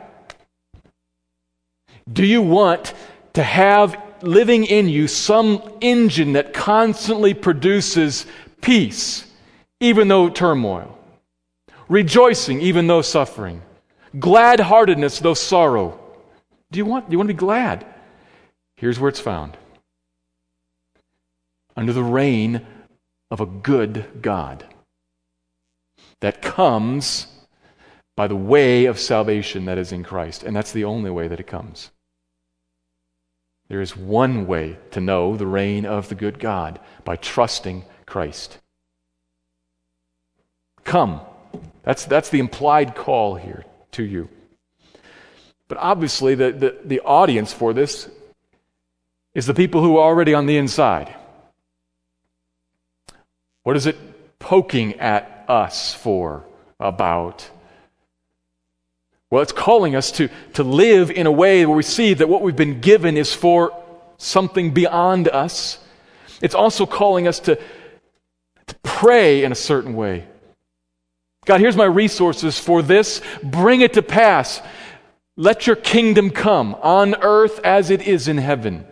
Do 2.11 2.25
you 2.25 2.41
want 2.41 2.95
to 3.33 3.43
have 3.43 3.95
living 4.23 4.63
in 4.65 4.89
you 4.89 5.07
some 5.07 5.61
engine 5.81 6.33
that 6.33 6.51
constantly 6.51 7.35
produces 7.35 8.25
peace, 8.61 9.27
even 9.79 10.07
though 10.07 10.29
turmoil, 10.29 10.97
rejoicing, 11.89 12.59
even 12.59 12.87
though 12.87 13.03
suffering, 13.03 13.61
glad 14.17 14.59
heartedness, 14.59 15.19
though 15.19 15.35
sorrow? 15.35 15.99
Do 16.71 16.79
you, 16.79 16.85
want, 16.85 17.07
do 17.07 17.11
you 17.11 17.19
want 17.19 17.29
to 17.29 17.35
be 17.35 17.37
glad? 17.37 17.85
Here's 18.77 18.99
where 18.99 19.09
it's 19.09 19.19
found 19.19 19.57
under 21.75 21.93
the 21.93 22.03
reign 22.03 22.65
of 23.29 23.39
a 23.39 23.45
good 23.45 24.05
God 24.21 24.65
that 26.19 26.41
comes 26.41 27.27
by 28.15 28.27
the 28.27 28.35
way 28.35 28.85
of 28.85 28.99
salvation 28.99 29.65
that 29.65 29.77
is 29.77 29.91
in 29.91 30.03
Christ. 30.03 30.43
And 30.43 30.55
that's 30.55 30.71
the 30.71 30.83
only 30.83 31.09
way 31.09 31.27
that 31.27 31.39
it 31.39 31.47
comes. 31.47 31.91
There 33.67 33.81
is 33.81 33.95
one 33.95 34.47
way 34.47 34.77
to 34.91 34.99
know 34.99 35.37
the 35.37 35.47
reign 35.47 35.85
of 35.85 36.09
the 36.09 36.15
good 36.15 36.39
God 36.39 36.79
by 37.05 37.15
trusting 37.15 37.85
Christ. 38.05 38.59
Come. 40.83 41.21
That's, 41.83 42.05
that's 42.05 42.29
the 42.29 42.39
implied 42.39 42.95
call 42.95 43.35
here 43.35 43.65
to 43.93 44.03
you. 44.03 44.29
But 45.67 45.77
obviously, 45.77 46.35
the, 46.35 46.51
the, 46.51 46.77
the 46.83 46.99
audience 46.99 47.53
for 47.53 47.73
this 47.73 48.09
is 49.33 49.45
the 49.45 49.53
people 49.53 49.81
who 49.81 49.97
are 49.97 50.05
already 50.09 50.33
on 50.33 50.45
the 50.45 50.57
inside. 50.57 51.15
What 53.63 53.75
is 53.77 53.85
it 53.85 53.97
poking 54.39 54.99
at 54.99 55.45
us 55.47 55.93
for 55.93 56.45
about? 56.79 57.49
Well, 59.29 59.41
it's 59.41 59.53
calling 59.53 59.95
us 59.95 60.11
to, 60.13 60.29
to 60.53 60.63
live 60.63 61.09
in 61.09 61.25
a 61.25 61.31
way 61.31 61.65
where 61.65 61.77
we 61.77 61.83
see 61.83 62.13
that 62.13 62.27
what 62.27 62.41
we've 62.41 62.55
been 62.55 62.81
given 62.81 63.17
is 63.17 63.33
for 63.33 63.71
something 64.17 64.73
beyond 64.73 65.27
us. 65.29 65.79
It's 66.41 66.55
also 66.55 66.85
calling 66.85 67.27
us 67.27 67.39
to, 67.41 67.55
to 68.67 68.75
pray 68.83 69.43
in 69.43 69.51
a 69.51 69.55
certain 69.55 69.95
way. 69.95 70.27
God, 71.45 71.59
here's 71.59 71.77
my 71.77 71.85
resources 71.85 72.59
for 72.59 72.81
this. 72.81 73.21
Bring 73.43 73.81
it 73.81 73.93
to 73.93 74.01
pass. 74.01 74.61
Let 75.37 75.65
your 75.65 75.75
kingdom 75.75 76.29
come 76.29 76.75
on 76.75 77.15
earth 77.15 77.59
as 77.63 77.89
it 77.89 78.01
is 78.01 78.27
in 78.27 78.37
heaven. 78.37 78.85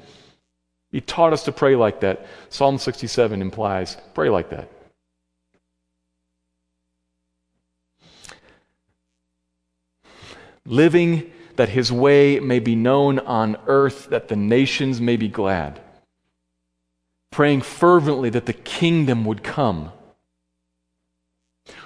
He 0.92 1.02
taught 1.02 1.34
us 1.34 1.44
to 1.44 1.52
pray 1.52 1.76
like 1.76 2.00
that. 2.02 2.26
Psalm 2.50 2.78
67 2.78 3.42
implies 3.42 3.98
pray 4.14 4.30
like 4.30 4.50
that. 4.50 4.70
Living 10.66 11.32
that 11.56 11.70
his 11.70 11.92
way 11.92 12.40
may 12.40 12.60
be 12.60 12.76
known 12.76 13.20
on 13.20 13.58
earth, 13.68 14.10
that 14.10 14.30
the 14.30 14.36
nations 14.36 15.02
may 15.02 15.18
be 15.18 15.28
glad. 15.28 15.82
Praying 17.32 17.62
fervently 17.62 18.30
that 18.30 18.46
the 18.46 18.54
kingdom 18.54 19.26
would 19.26 19.44
come. 19.44 19.92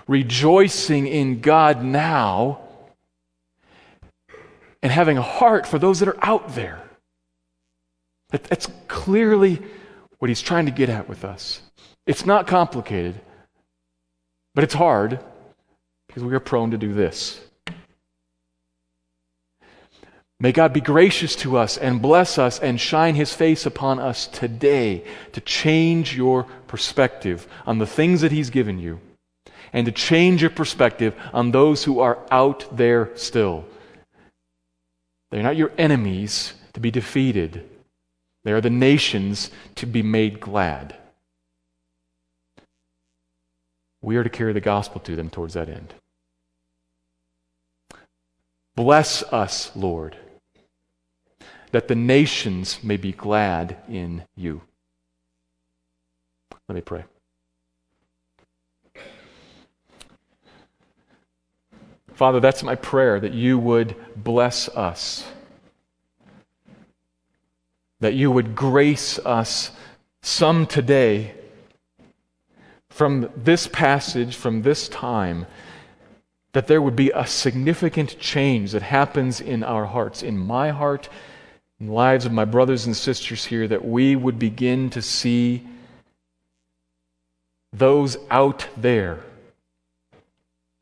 Rejoicing 0.08 1.08
in 1.08 1.42
God 1.42 1.84
now 1.84 2.62
and 4.82 4.92
having 4.92 5.18
a 5.18 5.22
heart 5.22 5.66
for 5.66 5.80
those 5.80 6.00
that 6.00 6.10
are 6.10 6.24
out 6.24 6.56
there. 6.56 6.83
That's 8.34 8.68
clearly 8.88 9.62
what 10.18 10.30
he's 10.30 10.42
trying 10.42 10.66
to 10.66 10.72
get 10.72 10.90
at 10.90 11.08
with 11.08 11.24
us. 11.24 11.62
It's 12.08 12.26
not 12.26 12.48
complicated, 12.48 13.22
but 14.56 14.64
it's 14.64 14.74
hard 14.74 15.20
because 16.08 16.24
we 16.24 16.34
are 16.34 16.40
prone 16.40 16.72
to 16.72 16.78
do 16.78 16.94
this. 16.94 17.40
May 20.40 20.52
God 20.52 20.74
be 20.74 20.82
gracious 20.82 21.36
to 21.38 21.58
us 21.58 21.78
and 21.78 22.02
bless 22.02 22.38
us 22.38 22.60
and 22.60 22.82
shine 22.82 23.16
his 23.16 23.34
face 23.34 23.66
upon 23.66 24.00
us 24.00 24.28
today 24.28 25.06
to 25.32 25.40
change 25.40 26.18
your 26.18 26.44
perspective 26.68 27.48
on 27.66 27.78
the 27.78 27.88
things 27.88 28.22
that 28.22 28.32
he's 28.32 28.50
given 28.50 28.80
you 28.80 29.00
and 29.72 29.86
to 29.86 29.92
change 29.92 30.42
your 30.42 30.52
perspective 30.52 31.16
on 31.34 31.52
those 31.52 31.84
who 31.84 32.00
are 32.00 32.20
out 32.30 32.66
there 32.76 33.16
still. 33.16 33.64
They're 35.32 35.44
not 35.44 35.56
your 35.56 35.72
enemies 35.78 36.54
to 36.74 36.80
be 36.80 36.92
defeated, 36.92 37.70
they 38.44 38.52
are 38.52 38.62
the 38.62 38.70
nations 38.70 39.52
to 39.76 39.86
be 39.86 40.04
made 40.04 40.40
glad. 40.40 40.96
We 44.02 44.18
are 44.18 44.24
to 44.24 44.30
carry 44.30 44.52
the 44.52 44.60
gospel 44.60 45.00
to 45.02 45.16
them 45.16 45.30
towards 45.30 45.54
that 45.54 45.70
end. 45.70 45.94
Bless 48.76 49.24
us, 49.24 49.72
Lord, 49.76 50.18
that 51.72 51.88
the 51.88 51.96
nations 51.96 52.84
may 52.84 52.98
be 52.98 53.12
glad 53.12 53.78
in 53.88 54.24
you. 54.36 54.62
Let 56.68 56.76
me 56.76 56.82
pray. 56.82 57.06
Father, 62.14 62.40
that's 62.40 62.62
my 62.62 62.76
prayer 62.76 63.20
that 63.20 63.34
you 63.34 63.58
would 63.58 63.96
bless 64.16 64.70
us 64.70 65.26
that 68.04 68.16
you 68.16 68.30
would 68.30 68.54
grace 68.54 69.18
us 69.20 69.72
some 70.22 70.68
today 70.68 71.34
from 72.90 73.30
this 73.34 73.66
passage, 73.66 74.36
from 74.36 74.62
this 74.62 74.90
time, 74.90 75.46
that 76.52 76.68
there 76.68 76.82
would 76.82 76.98
be 76.98 77.12
a 77.12 77.26
significant 77.26 78.20
change 78.20 78.74
that 78.74 78.82
happens 78.82 79.40
in 79.40 79.64
our 79.64 79.86
hearts, 79.86 80.22
in 80.22 80.38
my 80.38 80.70
heart, 80.70 81.08
in 81.80 81.88
the 81.88 81.94
lives 81.94 82.26
of 82.26 82.34
my 82.34 82.44
brothers 82.44 82.86
and 82.86 82.94
sisters 82.94 83.46
here, 83.46 83.70
that 83.70 83.86
we 83.86 84.18
would 84.18 84.38
begin 84.38 84.90
to 84.90 85.02
see 85.02 85.66
those 87.72 88.18
out 88.30 88.68
there 88.76 89.24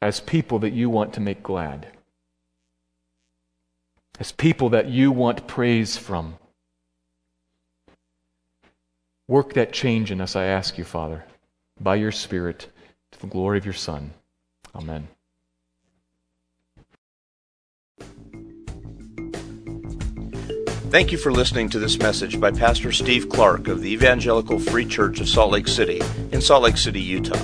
as 0.02 0.20
people 0.20 0.58
that 0.58 0.74
you 0.74 0.90
want 0.90 1.14
to 1.14 1.20
make 1.20 1.44
glad, 1.44 1.86
as 4.20 4.32
people 4.32 4.70
that 4.70 4.88
you 4.88 5.12
want 5.12 5.48
praise 5.48 5.98
from. 5.98 6.36
Work 9.32 9.54
that 9.54 9.72
change 9.72 10.12
in 10.12 10.20
us, 10.20 10.36
I 10.36 10.44
ask 10.44 10.78
you, 10.78 10.84
Father, 10.84 11.24
by 11.80 11.96
your 11.96 12.12
Spirit, 12.12 12.68
to 13.14 13.22
the 13.22 13.28
glory 13.28 13.58
of 13.58 13.64
your 13.64 13.74
Son. 13.74 14.12
Amen. 14.76 15.08
Thank 20.90 21.14
you 21.14 21.18
for 21.18 21.32
listening 21.32 21.70
to 21.70 21.80
this 21.80 21.98
message 21.98 22.42
by 22.42 22.52
Pastor 22.52 22.92
Steve 22.92 23.30
Clark 23.30 23.70
of 23.70 23.80
the 23.82 23.94
Evangelical 23.94 24.60
Free 24.60 24.86
Church 24.86 25.22
of 25.22 25.30
Salt 25.30 25.54
Lake 25.54 25.70
City 25.70 26.02
in 26.34 26.42
Salt 26.42 26.64
Lake 26.64 26.76
City, 26.76 27.00
Utah. 27.00 27.40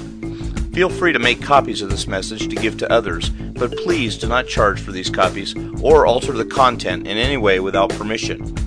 Feel 0.73 0.89
free 0.89 1.13
to 1.13 1.19
make 1.19 1.41
copies 1.41 1.81
of 1.81 1.89
this 1.89 2.05
message 2.05 2.49
to 2.49 2.55
give 2.57 2.77
to 2.79 2.91
others, 2.91 3.29
but 3.29 3.71
please 3.77 4.17
do 4.17 4.27
not 4.27 4.49
charge 4.49 4.81
for 4.81 4.91
these 4.91 5.09
copies 5.09 5.55
or 5.81 6.05
alter 6.05 6.33
the 6.33 6.43
content 6.43 7.07
in 7.07 7.17
any 7.17 7.37
way 7.37 7.61
without 7.61 7.91
permission. 7.91 8.66